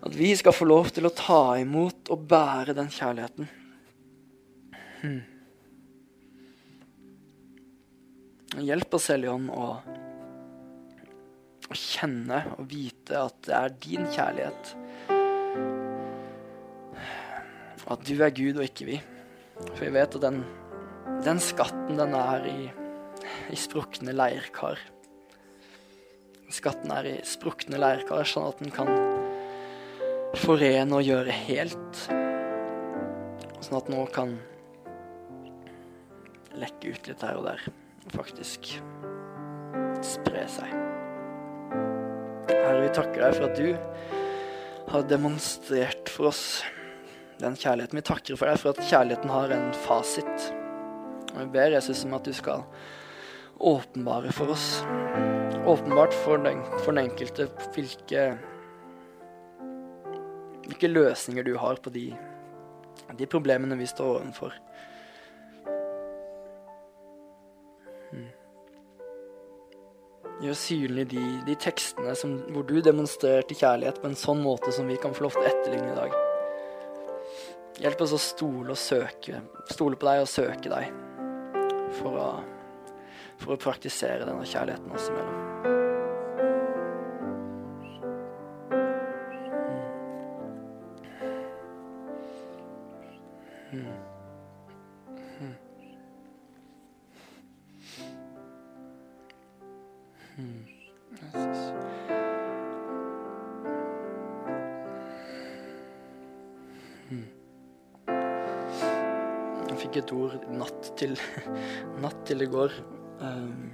At 0.05 0.15
vi 0.15 0.35
skal 0.37 0.53
få 0.53 0.67
lov 0.69 0.91
til 0.93 1.09
å 1.09 1.15
ta 1.17 1.57
imot 1.57 2.11
og 2.13 2.27
bære 2.29 2.75
den 2.77 2.91
kjærligheten. 2.93 3.49
Hmm. 5.01 5.23
Hjelp 8.61 8.93
oss, 8.95 9.09
Helligånd, 9.11 9.49
å, 9.49 9.71
å 11.65 11.79
kjenne 11.81 12.43
og 12.59 12.69
vite 12.69 13.17
at 13.17 13.41
det 13.49 13.57
er 13.57 13.75
din 13.87 14.05
kjærlighet. 14.13 14.75
At 17.89 18.05
du 18.05 18.15
er 18.21 18.37
Gud 18.37 18.61
og 18.61 18.69
ikke 18.69 18.93
vi. 18.93 19.01
For 19.73 19.87
vi 19.87 19.93
vet 19.97 20.21
at 20.21 20.25
den, 20.25 20.43
den 21.25 21.41
skatten, 21.41 21.97
den 21.97 22.15
er 22.21 22.49
i, 22.53 22.59
i 23.53 23.59
sprukne 23.59 24.13
leirkar. 24.13 24.81
Skatten 26.53 26.93
er 26.93 27.09
i 27.09 27.21
sprukne 27.27 27.81
leirkar, 27.81 28.29
sånn 28.29 28.53
at 28.53 28.61
den 28.61 28.73
kan 28.75 28.93
forene 30.39 30.99
og 30.99 31.07
gjøre 31.07 31.35
helt. 31.47 32.03
Sånn 33.64 33.78
at 33.78 33.91
nå 33.93 34.05
kan 34.14 34.37
lekke 36.59 36.95
ut 36.95 37.09
litt 37.11 37.24
her 37.24 37.39
og 37.41 37.49
der 37.49 37.62
faktisk 38.14 38.74
spre 40.05 40.45
seg. 40.51 40.74
Herre, 42.51 42.82
vi 42.85 42.93
takker 42.95 43.24
deg 43.24 43.37
for 43.39 43.49
at 43.49 43.59
du 43.59 44.91
har 44.93 45.07
demonstrert 45.09 46.11
for 46.12 46.30
oss 46.30 46.45
den 47.41 47.57
kjærligheten. 47.59 47.99
Vi 47.99 48.07
takker 48.07 48.39
for 48.39 48.51
deg 48.51 48.61
for 48.61 48.74
at 48.74 48.91
kjærligheten 48.91 49.32
har 49.32 49.55
en 49.55 49.70
fasit. 49.87 50.51
Og 51.35 51.41
vi 51.41 51.49
ber 51.57 51.74
Jesus 51.74 52.05
om 52.07 52.14
at 52.16 52.26
du 52.26 52.35
skal 52.37 52.62
åpenbare 53.64 54.32
for 54.35 54.53
oss, 54.55 54.82
åpenbart 55.66 56.14
for 56.24 56.43
den, 56.43 56.61
for 56.82 56.93
den 56.93 57.09
enkelte, 57.09 57.49
hvilke, 57.74 58.35
hvilke 60.65 60.91
løsninger 60.91 61.47
du 61.47 61.55
har 61.61 61.81
på 61.83 61.93
de, 61.95 62.09
de 63.19 63.29
problemene 63.31 63.79
vi 63.79 63.89
står 63.89 64.21
overfor. 64.21 64.57
Gjør 70.43 70.57
synlig 70.59 71.07
de, 71.12 71.23
de 71.47 71.55
tekstene 71.57 72.12
som, 72.19 72.35
hvor 72.53 72.67
du 72.67 72.77
demonstrerte 72.83 73.57
kjærlighet 73.57 74.01
på 74.03 74.11
en 74.11 74.19
sånn 74.19 74.43
måte 74.45 74.75
som 74.75 74.91
vi 74.91 74.99
kan 75.01 75.15
få 75.15 75.29
lov 75.29 75.37
til 75.37 75.45
å 75.45 75.51
etterligne 75.53 75.93
i 75.93 75.99
dag. 76.01 76.17
Hjelp 77.85 78.03
oss 78.05 78.15
å 78.15 78.21
stole 78.23 78.75
og 78.75 78.79
søke, 78.79 79.41
stole 79.71 79.99
på 79.99 80.11
deg 80.11 80.25
og 80.25 80.31
søke 80.31 80.75
deg 80.75 80.91
for 82.01 82.19
å, 82.19 82.29
for 83.41 83.55
å 83.55 83.62
praktisere 83.62 84.27
denne 84.27 84.47
kjærligheten 84.47 84.95
oss 84.95 85.09
imellom. 85.11 85.84
Natt 112.03 112.24
til 112.28 112.45
i 112.45 112.51
går. 112.51 112.74
Um, 113.22 113.72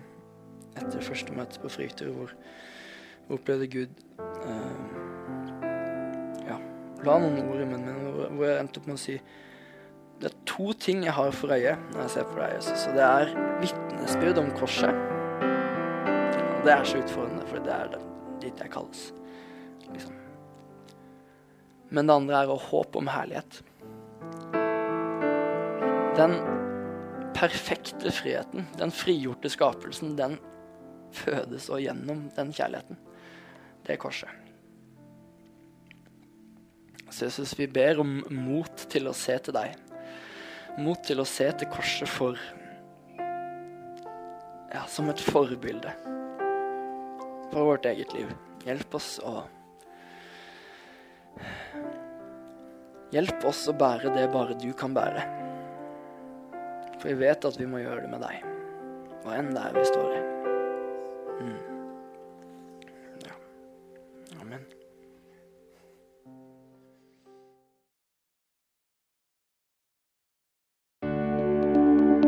etter 0.78 1.02
første 1.02 1.34
møte 1.34 1.60
på 1.62 1.70
Fryktøy, 1.72 2.10
hvor 2.14 2.32
jeg 2.32 3.36
opplevde 3.36 3.68
Gud 3.70 4.02
um, 4.20 4.90
Ja, 6.46 6.58
la 7.06 7.16
noen 7.22 7.40
ord 7.46 7.62
i 7.62 7.68
munnen 7.68 7.86
min, 7.86 8.10
hvor, 8.14 8.28
hvor 8.36 8.46
jeg 8.46 8.60
endte 8.64 8.82
opp 8.82 8.90
med 8.90 8.98
å 8.98 9.00
si 9.00 9.16
Det 10.20 10.30
er 10.30 10.36
to 10.48 10.74
ting 10.78 11.04
jeg 11.06 11.16
har 11.16 11.32
for 11.36 11.54
øye 11.56 11.74
når 11.92 12.02
jeg 12.04 12.14
ser 12.16 12.28
på 12.28 12.38
deg, 12.38 12.54
Jesus. 12.58 12.86
Og 12.90 12.98
det 12.98 13.06
er 13.08 13.34
vitnesbyrd 13.62 14.42
om 14.44 14.52
korset. 14.60 15.02
Og 16.50 16.66
det 16.66 16.76
er 16.76 16.84
så 16.84 17.00
utfordrende, 17.00 17.46
for 17.48 17.64
det 17.64 17.72
er 17.72 17.98
dit 18.42 18.64
jeg 18.64 18.72
kalles. 18.72 19.06
Liksom. 19.90 20.16
Men 21.90 22.06
det 22.06 22.18
andre 22.20 22.44
er 22.44 22.52
å 22.52 22.60
håpe 22.60 23.00
om 23.00 23.08
herlighet. 23.10 23.62
Den 26.18 26.36
perfekte 27.40 28.12
friheten, 28.12 28.66
den 28.76 28.92
frigjorte 28.92 29.48
skapelsen, 29.48 30.12
den 30.18 30.36
fødes 31.16 31.70
og 31.72 31.80
gjennom 31.80 32.26
den 32.36 32.52
kjærligheten. 32.52 32.98
Det 33.86 33.94
er 33.94 34.00
korset. 34.00 34.28
Så 37.10 37.26
Jesus, 37.26 37.56
vi 37.58 37.66
ber 37.66 37.98
om 38.02 38.20
mot 38.30 38.84
til 38.92 39.08
å 39.10 39.14
se 39.16 39.38
til 39.42 39.56
deg. 39.56 39.72
Mot 40.78 41.00
til 41.02 41.22
å 41.22 41.26
se 41.26 41.48
til 41.58 41.70
korset 41.72 42.08
for 42.08 42.38
Ja, 44.70 44.84
som 44.86 45.08
et 45.10 45.18
forbilde 45.18 45.90
for 47.50 47.72
vårt 47.72 47.88
eget 47.90 48.12
liv. 48.14 48.30
Hjelp 48.62 48.94
oss 48.94 49.16
å 49.26 49.40
Hjelp 53.10 53.42
oss 53.48 53.64
å 53.66 53.74
bære 53.74 54.12
det 54.14 54.28
bare 54.30 54.54
du 54.54 54.68
kan 54.78 54.94
bære. 54.94 55.49
For 57.00 57.08
vi 57.08 57.14
vet 57.16 57.44
at 57.48 57.56
vi 57.56 57.64
må 57.64 57.80
gjøre 57.80 58.02
det 58.04 58.10
med 58.12 58.20
deg, 58.20 58.42
hva 59.24 59.38
enn 59.38 59.54
det 59.56 59.60
er 59.64 59.72
vi 59.72 59.84
står 59.88 60.08
i. 60.12 60.20
Mm. 61.40 61.60
Ja. 63.24 63.38
Amen. 64.42 64.66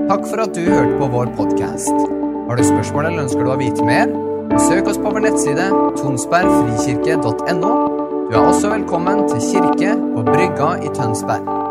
Takk 0.09 0.25
for 0.31 0.41
at 0.47 0.57
du 0.57 0.65
hørte 0.65 0.97
på 1.03 1.13
vår 1.19 1.37
podkast. 1.37 1.93
Har 2.49 2.57
du 2.57 2.65
spørsmål 2.65 3.11
eller 3.11 3.27
ønsker 3.27 3.45
du 3.45 3.53
å 3.53 3.61
vite 3.61 3.85
mer? 3.85 4.09
Søk 4.57 4.89
oss 4.89 5.01
på 5.01 5.13
vår 5.13 5.29
nettside 5.29 5.69
tonsbergfrikirke.no. 6.01 7.75
Du 8.31 8.39
er 8.39 8.47
også 8.47 8.73
velkommen 8.73 9.27
til 9.29 9.51
kirke 9.51 9.99
på 10.01 10.25
Brygga 10.33 10.79
i 10.81 10.97
Tønsberg. 10.97 11.62